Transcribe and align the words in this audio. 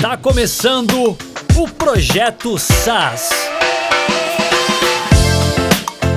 Está 0.00 0.16
começando 0.16 1.14
o 1.58 1.68
Projeto 1.76 2.56
SAS. 2.58 3.28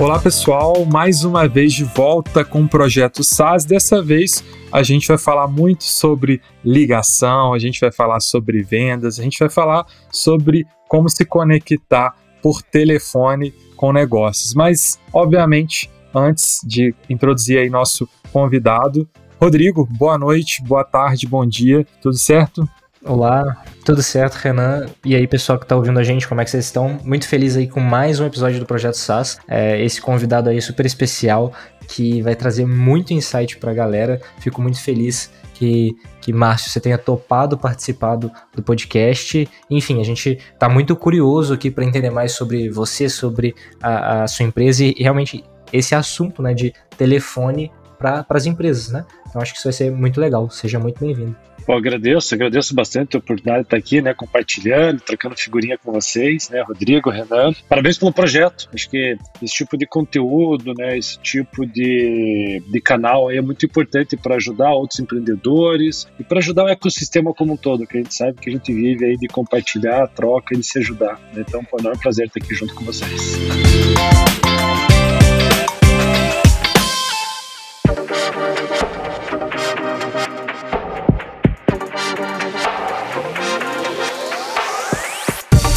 Olá 0.02 0.21
pessoal, 0.21 0.86
mais 0.86 1.25
uma 1.25 1.50
vez 1.50 1.74
de 1.74 1.83
volta 1.83 2.46
com 2.46 2.64
o 2.64 2.69
Projeto 2.69 3.22
SAS. 3.25 3.66
Dessa 3.66 4.01
vez 4.01 4.42
a 4.72 4.82
gente 4.83 5.06
vai 5.09 5.17
falar 5.17 5.50
muito 5.50 5.83
sobre 5.83 6.42
ligação, 6.64 7.54
a 7.54 7.59
gente 7.59 7.82
vai 7.82 7.92
falar 7.92 8.21
sobre 8.21 8.64
vendas, 8.64 9.19
a 9.19 9.23
gente 9.23 9.38
vai 9.38 9.50
falar 9.50 9.86
sobre 10.09 10.65
como 10.88 11.09
se 11.09 11.25
conectar 11.25 12.15
por 12.41 12.61
telefone 12.61 13.54
com 13.75 13.91
negócios. 13.91 14.54
Mas, 14.54 14.97
obviamente, 15.11 15.91
antes 16.15 16.61
de 16.63 16.95
introduzir 17.09 17.57
aí 17.59 17.70
nosso 17.70 18.07
convidado, 18.31 19.05
Rodrigo, 19.41 19.86
boa 19.91 20.18
noite, 20.18 20.63
boa 20.63 20.86
tarde, 20.86 21.27
bom 21.27 21.45
dia, 21.45 21.86
tudo 22.02 22.18
certo? 22.18 22.65
Olá, 23.05 23.65
tudo 23.83 24.01
certo, 24.01 24.36
Renan? 24.36 24.86
E 25.04 25.14
aí, 25.14 25.28
pessoal 25.28 25.59
que 25.59 25.65
está 25.65 25.75
ouvindo 25.75 26.00
a 26.00 26.04
gente, 26.04 26.25
como 26.25 26.39
é 26.39 26.46
que 26.46 26.50
vocês 26.50 26.64
estão? 26.64 26.97
Muito 27.04 27.28
feliz 27.28 27.57
aí 27.57 27.68
com 27.68 27.82
mais 27.82 28.21
um 28.21 28.25
episódio 28.25 28.61
do 28.61 28.65
Projeto 28.65 28.95
SAS. 28.95 29.39
É, 29.45 29.83
esse 29.83 30.00
convidado 30.00 30.50
aí 30.50 30.61
super 30.61 30.86
especial 30.86 31.51
que 31.86 32.22
vai 32.22 32.34
trazer 32.34 32.66
muito 32.66 33.14
insight 33.14 33.58
para 33.58 33.72
a 33.72 33.73
galera. 33.73 34.22
Fico 34.40 34.62
muito 34.62 34.81
feliz 34.81 35.30
que, 35.54 35.98
que 36.22 36.31
Márcio, 36.31 36.72
você 36.72 36.80
tenha 36.80 36.98
topado 36.98 37.58
participar 37.58 38.16
do, 38.16 38.31
podcast. 38.64 39.50
Enfim, 39.70 40.00
a 40.00 40.06
gente 40.06 40.40
está 40.54 40.70
muito 40.70 40.95
curioso 40.95 41.54
aqui 41.54 41.70
para 41.70 41.84
entender 41.84 42.09
mais 42.09 42.31
sobre 42.31 42.70
você, 42.70 43.09
sobre 43.09 43.54
a, 43.81 44.23
a 44.23 44.28
sua 44.30 44.45
empresa 44.45 44.81
e 44.81 44.95
realmente 44.98 45.44
esse 45.73 45.94
assunto 45.94 46.42
né, 46.42 46.54
de 46.54 46.73
telefone 46.98 47.70
para 47.98 48.26
as 48.30 48.45
empresas, 48.45 48.92
né? 48.92 49.06
Então 49.28 49.42
acho 49.42 49.52
que 49.52 49.58
isso 49.58 49.67
vai 49.67 49.73
ser 49.73 49.92
muito 49.92 50.22
legal. 50.22 50.50
Seja 50.50 50.80
muito 50.80 51.00
bem-vindo. 51.02 51.36
Agradeço, 51.67 52.34
agradeço 52.34 52.76
bastante 52.76 53.16
a 53.16 53.20
oportunidade 53.20 53.62
de 53.62 53.67
estar 53.67 53.77
aqui, 53.77 54.02
né, 54.02 54.13
compartilhando, 54.13 55.02
trocando 55.02 55.35
figurinha 55.35 55.77
com 55.77 55.91
vocês, 55.91 56.49
né, 56.49 56.62
Rodrigo, 56.62 57.09
Renan. 57.09 57.53
Parabéns 57.67 57.97
pelo 57.97 58.11
projeto. 58.11 58.70
Acho 58.73 58.89
que 58.89 59.17
esse 59.42 59.53
tipo 59.55 59.78
de 59.78 59.86
conteúdo, 59.86 60.73
né, 60.78 60.97
esse 60.97 61.20
tipo 61.20 61.66
de, 61.66 62.61
de 62.67 62.81
canal 62.81 63.31
é 63.31 63.42
muito 63.42 63.66
importante 63.66 64.17
para 64.17 64.36
ajudar 64.36 64.72
outros 64.73 65.00
empreendedores 65.00 66.08
e 66.20 66.23
para 66.23 66.39
ajudar 66.39 66.66
o 66.66 66.70
ecossistema 66.70 67.33
como 67.33 67.53
um 67.53 67.58
todo, 67.58 67.88
que 67.88 67.98
a 67.98 68.02
gente 68.02 68.14
sabe 68.14 68.39
que 68.39 68.50
a 68.50 68.53
gente 68.53 68.73
vive 68.73 69.05
aí 69.05 69.17
de 69.17 69.27
compartilhar, 69.27 70.08
troca 70.08 70.55
e 70.55 70.58
de 70.58 70.66
se 70.66 70.80
ajudar. 70.80 71.20
Né? 71.33 71.44
Então, 71.48 71.61
é 71.61 71.75
um 71.75 71.80
enorme 71.80 72.02
prazer 72.02 72.27
estar 72.27 72.44
aqui 72.44 72.53
junto 72.53 72.73
com 72.75 72.83
vocês. 72.83 73.38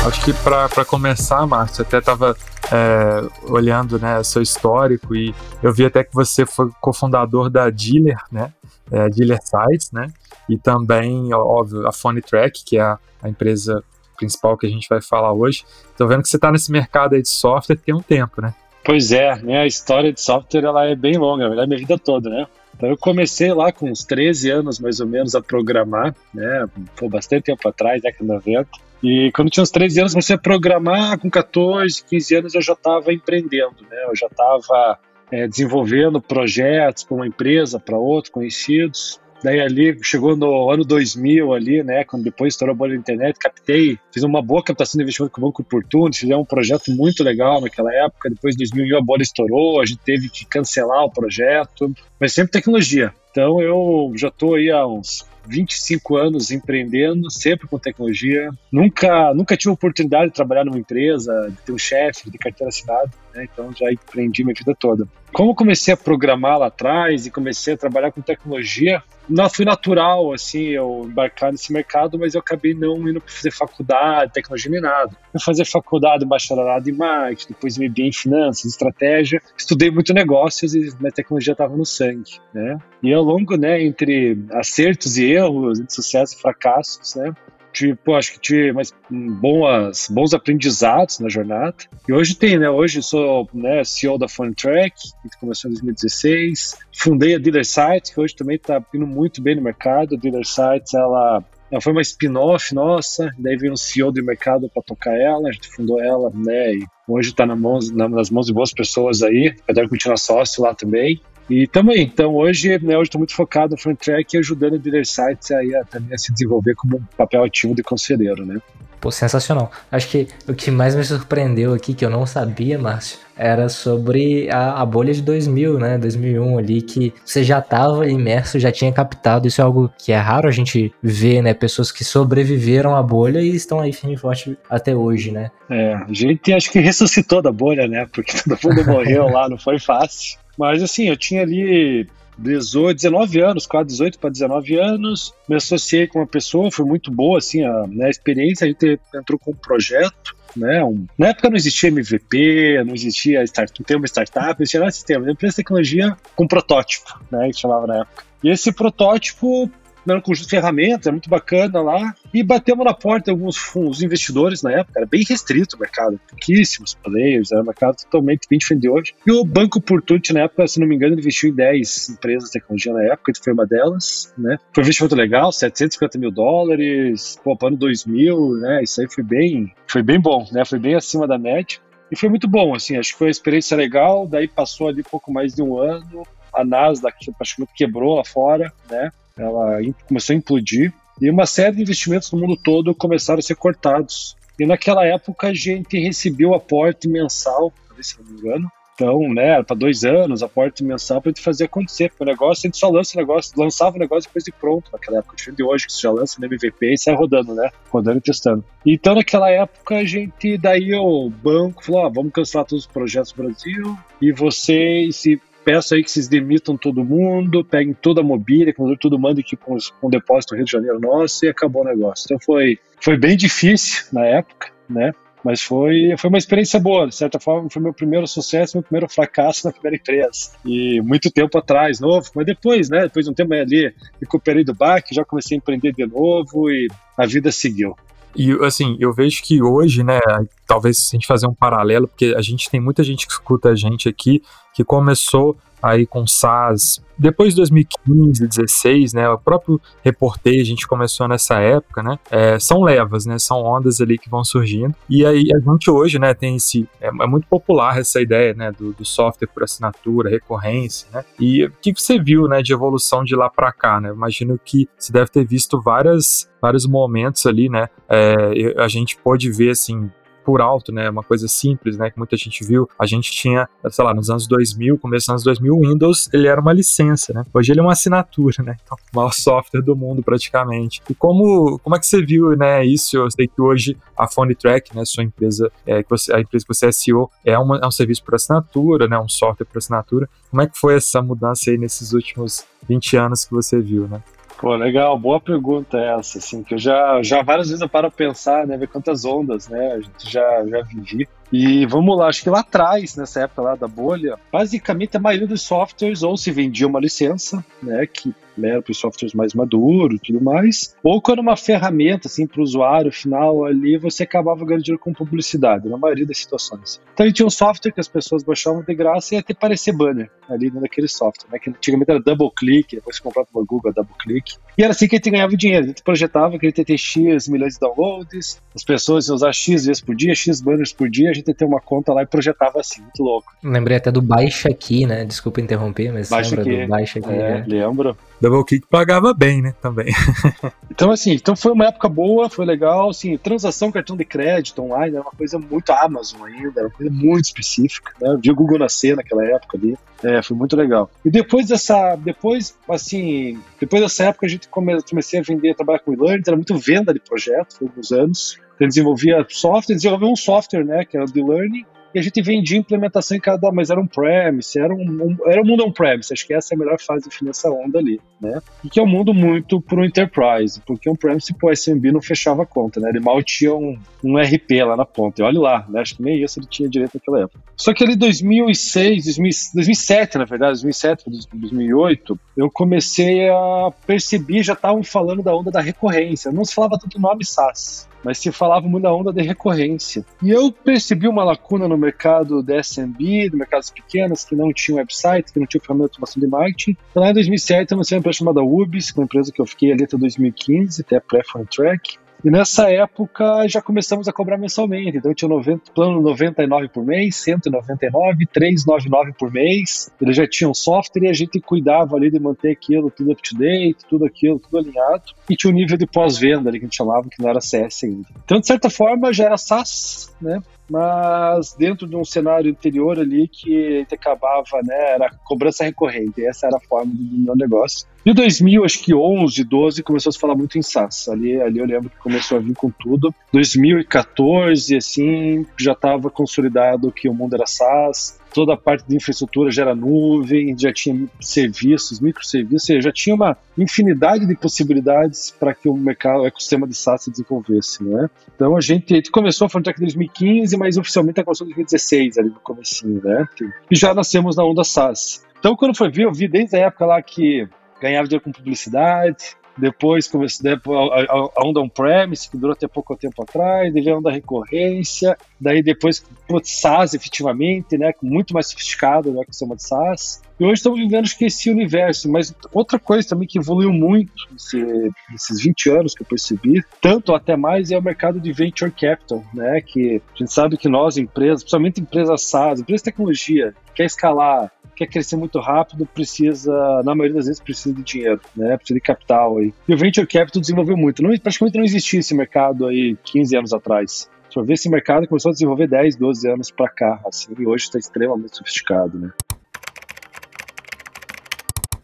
Acho 0.07 0.25
que 0.25 0.33
para 0.33 0.85
começar, 0.85 1.45
Márcio, 1.49 1.83
até 1.83 1.99
estava 1.99 2.37
é, 2.73 3.51
olhando 3.51 3.99
né, 3.99 4.23
seu 4.23 4.41
histórico 4.41 5.17
e 5.17 5.35
eu 5.61 5.75
vi 5.75 5.85
até 5.85 6.05
que 6.05 6.15
você 6.15 6.47
foi 6.47 6.71
cofundador 6.81 7.51
da 7.51 7.69
Dealer, 7.71 8.17
né? 8.31 8.53
É, 8.89 9.09
Dealer 9.09 9.41
Sites, 9.43 9.91
né? 9.91 10.07
E 10.49 10.57
também, 10.57 11.35
óbvio, 11.35 11.89
a 11.89 11.93
Phone 11.93 12.23
Track, 12.23 12.65
que 12.65 12.79
é 12.79 12.83
a, 12.83 12.99
a 13.21 13.29
empresa 13.29 13.83
principal 14.17 14.57
que 14.57 14.67
a 14.67 14.71
gente 14.71 14.89
vai 14.89 15.03
falar 15.03 15.33
hoje. 15.33 15.65
Estou 15.91 16.07
vendo 16.07 16.23
que 16.23 16.29
você 16.29 16.37
está 16.37 16.53
nesse 16.53 16.71
mercado 16.71 17.17
aí 17.17 17.23
de 17.23 17.29
software 17.29 17.77
tem 17.77 17.93
um 17.93 18.01
tempo, 18.01 18.41
né? 18.41 18.55
Pois 18.85 19.11
é, 19.11 19.35
né, 19.43 19.63
a 19.63 19.67
história 19.67 20.13
de 20.13 20.21
software 20.21 20.63
ela 20.63 20.85
é 20.85 20.95
bem 20.95 21.19
longa, 21.19 21.43
na 21.43 21.49
verdade, 21.49 21.69
minha 21.69 21.81
vida 21.81 21.99
toda, 21.99 22.31
né? 22.31 22.47
Então 22.77 22.91
eu 22.91 22.97
comecei 22.97 23.53
lá 23.53 23.73
com 23.73 23.91
uns 23.91 24.05
13 24.05 24.51
anos 24.51 24.79
mais 24.79 25.01
ou 25.01 25.07
menos 25.07 25.35
a 25.35 25.41
programar, 25.41 26.15
né? 26.33 26.69
Foi 26.95 27.09
bastante 27.09 27.45
tempo 27.45 27.67
atrás, 27.69 28.03
década 28.03 28.23
de 28.23 28.29
90. 28.29 28.69
E 29.03 29.31
quando 29.33 29.51
tinha 29.51 29.63
uns 29.63 29.71
13 29.71 30.01
anos, 30.01 30.13
comecei 30.13 30.37
a 30.37 30.39
programar, 30.39 31.19
com 31.19 31.31
14, 31.31 32.05
15 32.05 32.35
anos 32.35 32.55
eu 32.55 32.63
já 32.63 32.75
estava 32.75 33.13
empreendendo, 33.13 33.77
né? 33.91 34.05
Eu 34.09 34.15
já 34.15 34.27
estava 34.27 34.99
é, 35.31 35.49
desenvolvendo 35.49 36.21
projetos 36.21 37.05
para 37.05 37.15
uma 37.15 37.27
empresa, 37.27 37.81
para 37.81 37.97
outros 37.97 38.33
conhecidos. 38.33 39.21
Daí 39.47 39.61
ali, 39.61 39.97
chegou 40.03 40.37
no 40.37 40.73
ano 40.73 40.85
2000 40.85 41.55
ali, 41.55 41.81
né, 41.85 42.03
quando 42.03 42.25
depois 42.25 42.53
estourou 42.53 42.75
a 42.75 42.77
bolha 42.77 42.95
da 42.95 42.99
internet, 42.99 43.39
captei, 43.39 43.97
fiz 44.13 44.25
uma 44.25 44.43
boa 44.43 44.61
captação 44.61 44.99
de 44.99 45.05
investimento 45.05 45.33
com 45.33 45.41
o 45.41 45.45
Banco 45.45 45.63
Oportuno, 45.63 46.13
fizemos 46.13 46.43
um 46.43 46.45
projeto 46.45 46.91
muito 46.91 47.23
legal 47.23 47.61
naquela 47.61 47.95
época, 47.95 48.29
depois 48.29 48.57
de 48.57 48.65
2001 48.65 48.99
a 48.99 49.01
bolha 49.01 49.23
estourou, 49.23 49.81
a 49.81 49.87
gente 49.87 50.01
teve 50.01 50.29
que 50.29 50.45
cancelar 50.45 51.05
o 51.05 51.13
projeto, 51.13 51.95
mas 52.19 52.33
sempre 52.33 52.51
tecnologia. 52.51 53.15
Então 53.31 53.63
eu 53.63 54.13
já 54.17 54.27
estou 54.27 54.57
aí 54.57 54.69
há 54.69 54.85
uns 54.85 55.25
25 55.47 56.17
anos 56.17 56.51
empreendendo, 56.51 57.31
sempre 57.31 57.69
com 57.69 57.79
tecnologia. 57.79 58.51
Nunca, 58.73 59.33
nunca 59.33 59.57
tive 59.57 59.71
oportunidade 59.71 60.31
de 60.31 60.35
trabalhar 60.35 60.65
numa 60.65 60.79
empresa, 60.79 61.49
de 61.51 61.57
ter 61.59 61.73
um 61.73 61.79
chefe, 61.79 62.29
de 62.31 62.37
carteira 62.37 62.69
assinada, 62.69 63.11
né? 63.37 63.47
então 63.53 63.73
já 63.73 63.91
empreendi 63.93 64.43
minha 64.43 64.55
vida 64.55 64.75
toda. 64.79 65.07
Como 65.33 65.55
comecei 65.55 65.93
a 65.93 65.97
programar 65.97 66.59
lá 66.59 66.67
atrás 66.67 67.27
e 67.27 67.31
comecei 67.31 67.75
a 67.75 67.77
trabalhar 67.77 68.11
com 68.11 68.23
tecnologia, 68.23 69.03
não 69.29 69.51
foi 69.51 69.65
natural 69.65 70.33
assim 70.33 70.69
eu 70.69 71.03
embarcar 71.05 71.53
nesse 71.53 71.73
mercado, 71.73 72.19
mas 72.19 72.35
eu 72.35 72.41
acabei 72.41 72.73
não 72.75 72.97
indo 73.09 73.21
para 73.21 73.33
fazer 73.33 73.51
faculdade, 73.51 74.33
tecnologia 74.33 74.71
nem 74.71 74.81
nada. 74.81 75.11
Fazer 75.45 75.67
faculdade, 75.67 76.25
bacharelado 76.25 76.89
em 76.89 76.93
marketing, 76.93 77.53
depois 77.53 77.77
MBA 77.77 78.03
em 78.03 78.13
finanças, 78.13 78.65
estratégia. 78.65 79.43
Estudei 79.57 79.91
muito 79.91 80.15
negócios 80.15 80.75
e 80.75 80.91
minha 80.99 81.13
tecnologia 81.13 81.53
estava 81.53 81.77
no 81.77 81.85
sangue, 81.85 82.41
né? 82.55 82.79
E 83.03 83.13
ao 83.13 83.23
longo, 83.23 83.57
né, 83.57 83.83
entre 83.83 84.39
acertos 84.53 85.19
e 85.19 85.33
erros, 85.33 85.79
entre 85.79 85.95
sucessos 85.95 86.37
e 86.37 86.41
fracassos, 86.41 87.15
né, 87.15 87.35
tive, 87.77 87.99
acho 88.15 88.33
que 88.33 88.41
tive 88.41 88.73
mais 88.73 88.95
boas, 89.11 90.09
bons 90.11 90.33
aprendizados 90.33 91.19
na 91.21 91.29
jornada. 91.29 91.77
E 92.09 92.13
hoje 92.13 92.35
tem, 92.35 92.59
né? 92.59 92.71
Hoje 92.71 93.03
sou 93.03 93.49
né, 93.53 93.85
CEO 93.85 94.19
da 94.19 94.29
Phone 94.29 94.55
Track, 94.55 94.97
que 94.97 95.41
começou 95.41 95.71
em 95.71 95.75
2016. 95.75 96.77
Fundei 96.97 97.35
a 97.35 97.39
Dealer 97.39 97.65
Sites, 97.65 98.13
que 98.13 98.21
hoje 98.21 98.35
também 98.35 98.57
está 98.57 98.83
indo 98.95 99.07
muito 99.07 99.43
bem 99.43 99.55
no 99.55 99.63
mercado. 99.63 100.15
A 100.15 100.19
Dealer 100.19 100.47
Sites, 100.47 100.95
ela 100.95 101.45
ela 101.69 101.81
foi 101.81 101.93
uma 101.93 102.01
spin-off 102.01 102.73
nossa, 102.73 103.29
daí 103.37 103.57
veio 103.57 103.73
um 103.73 103.77
CEO 103.77 104.13
do 104.13 104.25
mercado 104.25 104.71
para 104.73 104.85
tocar 104.85 105.17
ela, 105.17 105.49
a 105.49 105.53
gente 105.53 105.69
fundou 105.69 106.01
ela, 106.01 106.31
né? 106.33 106.75
E 106.75 106.87
hoje 107.09 107.31
está 107.31 107.45
nas 107.45 107.59
mãos, 107.59 107.91
nas 107.91 108.31
mãos 108.31 108.47
de 108.47 108.53
boas 108.53 108.73
pessoas 108.73 109.21
aí, 109.21 109.53
apesar 109.65 109.89
continuar 109.89 110.17
sócio 110.17 110.63
lá 110.63 110.73
também. 110.77 111.21
E 111.49 111.67
também, 111.67 112.03
então 112.03 112.35
hoje, 112.35 112.79
né, 112.83 112.97
hoje 112.97 113.09
estou 113.09 113.21
muito 113.21 113.35
focado 113.35 113.73
no 113.73 113.79
front 113.79 113.99
track 113.99 114.35
e 114.35 114.39
ajudando 114.39 114.75
o 114.75 114.79
dealer 114.79 115.07
sites 115.07 115.51
aí 115.53 115.75
a, 115.75 115.85
também 115.85 116.15
a 116.15 116.19
se 116.19 116.33
desenvolver 116.33 116.75
como 116.75 116.97
um 116.97 117.03
papel 117.17 117.45
ativo 117.45 117.75
de 117.75 117.83
conselheiro, 117.83 118.45
né? 118.45 118.61
Pô, 119.01 119.11
sensacional. 119.11 119.71
Acho 119.93 120.09
que 120.09 120.27
o 120.49 120.55
que 120.55 120.71
mais 120.71 120.95
me 120.97 121.05
surpreendeu 121.05 121.75
aqui, 121.75 121.95
que 121.95 122.05
eu 122.05 122.11
não 122.11 122.27
sabia, 122.27 122.79
Márcio, 122.79 123.19
era 123.37 123.69
sobre 123.69 124.51
a, 124.51 124.81
a 124.81 124.87
bolha 124.87 125.13
de 125.13 125.23
2000, 125.23 125.79
né, 125.79 125.99
2001 125.99 126.59
ali, 126.59 126.83
que 126.83 127.13
você 127.25 127.45
já 127.45 127.59
estava 127.59 128.09
imerso, 128.09 128.59
já 128.59 128.73
tinha 128.73 128.91
captado. 128.91 129.47
Isso 129.47 129.61
é 129.61 129.65
algo 129.65 129.93
que 129.99 130.11
é 130.13 130.17
raro 130.17 130.49
a 130.49 130.51
gente 130.51 130.93
ver, 131.03 131.43
né, 131.43 131.53
pessoas 131.55 131.93
que 131.93 132.03
sobreviveram 132.03 132.97
à 132.97 133.03
bolha 133.03 133.41
e 133.41 133.55
estão 133.55 133.81
aí 133.81 133.93
firme 133.93 134.15
e 134.15 134.19
forte 134.19 134.57
até 134.69 134.97
hoje, 134.97 135.31
né? 135.31 135.51
É, 135.69 135.95
a 135.95 136.07
gente 136.11 136.53
acho 136.53 136.73
que 136.73 136.81
ressuscitou 136.81 137.43
da 137.43 137.53
bolha, 137.53 137.87
né, 137.87 138.09
porque 138.13 138.33
todo 138.43 138.77
mundo 138.77 138.91
morreu 138.91 139.29
lá, 139.29 139.49
não 139.49 139.59
foi 139.59 139.79
fácil. 139.79 140.39
Mas 140.57 140.83
assim, 140.83 141.09
eu 141.09 141.17
tinha 141.17 141.43
ali 141.43 142.09
18, 142.39 142.97
19 142.97 143.41
anos, 143.41 143.67
quase 143.67 143.89
18 143.89 144.19
para 144.19 144.31
19 144.31 144.79
anos. 144.79 145.35
Me 145.49 145.57
associei 145.57 146.07
com 146.07 146.19
uma 146.19 146.27
pessoa, 146.27 146.71
foi 146.71 146.85
muito 146.85 147.11
boa 147.11 147.39
assim 147.39 147.65
a, 147.65 147.87
né, 147.87 148.07
a 148.07 148.11
experiência. 148.11 148.65
A 148.65 148.69
gente 148.69 148.99
entrou 149.15 149.39
com 149.39 149.53
um 149.53 149.57
projeto. 149.57 150.37
Né, 150.57 150.83
um, 150.83 151.07
na 151.19 151.29
época 151.29 151.51
não 151.51 151.57
existia 151.57 151.91
MVP, 151.91 152.83
não 152.83 152.95
existia 152.95 153.45
start, 153.45 153.79
não 153.79 153.85
tem 153.85 153.95
uma 153.95 154.07
startup, 154.07 154.59
não 154.59 154.63
existia 154.63 154.81
nada 154.81 154.91
desse 154.91 155.05
tema. 155.05 155.31
Empresa 155.31 155.53
de 155.53 155.57
tecnologia 155.57 156.17
com 156.35 156.49
protótipo, 156.49 157.21
né, 157.31 157.51
que 157.51 157.61
chamava 157.61 157.87
na 157.87 158.01
época. 158.01 158.25
E 158.43 158.49
esse 158.49 158.73
protótipo 158.73 159.71
um 160.15 160.21
conjunto 160.21 160.45
de 160.45 160.51
ferramentas, 160.51 161.11
muito 161.13 161.29
bacana 161.29 161.81
lá, 161.81 162.15
e 162.33 162.43
batemos 162.43 162.85
na 162.85 162.95
porta 162.95 163.31
alguns 163.31 163.57
fundos 163.57 164.03
investidores 164.03 164.63
na 164.63 164.73
época, 164.73 165.01
era 165.01 165.07
bem 165.07 165.25
restrito 165.29 165.77
o 165.77 165.81
mercado, 165.81 166.21
pouquíssimos 166.29 166.95
players, 166.95 167.53
era 167.53 167.63
um 167.63 167.67
mercado 167.67 167.97
totalmente 167.97 168.47
bem 168.49 168.59
diferente 168.59 168.83
de 168.83 168.89
hoje. 168.89 169.15
E 169.27 169.33
o 169.33 169.45
Banco 169.45 169.81
Portucci, 169.81 170.33
na 170.33 170.41
época, 170.41 170.67
se 170.69 170.79
não 170.79 170.87
me 170.87 170.95
engano, 170.95 171.19
investiu 171.19 171.51
em 171.51 171.55
10 171.55 172.11
empresas 172.11 172.51
de 172.51 172.53
tecnologia 172.53 172.93
na 172.93 173.03
época, 173.05 173.33
que 173.33 173.43
foi 173.43 173.53
uma 173.53 173.67
delas, 173.67 174.33
né? 174.37 174.59
Foi 174.73 174.83
um 174.83 174.85
investimento 174.85 175.15
legal, 175.15 175.51
750 175.51 176.19
mil 176.19 176.31
dólares, 176.31 177.39
pô, 177.43 177.57
ano 177.63 177.77
2000, 177.77 178.59
né? 178.59 178.83
Isso 178.83 179.01
aí 179.01 179.09
foi 179.11 179.25
bem, 179.25 179.73
foi 179.87 180.03
bem 180.03 180.21
bom, 180.21 180.47
né? 180.53 180.65
Foi 180.65 180.79
bem 180.79 180.95
acima 180.95 181.27
da 181.27 181.39
média. 181.39 181.79
E 182.11 182.17
foi 182.17 182.29
muito 182.29 182.47
bom, 182.47 182.75
assim, 182.75 182.97
acho 182.97 183.13
que 183.13 183.19
foi 183.19 183.27
uma 183.27 183.33
experiência 183.33 183.77
legal, 183.77 184.29
daí 184.29 184.47
passou 184.47 184.89
ali 184.89 185.03
pouco 185.03 185.33
mais 185.33 185.55
de 185.55 185.63
um 185.63 185.77
ano, 185.77 186.23
a 186.53 186.65
Nasdaq 186.65 187.33
praticamente 187.37 187.73
quebrou 187.75 188.17
lá 188.17 188.25
fora, 188.25 188.73
né? 188.89 189.11
Ela 189.39 189.79
começou 190.09 190.35
a 190.35 190.37
implodir 190.37 190.93
e 191.21 191.31
uma 191.31 191.47
série 191.47 191.77
de 191.77 191.83
investimentos 191.83 192.31
no 192.33 192.39
mundo 192.39 192.57
todo 192.57 192.95
começaram 192.95 193.39
a 193.39 193.43
ser 193.43 193.57
cortados. 193.57 194.37
E 194.59 194.67
naquela 194.67 195.05
época 195.05 195.49
a 195.49 195.55
gente 195.55 195.99
recebeu 195.99 196.55
aporte 196.55 197.09
mensal, 197.09 197.73
se 198.01 198.19
não 198.19 198.31
me 198.31 198.39
engano, 198.39 198.71
Então, 198.95 199.21
né, 199.33 199.63
para 199.63 199.77
dois 199.77 200.05
anos, 200.05 200.43
aporte 200.43 200.83
mensal 200.83 201.21
para 201.21 201.29
gente 201.29 201.43
fazer 201.43 201.65
acontecer. 201.65 202.09
Porque 202.09 202.25
o 202.25 202.27
negócio, 202.27 202.67
a 202.67 202.69
gente 202.69 202.79
só 202.79 202.89
lança 202.89 203.17
o 203.17 203.21
negócio, 203.21 203.53
lançava 203.59 203.97
o 203.97 203.99
negócio 203.99 204.29
depois 204.29 204.45
de 204.45 204.53
pronto 204.53 204.91
naquela 204.91 205.19
época. 205.19 205.37
Diferente 205.37 205.59
de 205.59 205.63
hoje, 205.63 205.87
que 205.87 205.93
você 205.93 206.01
já 206.01 206.11
lança 206.11 206.41
no 206.41 206.47
MVP 206.47 206.95
e 206.95 206.99
sai 206.99 207.15
rodando, 207.15 207.55
né? 207.55 207.71
Rodando 207.91 208.19
e 208.19 208.23
testando. 208.23 208.65
Então, 208.87 209.15
naquela 209.15 209.51
época, 209.51 209.97
a 209.97 210.05
gente, 210.05 210.57
daí 210.57 210.95
o 210.95 211.29
banco 211.29 211.85
falou: 211.85 212.07
ah, 212.07 212.09
vamos 212.09 212.33
cancelar 212.33 212.67
todos 212.67 212.87
os 212.87 212.91
projetos 212.91 213.33
do 213.33 213.43
Brasil 213.43 213.99
e 214.21 214.33
vocês, 214.33 215.27
peço 215.67 215.97
aí 215.97 216.05
que 216.05 216.11
vocês 216.13 216.29
demitam 216.29 216.77
todo 216.77 217.05
mundo, 217.05 217.65
peguem 217.65 217.93
toda 217.93 218.21
a 218.21 218.25
mobília, 218.25 218.73
que 218.73 218.97
tudo 219.01 219.19
manda 219.19 219.41
aqui 219.41 219.57
com 219.57 219.77
o 220.01 220.09
depósito 220.09 220.55
do 220.55 220.59
Rio 220.59 220.65
de 220.65 220.71
Janeiro 220.71 221.01
nosso 221.01 221.45
e 221.45 221.49
acabou 221.49 221.83
o 221.83 221.85
negócio. 221.85 222.25
Então 222.25 222.39
foi, 222.39 222.79
foi 223.01 223.19
bem 223.19 223.37
difícil 223.37 224.05
na 224.13 224.25
época, 224.25 224.69
né? 224.89 225.13
Mas 225.43 225.61
foi, 225.61 226.15
foi 226.17 226.29
uma 226.29 226.39
experiência 226.39 226.79
boa, 226.79 227.09
de 227.09 227.17
certa 227.17 227.41
forma, 227.41 227.69
foi 227.69 227.83
meu 227.83 227.93
primeiro 227.93 228.29
sucesso, 228.29 228.77
meu 228.77 228.83
primeiro 228.85 229.09
fracasso 229.09 229.67
na 229.67 229.73
primeira 229.73 229.97
empresa. 229.97 230.53
E 230.65 231.01
muito 231.01 231.33
tempo 231.33 231.59
atrás, 231.59 231.99
novo, 231.99 232.31
mas 232.37 232.47
depois, 232.47 232.89
né? 232.89 233.03
Depois 233.03 233.27
de 233.27 233.33
um 233.33 233.35
tempo 233.35 233.53
ali, 233.53 233.93
recuperei 234.21 234.63
do 234.63 234.75
baque, 234.75 235.17
já 235.17 235.25
comecei 235.25 235.57
a 235.57 235.59
empreender 235.59 235.93
de 235.93 236.07
novo 236.07 236.71
e 236.71 236.87
a 237.19 237.27
vida 237.27 237.51
seguiu. 237.51 237.97
E 238.37 238.53
assim, 238.65 238.97
eu 239.01 239.13
vejo 239.13 239.43
que 239.43 239.63
hoje, 239.63 240.05
né, 240.05 240.21
talvez 240.67 241.09
a 241.11 241.17
gente 241.17 241.27
fazer 241.27 241.47
um 241.47 241.55
paralelo, 241.55 242.07
porque 242.07 242.35
a 242.37 242.43
gente 242.43 242.69
tem 242.71 242.81
muita 242.81 243.03
gente 243.03 243.27
que 243.27 243.33
escuta 243.33 243.71
a 243.71 243.75
gente 243.75 244.09
aqui 244.09 244.43
que 244.75 244.85
começou 244.85 245.57
aí 245.87 246.07
com 246.07 246.27
SaaS. 246.27 247.01
Depois 247.19 247.51
de 247.51 247.57
2015, 247.57 248.41
2016, 248.41 249.15
né, 249.15 249.29
o 249.29 249.39
próprio 249.39 249.81
Reportei, 250.03 250.61
a 250.61 250.65
gente 250.65 250.87
começou 250.87 251.27
nessa 251.27 251.59
época, 251.61 252.03
né, 252.03 252.19
é, 252.31 252.59
são 252.59 252.83
levas, 252.83 253.25
né, 253.25 253.39
são 253.39 253.63
ondas 253.63 254.01
ali 254.03 254.19
que 254.19 254.29
vão 254.29 254.45
surgindo, 254.45 254.95
e 255.09 255.25
aí 255.25 255.49
a 255.55 255.71
gente 255.71 255.91
hoje, 255.91 256.19
né, 256.19 256.35
tem 256.35 256.57
esse, 256.57 256.87
é, 257.01 257.07
é 257.09 257.27
muito 257.27 257.47
popular 257.47 257.99
essa 257.99 258.21
ideia, 258.21 258.53
né, 258.53 258.71
do, 258.71 258.93
do, 258.93 259.05
software 259.05 259.49
por 259.49 259.63
assinatura, 259.65 260.29
recorrência, 260.29 261.09
né, 261.11 261.25
e 261.41 261.65
o 261.65 261.73
que 261.81 261.95
você 261.95 262.21
viu, 262.21 262.47
né, 262.47 262.61
de 262.61 262.75
evolução 262.75 263.25
de 263.25 263.35
lá 263.35 263.49
para 263.49 263.73
cá, 263.73 263.99
né, 263.99 264.11
imagino 264.11 264.61
que 264.63 264.87
você 264.99 265.11
deve 265.11 265.31
ter 265.31 265.47
visto 265.47 265.81
várias, 265.81 266.51
vários 266.61 266.87
momentos 266.87 267.47
ali, 267.47 267.71
né, 267.71 267.89
é, 268.11 268.75
a 268.77 268.89
gente 268.89 269.17
pode 269.17 269.51
ver, 269.51 269.71
assim, 269.71 270.11
por 270.47 270.61
alto, 270.61 270.93
né? 270.93 271.11
Uma 271.11 271.25
coisa 271.25 271.49
simples, 271.49 271.99
né? 271.99 272.09
Que 272.09 272.17
muita 272.17 272.37
gente 272.37 272.65
viu. 272.65 272.89
A 272.97 273.05
gente 273.05 273.33
tinha, 273.33 273.69
sei 273.91 274.05
lá, 274.05 274.15
nos 274.15 274.31
anos 274.31 274.47
2000, 274.47 274.97
começo 274.97 275.27
dos 275.27 275.31
anos 275.31 275.43
2000, 275.43 275.75
o 275.75 275.81
Windows, 275.81 276.31
ele 276.33 276.47
era 276.47 276.61
uma 276.61 276.73
licença, 276.73 277.33
né? 277.33 277.45
Hoje 277.53 277.73
ele 277.73 277.81
é 277.81 277.83
uma 277.83 277.93
assinatura, 277.93 278.63
né? 278.63 278.77
Então, 278.85 278.97
o 279.13 279.17
maior 279.17 279.33
software 279.35 279.83
do 279.83 279.97
mundo, 279.97 280.23
praticamente. 280.23 281.03
E 281.11 281.15
como, 281.15 281.81
como 281.81 281.97
é 281.97 281.99
que 281.99 282.07
você 282.07 282.25
viu, 282.25 282.57
né, 282.57 282.87
isso? 282.87 283.17
Eu 283.17 283.29
sei 283.29 283.49
que 283.49 283.61
hoje 283.61 283.97
a 284.17 284.29
PhoneTrack, 284.29 284.95
né, 284.95 285.05
sua 285.05 285.25
empresa, 285.25 285.71
é, 285.85 286.05
que 286.05 286.09
você, 286.09 286.33
a 286.33 286.41
empresa 286.41 286.65
que 286.65 286.73
você 286.73 286.87
é 286.87 286.93
CEO, 286.93 287.29
é, 287.45 287.59
uma, 287.59 287.79
é 287.83 287.87
um 287.87 287.91
serviço 287.91 288.23
por 288.23 288.37
assinatura, 288.37 289.09
né? 289.09 289.19
Um 289.19 289.29
software 289.29 289.67
por 289.67 289.79
assinatura. 289.79 290.29
Como 290.49 290.63
é 290.63 290.69
que 290.69 290.79
foi 290.79 290.95
essa 290.95 291.21
mudança 291.21 291.71
aí 291.71 291.77
nesses 291.77 292.13
últimos 292.13 292.65
20 292.89 293.17
anos 293.17 293.45
que 293.45 293.51
você 293.51 293.81
viu, 293.81 294.07
né? 294.07 294.23
Pô, 294.59 294.75
legal, 294.75 295.19
boa 295.19 295.39
pergunta 295.39 295.99
essa, 295.99 296.39
assim, 296.39 296.63
que 296.63 296.75
eu 296.75 296.79
já, 296.79 297.23
já 297.23 297.43
várias 297.43 297.69
vezes 297.69 297.83
eu 297.83 297.89
paro 297.89 298.07
a 298.07 298.11
pensar, 298.11 298.67
né, 298.67 298.77
ver 298.79 298.89
quantas 298.89 299.25
ondas, 299.25 299.69
né, 299.69 299.93
a 299.93 300.01
gente 300.01 300.31
já, 300.33 300.67
já 300.67 300.81
vivi. 300.83 301.29
E 301.53 301.85
vamos 301.87 302.17
lá, 302.17 302.29
acho 302.29 302.43
que 302.43 302.51
lá 302.51 302.61
atrás, 302.61 303.17
nessa 303.17 303.41
época 303.41 303.63
lá 303.63 303.75
da 303.77 303.87
bolha, 303.87 304.39
basicamente 304.51 305.17
a 305.17 305.21
maioria 305.21 305.47
dos 305.47 305.63
softwares 305.63 306.23
ou 306.23 306.37
se 306.39 306.51
vendia 306.51 306.87
uma 306.87 306.99
licença, 306.99 307.63
né, 307.83 308.07
que 308.07 308.35
era 308.65 308.83
para 308.83 308.91
os 308.93 308.99
softwares 308.99 309.35
mais 309.35 309.55
maduros 309.55 310.17
e 310.17 310.33
tudo 310.33 310.43
mais, 310.43 310.95
ou 311.03 311.21
quando 311.21 311.41
uma 311.41 311.57
ferramenta, 311.57 312.29
assim, 312.29 312.47
para 312.47 312.61
o 312.61 312.63
usuário 312.63 313.13
final 313.13 313.65
ali, 313.65 313.97
você 313.99 314.23
acabava 314.25 314.65
ganhando 314.65 314.83
dinheiro 314.83 315.03
com 315.03 315.13
publicidade, 315.13 315.89
na 315.89 315.97
maioria 315.97 316.27
das 316.27 316.39
situações. 316.39 317.01
Então, 317.13 317.25
ele 317.25 317.33
tinha 317.33 317.47
um 317.47 317.51
software 317.51 317.93
que 317.93 318.01
as 318.01 318.09
pessoas 318.09 318.43
baixavam 318.43 318.83
de 318.83 318.95
graça 318.95 319.35
e 319.35 319.39
ia 319.39 319.43
ter 319.43 319.55
parecer 319.55 319.93
banner 319.93 320.31
ali 320.49 320.71
naquele 320.71 321.09
software, 321.09 321.51
né, 321.51 321.59
que 321.59 321.71
antigamente 321.71 322.11
era 322.11 322.21
double 322.21 322.51
click, 322.57 322.95
depois 322.95 323.17
você 323.17 323.23
comprava 323.23 323.49
uma 323.55 323.65
Google 323.65 323.93
double 323.93 324.15
click, 324.19 324.55
e 324.79 324.83
era 324.83 324.93
assim 324.93 325.09
que 325.09 325.17
a 325.17 325.19
gente 325.19 325.31
ganhava 325.31 325.57
dinheiro, 325.57 325.85
a 325.85 325.89
gente 325.89 326.03
projetava 326.03 326.59
que 326.59 326.67
a 326.67 326.69
gente 326.69 326.79
ia 326.79 326.85
ter 326.85 326.99
X 326.99 327.49
milhões 327.49 327.75
de 327.75 327.81
downloads, 327.81 328.61
as 328.75 328.85
pessoas 328.85 329.27
iam 329.27 329.35
usar 329.35 329.53
X 329.53 329.87
vezes 329.87 330.01
por 330.01 330.15
dia, 330.15 330.35
X 330.35 330.61
banners 330.61 330.93
por 330.93 331.09
dia, 331.09 331.35
gente 331.37 331.55
ter 331.55 331.65
uma 331.65 331.81
conta 331.81 332.13
lá 332.13 332.23
e 332.23 332.27
projetava 332.27 332.81
assim, 332.81 333.03
muito 333.03 333.23
louco. 333.23 333.53
Lembrei 333.63 333.97
até 333.97 334.11
do 334.11 334.23
Baixa 334.23 334.69
Aqui, 334.69 335.07
né? 335.07 335.25
Desculpa 335.25 335.61
interromper, 335.61 336.13
mas 336.13 336.29
Baixa 336.29 336.57
lembra 336.57 336.73
aqui. 336.73 336.83
do 336.83 336.89
Baixa 336.89 337.19
Aqui? 337.19 337.29
É, 337.29 337.33
né? 337.33 337.65
lembro. 337.67 338.17
Double 338.41 338.65
Kick 338.65 338.87
pagava 338.89 339.33
bem, 339.33 339.63
né, 339.63 339.75
também. 339.81 340.13
então, 340.91 341.11
assim, 341.11 341.33
então 341.33 341.57
foi 341.57 341.73
uma 341.73 341.87
época 341.87 342.09
boa, 342.09 342.51
foi 342.51 342.65
legal, 342.65 343.11
assim, 343.11 343.37
transação 343.39 343.91
cartão 343.91 344.17
de 344.17 344.25
crédito 344.25 344.83
online 344.83 345.17
era 345.17 345.23
uma 345.23 345.31
coisa 345.31 345.59
muito 345.59 345.91
Amazon 345.91 346.45
ainda, 346.45 346.81
era 346.81 346.89
uma 346.89 346.95
coisa 346.95 347.13
muito 347.13 347.47
específica, 347.47 348.13
né? 348.21 348.31
Eu 348.31 348.39
vi 348.39 348.51
o 348.51 348.55
Google 348.55 348.79
nascer 348.79 349.17
naquela 349.17 349.45
época 349.45 349.77
ali, 349.77 349.97
é, 350.23 350.43
foi 350.43 350.57
muito 350.57 350.77
legal. 350.77 351.11
E 351.25 351.31
depois 351.31 351.69
dessa, 351.69 352.17
depois, 352.17 352.77
assim, 352.89 353.59
depois 353.81 354.03
dessa 354.03 354.25
época 354.25 354.47
a 354.47 354.49
gente 354.49 354.69
come, 354.69 355.01
comecei 355.03 355.41
a 355.41 355.43
vender, 355.43 355.71
a 355.71 355.75
trabalhar 355.75 356.01
com 356.01 356.13
e-learning, 356.13 356.43
era 356.47 356.57
muito 356.57 356.77
venda 356.77 357.13
de 357.13 357.21
projeto, 357.21 357.77
foi 357.79 357.89
alguns 357.89 358.13
anos, 358.13 358.59
então, 358.75 358.89
desenvolvia 358.89 359.45
software, 359.49 359.95
desenvolveu 359.95 360.29
um 360.29 360.37
software, 360.37 360.85
né, 360.85 361.05
que 361.05 361.17
era 361.17 361.25
o 361.25 361.33
de 361.33 361.43
learning, 361.43 361.85
e 362.17 362.19
a 362.19 362.23
gente 362.23 362.41
vendia 362.41 362.79
implementação 362.79 363.37
em 363.37 363.41
cada, 363.41 363.71
mas 363.71 363.91
era 363.91 364.01
um 364.01 364.07
premise, 364.07 364.79
era 364.79 364.95
um, 364.95 365.03
um 365.03 365.37
era 365.45 365.61
um 365.61 365.67
mundo 365.67 365.85
on-premise, 365.85 366.33
acho 366.33 366.47
que 366.47 366.55
essa 366.55 366.73
é 366.73 366.75
a 366.75 366.79
melhor 366.79 366.99
fase 366.99 367.29
de 367.29 367.49
essa 367.51 367.71
onda 367.71 367.99
ali, 367.99 368.19
né? 368.41 368.59
E 368.83 368.89
que 368.89 368.99
é 368.99 369.03
um 369.03 369.07
mundo 369.07 369.35
muito 369.35 369.83
pro 369.83 370.03
enterprise, 370.03 370.81
porque 370.87 371.11
on-premise, 371.11 371.53
pô, 371.53 371.71
SMB 371.71 372.13
não 372.13 372.23
fechava 372.23 372.63
a 372.63 372.67
conta, 372.67 373.01
né? 373.01 373.11
Ele 373.11 373.21
mal 373.21 373.43
tinha 373.43 373.75
um, 373.75 373.99
um 374.25 374.39
RP 374.39 374.83
lá 374.83 374.97
na 374.97 375.05
ponta, 375.05 375.43
e 375.43 375.45
olha 375.45 375.61
lá, 375.61 375.87
né? 375.91 376.01
Acho 376.01 376.17
que 376.17 376.23
nem 376.23 376.43
isso 376.43 376.59
ele 376.59 376.67
tinha 376.67 376.89
direito 376.89 377.17
naquela 377.17 377.43
época. 377.43 377.61
Só 377.77 377.93
que 377.93 378.03
ali 378.03 378.17
2006, 378.17 379.37
2007, 379.37 380.39
na 380.39 380.47
verdade, 380.47 380.73
2007 380.73 381.25
2008, 381.53 382.41
eu 382.57 382.71
comecei 382.71 383.47
a 383.51 383.93
perceber, 384.07 384.63
já 384.63 384.73
estavam 384.73 385.03
falando 385.03 385.43
da 385.43 385.55
onda 385.55 385.71
da 385.71 385.83
recorrência, 385.83 386.51
não 386.51 386.65
se 386.65 386.75
falava 386.75 386.99
tanto 386.99 387.21
nome 387.21 387.45
SaaS, 387.45 388.09
mas 388.27 388.39
se 388.39 388.51
falava 388.51 388.89
muito 388.89 389.05
da 389.05 389.15
onda 389.15 389.33
de 389.33 389.41
recorrência. 389.41 390.27
E 390.43 390.51
eu 390.51 390.73
percebi 390.73 391.29
uma 391.29 391.45
lacuna 391.45 391.87
no 391.87 391.97
mercado 391.97 392.61
da 392.61 392.83
SMB, 392.83 393.51
de 393.51 393.57
mercados 393.57 393.89
pequenos, 393.89 394.45
que 394.45 394.57
não 394.57 394.73
tinham 394.73 394.99
website, 394.99 395.53
que 395.53 395.61
não 395.61 395.67
tinham 395.67 395.81
ferramenta 395.81 396.09
de 396.09 396.15
automação 396.15 396.41
de 396.41 396.49
marketing. 396.49 396.97
Então, 397.13 397.23
lá 397.23 397.31
em 397.31 397.35
2007, 397.35 397.93
eu 397.93 397.99
lancei 397.99 398.17
uma 398.17 398.19
empresa 398.19 398.39
chamada 398.39 398.65
Ubis, 398.65 399.13
uma 399.13 399.23
empresa 399.23 399.53
que 399.53 399.61
eu 399.61 399.67
fiquei 399.67 399.93
ali 399.93 400.03
até 400.03 400.17
2015, 400.17 401.03
até 401.03 401.19
a 401.19 401.21
pré-Phone 401.21 401.67
Track. 401.67 402.19
E 402.47 402.51
nessa 402.51 402.89
época 402.89 403.67
já 403.67 403.83
começamos 403.83 404.29
a 404.29 404.33
cobrar 404.33 404.57
mensalmente. 404.57 405.19
Então 405.19 405.35
tinha 405.35 405.49
90, 405.49 405.91
plano 405.93 406.23
99 406.23 406.89
por 406.91 407.05
mês, 407.05 407.35
199, 407.43 408.47
399 408.47 409.33
por 409.37 409.53
mês. 409.53 410.09
Eles 410.23 410.37
já 410.37 410.47
tinham 410.47 410.73
software 410.73 411.25
e 411.25 411.29
a 411.29 411.33
gente 411.33 411.61
cuidava 411.61 412.15
ali 412.15 412.31
de 412.31 412.39
manter 412.39 412.71
aquilo 412.71 413.11
tudo 413.11 413.33
up 413.33 413.43
to 413.43 413.59
date, 413.59 414.07
tudo 414.09 414.25
aquilo, 414.25 414.61
tudo 414.61 414.79
alinhado. 414.79 415.25
E 415.51 415.57
tinha 415.57 415.73
um 415.73 415.75
nível 415.75 415.99
de 415.99 416.07
pós-venda 416.07 416.71
ali 416.71 416.79
que 416.79 416.85
a 416.85 416.87
gente 416.87 416.97
chamava, 416.97 417.29
que 417.29 417.43
não 417.43 417.51
era 417.51 417.61
CS 417.61 418.05
ainda. 418.05 418.29
Então, 418.45 418.61
de 418.61 418.67
certa 418.69 418.89
forma, 418.89 419.33
já 419.33 419.47
era 419.47 419.57
SaaS, 419.57 420.33
né? 420.41 420.63
Mas 420.91 421.75
dentro 421.75 422.07
de 422.07 422.17
um 422.17 422.25
cenário 422.25 422.71
anterior 422.71 423.19
ali 423.19 423.49
que 423.49 424.07
acabava, 424.13 424.81
né, 424.85 425.15
era 425.15 425.31
cobrança 425.45 425.85
recorrente, 425.85 426.45
essa 426.45 426.67
era 426.67 426.77
a 426.77 426.89
forma 426.89 427.13
do 427.15 427.39
meu 427.39 427.57
negócio. 427.57 428.07
E 428.25 428.33
2000, 428.33 428.85
acho 428.85 429.03
que 429.03 429.15
11, 429.15 429.63
12, 429.63 430.03
começou 430.03 430.31
a 430.31 430.33
se 430.33 430.39
falar 430.39 430.57
muito 430.57 430.77
em 430.77 430.83
SaaS. 430.83 431.29
Ali, 431.29 431.61
ali 431.61 431.79
eu 431.79 431.87
lembro 431.87 432.11
que 432.11 432.17
começou 432.19 432.59
a 432.59 432.61
vir 432.61 432.75
com 432.75 432.91
tudo. 432.91 433.33
2014, 433.53 434.97
assim, 434.97 435.65
já 435.79 435.93
estava 435.93 436.29
consolidado 436.29 437.13
que 437.13 437.29
o 437.29 437.35
mundo 437.35 437.55
era 437.55 437.67
SaaS 437.67 438.39
toda 438.57 438.73
a 438.73 438.77
parte 438.77 439.07
de 439.07 439.15
infraestrutura 439.15 439.71
já 439.71 439.83
era 439.83 439.95
nuvem, 439.95 440.75
já 440.79 440.91
tinha 440.91 441.29
serviços, 441.39 442.21
microserviços, 442.21 443.05
já 443.05 443.13
tinha 443.13 443.37
uma 443.37 443.55
infinidade 443.77 444.47
de 444.47 444.57
possibilidades 444.57 445.55
para 445.61 445.75
que 445.75 445.91
o 445.91 445.95
mercado, 445.95 446.41
o 446.41 446.47
ecossistema 446.47 446.89
de 446.89 446.95
SaaS 446.95 447.25
se 447.25 447.31
desenvolvesse, 447.31 448.03
né? 448.03 448.31
Então 448.55 448.75
a 448.75 448.81
gente, 448.81 449.13
a 449.13 449.17
gente 449.17 449.31
começou 449.31 449.67
a 449.67 449.69
Frontech 449.69 450.01
em 450.01 450.07
2015, 450.07 450.75
mas 450.79 450.97
oficialmente 450.97 451.45
começou 451.45 451.67
em 451.67 451.75
2016, 451.75 452.39
ali 452.39 452.49
no 452.49 452.61
comecinho, 452.61 453.21
né? 453.23 453.47
E 453.91 453.95
já 453.95 454.15
nascemos 454.15 454.57
na 454.57 454.65
onda 454.65 454.83
SaaS. 454.83 455.45
Então 455.59 455.77
quando 455.77 455.95
foi 455.95 456.11
ver, 456.11 456.25
eu 456.25 456.33
vi 456.33 456.49
desde 456.49 456.77
a 456.77 456.87
época 456.87 457.05
lá 457.05 457.21
que 457.21 457.69
ganhava 458.01 458.27
dinheiro 458.27 458.43
com 458.43 458.53
publicidade, 458.53 459.55
depois 459.77 460.27
começou 460.27 460.71
a, 460.71 461.67
onda 461.67 461.81
on-premise, 461.81 462.49
que 462.51 462.57
durou 462.57 462.73
até 462.73 462.89
pouco 462.89 463.17
tempo 463.17 463.43
atrás, 463.43 463.93
daí 463.93 464.09
a 464.09 464.17
onda 464.17 464.31
recorrência, 464.31 465.37
daí 465.61 465.83
depois 465.83 466.25
putz, 466.49 466.81
SaaS 466.81 467.15
efetivamente, 467.15 467.99
né, 467.99 468.13
muito 468.23 468.55
mais 468.55 468.69
sofisticado 468.69 469.33
né, 469.33 469.43
que 469.45 469.51
o 469.51 469.53
sistema 469.53 469.77
de 469.77 469.83
SaaS. 469.83 470.43
E 470.59 470.65
hoje 470.65 470.75
estamos 470.75 470.99
vivendo 470.99 471.29
que 471.37 471.45
esse 471.45 471.71
universo, 471.71 472.31
mas 472.31 472.55
outra 472.73 472.99
coisa 472.99 473.29
também 473.29 473.47
que 473.47 473.59
evoluiu 473.59 473.93
muito 473.93 474.33
nesse, 474.51 475.13
nesses 475.31 475.63
20 475.63 475.91
anos 475.91 476.15
que 476.15 476.23
eu 476.23 476.27
percebi, 476.27 476.83
tanto 477.01 477.35
até 477.35 477.57
mais, 477.57 477.91
é 477.91 477.99
o 477.99 478.03
mercado 478.03 478.41
de 478.41 478.53
venture 478.53 478.91
capital, 478.91 479.45
né, 479.53 479.81
que 479.83 480.23
a 480.35 480.39
gente 480.39 480.53
sabe 480.53 480.77
que 480.77 480.89
nós, 480.89 481.19
empresas, 481.19 481.63
principalmente 481.63 482.01
empresas 482.01 482.43
SaaS, 482.43 482.81
empresas 482.81 483.03
de 483.03 483.11
tecnologia, 483.11 483.75
quer 483.95 484.05
escalar 484.05 484.71
quer 484.97 485.07
crescer 485.07 485.37
muito 485.37 485.61
rápido, 485.61 486.07
precisa, 486.07 486.73
na 487.05 487.15
maioria 487.15 487.37
das 487.37 487.47
vezes, 487.47 487.61
precisa 487.61 487.95
de 487.95 488.03
dinheiro, 488.03 488.41
né? 488.57 488.77
Precisa 488.77 488.99
de 488.99 489.01
capital 489.01 489.59
aí. 489.59 489.73
E 489.87 489.95
o 489.95 489.99
Venture 489.99 490.27
Capital 490.27 490.61
desenvolveu 490.61 490.97
muito. 490.97 491.23
Não, 491.23 491.37
praticamente 491.39 491.77
não 491.77 491.85
existia 491.85 492.21
esse 492.21 492.35
mercado 492.35 492.87
aí 492.87 493.17
15 493.23 493.57
anos 493.57 493.73
atrás. 493.73 494.29
for 494.53 494.65
ver, 494.65 494.73
esse 494.73 494.89
mercado 494.89 495.29
começou 495.29 495.51
a 495.51 495.53
desenvolver 495.53 495.87
10, 495.87 496.17
12 496.17 496.51
anos 496.51 496.71
para 496.71 496.89
cá, 496.89 497.21
assim, 497.27 497.53
e 497.59 497.67
hoje 497.67 497.85
está 497.85 497.99
extremamente 497.99 498.57
sofisticado, 498.57 499.19
né? 499.19 499.31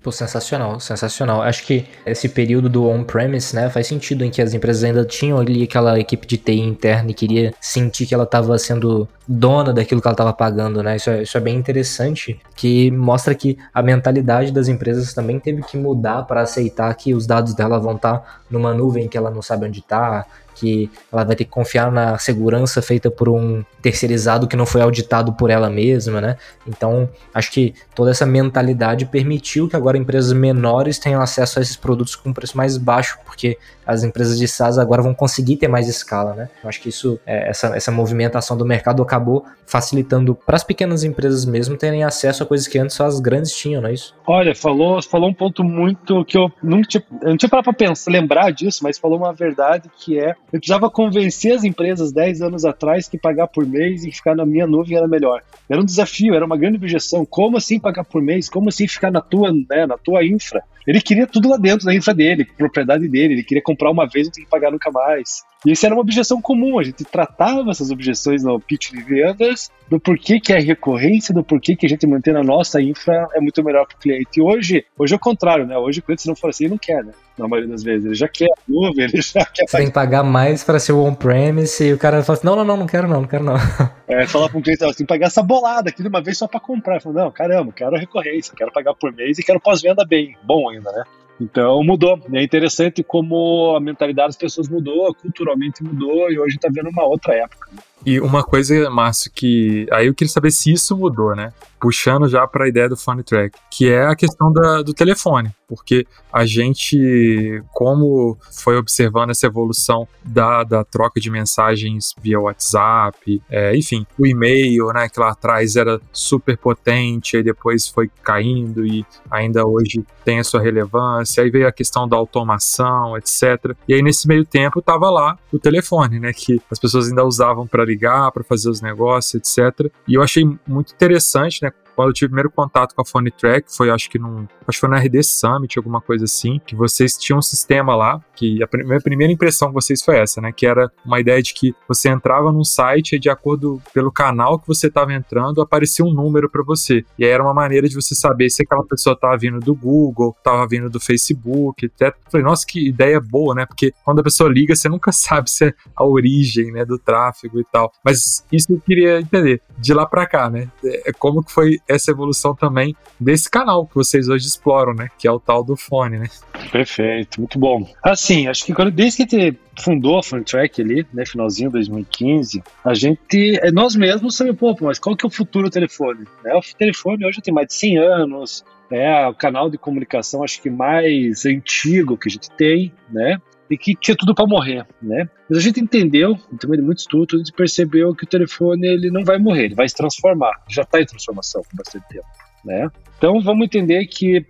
Pô, 0.03 0.11
sensacional, 0.11 0.81
sensacional. 0.81 1.43
Acho 1.43 1.65
que 1.65 1.87
esse 2.05 2.29
período 2.29 2.69
do 2.69 2.89
on-premise, 2.89 3.55
né, 3.55 3.71
faz 3.71 3.87
sentido 3.87 4.25
em 4.25 4.31
que 4.31 4.43
as 4.43 4.53
empresas 4.53 4.83
ainda 4.83 5.05
tinham 5.05 5.39
ali 5.39 5.63
aquela 5.63 5.97
equipe 5.97 6.27
de 6.27 6.37
TI 6.37 6.59
interna 6.59 7.13
e 7.13 7.15
queria 7.15 7.55
sentir 7.61 8.07
que 8.07 8.13
ela 8.13 8.25
estava 8.25 8.59
sendo 8.59 9.09
dona 9.29 9.73
daquilo 9.73 10.01
que 10.01 10.09
ela 10.09 10.15
estava 10.15 10.33
pagando, 10.33 10.83
né? 10.83 10.97
Isso 10.97 11.09
é, 11.09 11.23
isso 11.23 11.39
é 11.39 11.41
bem 11.41 11.57
interessante, 11.57 12.41
que 12.57 12.91
mostra 12.91 13.33
que 13.33 13.57
a 13.73 13.81
mentalidade 13.81 14.51
das 14.51 14.67
empresas 14.67 15.15
também 15.15 15.39
teve 15.39 15.63
que 15.63 15.77
mudar 15.77 16.25
para 16.25 16.41
aceitar 16.41 16.93
que 16.97 17.15
os 17.15 17.25
dados 17.25 17.55
dela 17.55 17.79
vão 17.79 17.95
estar 17.95 18.19
tá 18.19 18.41
numa 18.51 18.75
nuvem 18.75 19.07
que 19.07 19.17
ela 19.17 19.31
não 19.31 19.41
sabe 19.41 19.67
onde 19.67 19.79
está, 19.79 20.27
que 20.55 20.91
ela 21.13 21.25
vai 21.25 21.37
ter 21.37 21.45
que 21.45 21.51
confiar 21.51 21.91
na 21.91 22.19
segurança 22.19 22.81
feita 22.81 23.11
por 23.11 23.29
um 23.29 23.65
terceirizado 23.81 24.47
que 24.47 24.57
não 24.57 24.65
foi 24.65 24.81
auditado 24.81 25.33
por 25.33 25.51
ela 25.51 25.69
mesma, 25.69 26.21
né? 26.21 26.37
Então, 26.67 27.09
acho 27.35 27.51
que 27.51 27.75
toda 27.95 28.11
essa 28.11 28.25
mentalidade 28.25 29.07
permitiu 29.07 29.69
que 29.69 29.77
agora 29.77 29.99
empresas 29.99 30.33
menores 30.33 30.99
tenham 30.99 31.21
acesso 31.21 31.59
a 31.59 31.63
esses 31.63 31.77
produtos 31.77 32.15
com 32.15 32.33
preço 32.33 32.57
mais 32.57 32.77
baixo, 32.77 33.19
porque 33.25 33.59
as 33.87 34.05
empresas 34.05 34.39
de 34.39 34.47
SaaS 34.47 34.79
agora 34.79 35.03
vão 35.03 35.13
conseguir 35.13 35.57
ter 35.57 35.69
mais 35.69 35.89
escala, 35.89 36.35
né? 36.35 36.49
Eu 36.63 36.69
acho 36.69 36.81
que 36.81 36.89
isso, 36.89 37.19
é, 37.27 37.51
essa, 37.51 37.77
essa 37.77 37.91
movimentação 37.91 38.57
do 38.57 38.65
mercado 38.65 39.03
acabou 39.03 39.45
facilitando 39.67 40.35
para 40.35 40.57
as 40.57 40.63
pequenas 40.65 41.03
empresas 41.03 41.45
mesmo 41.45 41.77
terem 41.77 42.05
acesso 42.05 42.43
a 42.43 42.47
coisas 42.47 42.69
que 42.69 42.79
antes 42.79 42.95
só 42.95 43.07
as 43.07 43.19
grandes 43.19 43.53
tinham, 43.53 43.83
não 43.83 43.89
é 43.89 43.95
isso? 43.95 44.15
Olha, 44.27 44.55
falou, 44.55 45.03
falou 45.03 45.29
um 45.29 45.35
ponto 45.35 45.65
muito 45.65 46.25
que 46.25 46.37
eu 46.39 46.51
não 46.63 46.83
tinha, 46.83 47.03
eu 47.23 47.31
não 47.31 47.37
tinha 47.37 47.49
parado 47.49 47.65
para 47.65 47.73
pensar, 47.73 48.11
lembrar 48.11 48.51
disso, 48.51 48.81
mas 48.83 48.99
falou 48.99 49.19
uma 49.19 49.33
verdade 49.33 49.91
que 49.99 50.19
é, 50.19 50.37
eu 50.53 50.59
precisava 50.59 50.91
convencer 50.91 51.55
as 51.55 51.65
empresas 51.65 52.13
10 52.13 52.43
anos 52.43 52.65
atrás 52.67 53.09
que 53.09 53.17
pagar 53.17 53.49
por 53.49 53.67
mês 53.67 54.05
e 54.05 54.13
ficar 54.13 54.37
na 54.37 54.45
minha 54.45 54.67
nuvem 54.67 54.99
era 54.99 55.09
melhor. 55.09 55.43
Era 55.69 55.81
um 55.81 55.85
desafio, 55.85 56.35
era 56.35 56.45
uma 56.45 56.59
grande 56.59 56.77
objeção. 56.77 57.25
Como 57.25 57.57
assim 57.57 57.81
pagar 57.81 58.05
por 58.05 58.21
mês? 58.21 58.51
Como 58.51 58.69
assim 58.69 58.87
ficar 58.87 59.11
na 59.11 59.23
tua, 59.23 59.51
né, 59.51 59.87
na 59.87 59.97
tua 59.97 60.23
infra? 60.23 60.63
Ele 60.87 61.01
queria 61.01 61.27
tudo 61.27 61.49
lá 61.49 61.57
dentro 61.57 61.87
da 61.87 61.95
infra 61.95 62.13
dele, 62.13 62.45
propriedade 62.45 63.09
dele. 63.09 63.35
Ele 63.35 63.45
queria 63.45 63.63
comprar 63.63 63.91
uma 63.91 64.07
vez 64.07 64.27
e 64.27 64.29
não 64.29 64.33
ter 64.33 64.41
que 64.43 64.51
pagar 64.51 64.71
nunca 64.71 64.91
mais. 64.91 65.43
E 65.65 65.71
isso 65.73 65.87
era 65.87 65.95
uma 65.95 66.01
objeção 66.01 66.43
comum. 66.43 66.79
A 66.79 66.83
gente 66.83 67.05
tratava 67.05 67.71
essas 67.71 67.91
objeções 67.91 68.43
no 68.43 68.61
pitch 68.61 68.91
de 68.91 69.01
vendas, 69.01 69.71
do 69.89 70.01
porquê 70.01 70.41
que 70.41 70.53
é 70.53 70.59
recorrência, 70.59 71.33
do 71.33 71.45
porquê 71.45 71.77
que 71.77 71.87
a 71.87 71.89
gente 71.89 72.07
mantém 72.07 72.35
na 72.35 72.43
nossa 72.43 72.83
infra 72.83 73.29
é 73.35 73.41
muito 73.41 73.63
melhor 73.63 73.87
para 73.87 73.97
o 73.97 73.99
cliente. 74.01 74.39
E 74.39 74.43
hoje, 74.43 74.85
hoje 74.99 75.15
é 75.15 75.17
o 75.17 75.21
contrário, 75.21 75.67
né? 75.67 75.79
Hoje 75.79 76.01
o 76.01 76.03
cliente, 76.03 76.27
não 76.27 76.35
for 76.35 76.51
assim, 76.51 76.65
ele 76.65 76.73
não 76.73 76.79
quer, 76.79 77.05
né? 77.05 77.13
Na 77.43 77.49
maioria 77.49 77.71
das 77.71 77.83
vezes. 77.83 78.07
Ele 78.07 78.15
já 78.15 78.29
quer 78.29 78.47
a 78.47 78.63
nuvem, 78.69 79.05
ele 79.05 79.21
já 79.21 79.45
quer. 79.45 79.67
Você 79.67 79.77
tem 79.77 79.87
que 79.87 79.93
pagar 79.93 80.23
mais 80.23 80.63
para 80.63 80.79
ser 80.79 80.93
o 80.93 81.05
on-premise 81.05 81.85
e 81.85 81.93
o 81.93 81.99
cara 81.99 82.23
fala 82.23 82.39
assim: 82.39 82.47
não, 82.47 82.57
não, 82.57 82.65
não, 82.65 82.77
não 82.77 82.87
quero 82.87 83.09
não, 83.09 83.23
não 83.23 83.29
quero 83.29 83.45
não. 83.45 83.57
É, 84.09 84.27
falar 84.27 84.51
para 84.51 84.59
um 84.59 84.63
cliente, 84.63 84.81
você 84.81 84.99
tem 84.99 85.07
que 85.07 85.13
pagar 85.13 85.29
essa 85.29 85.43
bolada 85.43 85.89
aqui 85.89 86.03
de 86.03 86.09
uma 86.09 86.23
vez 86.23 86.37
só 86.37 86.47
para 86.47 86.61
comprar. 86.61 87.01
Falo, 87.01 87.15
não, 87.15 87.31
caramba, 87.31 87.73
quero 87.73 87.97
recorrência, 87.97 88.55
quero 88.55 88.71
pagar 88.71 88.93
por 88.95 89.11
mês 89.11 89.39
e 89.39 89.43
quero 89.43 89.59
pós-venda 89.59 90.05
bem, 90.05 90.37
bom 90.45 90.69
ainda, 90.69 90.93
né? 90.93 91.03
Então 91.41 91.83
mudou. 91.83 92.21
É 92.33 92.43
interessante 92.43 93.03
como 93.03 93.75
a 93.77 93.81
mentalidade 93.81 94.29
das 94.29 94.37
pessoas 94.37 94.69
mudou, 94.69 95.15
culturalmente 95.15 95.83
mudou 95.83 96.31
e 96.31 96.39
hoje 96.39 96.57
está 96.57 96.69
vendo 96.71 96.91
uma 96.91 97.05
outra 97.05 97.35
época. 97.35 97.69
E 98.05 98.21
uma 98.21 98.43
coisa, 98.43 98.91
Márcio, 98.91 99.31
que 99.33 99.87
aí 99.93 100.09
eu 100.09 100.15
queria 100.15 100.33
saber 100.33 100.51
se 100.51 100.73
isso 100.73 100.97
mudou, 100.97 101.37
né? 101.37 101.53
Puxando 101.81 102.29
já 102.29 102.47
para 102.47 102.65
a 102.65 102.69
ideia 102.69 102.89
do 102.89 102.97
Phone 102.97 103.23
Track, 103.23 103.57
que 103.71 103.89
é 103.89 104.05
a 104.05 104.17
questão 104.17 104.53
da, 104.53 104.83
do 104.83 104.93
telefone, 104.93 105.51
porque 105.75 106.07
a 106.31 106.45
gente, 106.45 107.63
como 107.73 108.37
foi 108.63 108.77
observando 108.77 109.31
essa 109.31 109.47
evolução 109.47 110.07
da, 110.23 110.63
da 110.65 110.85
troca 110.85 111.19
de 111.19 111.31
mensagens 111.31 112.15
via 112.21 112.39
WhatsApp, 112.39 113.41
é, 113.49 113.75
enfim, 113.75 114.07
o 114.19 114.27
e-mail, 114.27 114.89
né, 114.89 115.09
que 115.09 115.19
lá 115.19 115.31
atrás 115.31 115.77
era 115.77 115.99
super 116.13 116.59
potente, 116.59 117.39
aí 117.39 117.43
depois 117.43 117.89
foi 117.89 118.11
caindo 118.23 118.87
e 118.87 119.03
ainda 119.31 119.67
hoje 119.67 120.05
tem 120.23 120.41
a 120.41 120.45
sua 120.45 120.61
relevância, 120.61 121.43
aí 121.43 121.49
veio 121.49 121.67
a 121.67 121.73
questão 121.73 122.07
da 122.07 122.19
automação, 122.19 123.17
etc. 123.17 123.75
E 123.89 123.95
aí 123.95 124.03
nesse 124.03 124.29
meio 124.29 124.45
tempo 124.45 124.81
estava 124.81 125.09
lá 125.11 125.39
o 125.51 125.59
telefone, 125.59 126.21
né, 126.21 126.35
que 126.35 126.61
as 126.71 126.79
pessoas 126.79 127.09
ainda 127.09 127.25
usavam 127.25 127.67
para 127.67 127.83
ligar, 127.83 128.31
para 128.31 128.45
fazer 128.45 128.69
os 128.69 128.83
negócios, 128.83 129.35
etc. 129.35 129.91
E 130.07 130.15
eu 130.15 130.23
achei 130.23 130.45
muito 130.67 130.93
interessante, 130.93 131.63
né? 131.63 131.73
Quando 131.95 132.09
eu 132.09 132.15
tive 132.15 132.27
o 132.27 132.31
primeiro 132.31 132.51
contato 132.51 132.95
com 132.95 133.03
a 133.03 133.05
Phone 133.05 133.31
Track, 133.31 133.75
foi 133.75 133.91
acho 133.91 134.09
que 134.11 134.19
num. 134.19 134.47
Acho 134.67 134.77
que 134.77 134.81
foi 134.81 134.89
na 134.89 134.99
RD 134.99 135.23
Summit, 135.23 135.79
alguma 135.79 136.01
coisa 136.01 136.25
assim, 136.25 136.61
que 136.65 136.77
vocês 136.77 137.15
tinham 137.15 137.39
um 137.39 137.43
sistema 137.43 137.97
lá, 137.97 138.21
que 138.35 138.63
a 138.63 138.69
minha 138.85 139.01
primeira 139.01 139.33
impressão 139.33 139.69
com 139.69 139.75
vocês 139.75 140.03
foi 140.03 140.19
essa, 140.19 140.41
né? 140.41 140.53
Que 140.53 140.67
era 140.67 140.91
uma 141.05 141.21
ideia 141.21 141.43
de 141.43 141.53
que 141.53 141.75
você 141.89 142.09
entrava 142.09 142.53
num 142.53 142.65
site 142.65 143.17
e 143.17 143.19
de 143.19 143.29
acordo 143.29 143.83
pelo 143.93 144.13
canal 144.13 144.59
que 144.59 144.67
você 144.67 144.87
estava 144.87 145.13
entrando, 145.13 145.61
aparecia 145.61 146.05
um 146.05 146.13
número 146.13 146.49
para 146.49 146.63
você. 146.63 147.05
E 147.19 147.25
aí 147.25 147.31
era 147.31 147.43
uma 147.43 147.55
maneira 147.55 147.89
de 147.89 147.95
você 147.95 148.15
saber 148.15 148.51
se 148.51 148.63
aquela 148.63 148.85
pessoa 148.85 149.15
estava 149.15 149.37
vindo 149.37 149.59
do 149.61 149.75
Google, 149.75 150.35
estava 150.37 150.67
vindo 150.67 150.89
do 150.89 151.01
Facebook, 151.01 151.87
etc. 151.87 152.15
falei, 152.31 152.45
nossa, 152.45 152.65
que 152.67 152.89
ideia 152.89 153.21
boa, 153.21 153.55
né? 153.55 153.67
Porque 153.67 153.93
quando 154.05 154.21
a 154.21 154.23
pessoa 154.23 154.51
liga, 154.51 154.75
você 154.75 154.89
nunca 154.89 155.11
sabe 155.13 155.51
se 155.51 155.67
é 155.67 155.75
a 155.97 156.05
origem, 156.05 156.73
né, 156.73 156.85
do 156.85 156.99
tráfego 156.99 157.61
e 157.61 157.65
tal. 157.65 157.93
Mas 158.05 158.45
isso 158.51 158.73
eu 158.73 158.81
queria 158.81 159.21
entender. 159.21 159.61
De 159.79 159.93
lá 159.93 160.07
para 160.07 160.27
cá, 160.27 160.49
né? 160.49 160.71
É 160.85 161.13
como 161.13 161.43
que 161.43 161.53
foi 161.53 161.79
essa 161.89 162.11
evolução 162.11 162.55
também 162.55 162.95
desse 163.19 163.51
canal 163.51 163.87
que 163.87 163.95
vocês 163.95 164.29
hoje 164.29 164.47
exploram, 164.47 164.95
né? 164.95 165.09
Que 165.19 165.27
é 165.27 165.33
o 165.33 165.41
tal 165.41 165.65
do 165.65 165.77
fone, 165.77 166.19
né? 166.19 166.29
Perfeito, 166.71 167.41
muito 167.41 167.59
bom. 167.59 167.87
Assim, 168.03 168.47
acho 168.47 168.65
que 168.65 168.73
quando, 168.73 168.91
desde 168.91 169.25
que 169.25 169.37
a 169.37 169.41
gente 169.41 169.59
fundou 169.81 170.19
a 170.19 170.23
Funtrack 170.23 170.81
ali, 170.81 171.07
né, 171.13 171.25
finalzinho 171.25 171.69
de 171.71 171.75
2015, 171.75 172.63
a 172.85 172.95
gente, 172.95 173.59
é, 173.63 173.71
nós 173.71 173.97
mesmos 173.97 174.37
sabemos, 174.37 174.59
pô, 174.59 174.77
mas 174.81 174.99
qual 174.99 175.17
que 175.17 175.25
é 175.25 175.29
o 175.29 175.31
futuro 175.31 175.69
do 175.69 175.73
telefone? 175.73 176.27
Né? 176.45 176.55
O 176.55 176.61
telefone 176.77 177.25
hoje 177.25 177.41
tem 177.41 177.53
mais 177.53 177.69
de 177.69 177.75
100 177.75 177.99
anos, 177.99 178.65
é 178.91 179.27
o 179.27 179.35
canal 179.35 179.71
de 179.71 179.79
comunicação 179.79 180.45
acho 180.45 180.61
que 180.61 180.69
mais 180.69 181.47
antigo 181.47 182.17
que 182.17 182.29
a 182.29 182.33
gente 182.33 182.51
tem, 182.51 182.93
né? 183.11 183.41
E 183.73 183.79
que 183.79 183.95
tinha 183.95 184.17
tudo 184.17 184.35
para 184.35 184.47
morrer, 184.47 184.87
né? 185.01 185.29
Mas 185.49 185.59
a 185.59 185.61
gente 185.61 185.81
entendeu, 185.81 186.37
também 186.61 186.79
de 186.79 186.85
muito 186.85 186.99
estudo, 186.99 187.37
a 187.37 187.39
gente 187.39 187.53
percebeu 187.53 188.15
que 188.15 188.25
o 188.25 188.27
telefone 188.27 188.87
ele 188.87 189.11
não 189.11 189.25
vai 189.25 189.39
morrer, 189.39 189.65
ele 189.65 189.75
vai 189.75 189.89
se 189.89 189.95
transformar, 189.95 190.53
já 190.69 190.83
está 190.83 191.01
em 191.01 191.07
transformação 191.07 191.63
há 191.63 191.77
bastante 191.77 192.07
tempo, 192.09 192.27
né? 192.65 192.89
Então 193.17 193.41
vamos 193.41 193.65
entender 193.65 194.05
que 194.07 194.45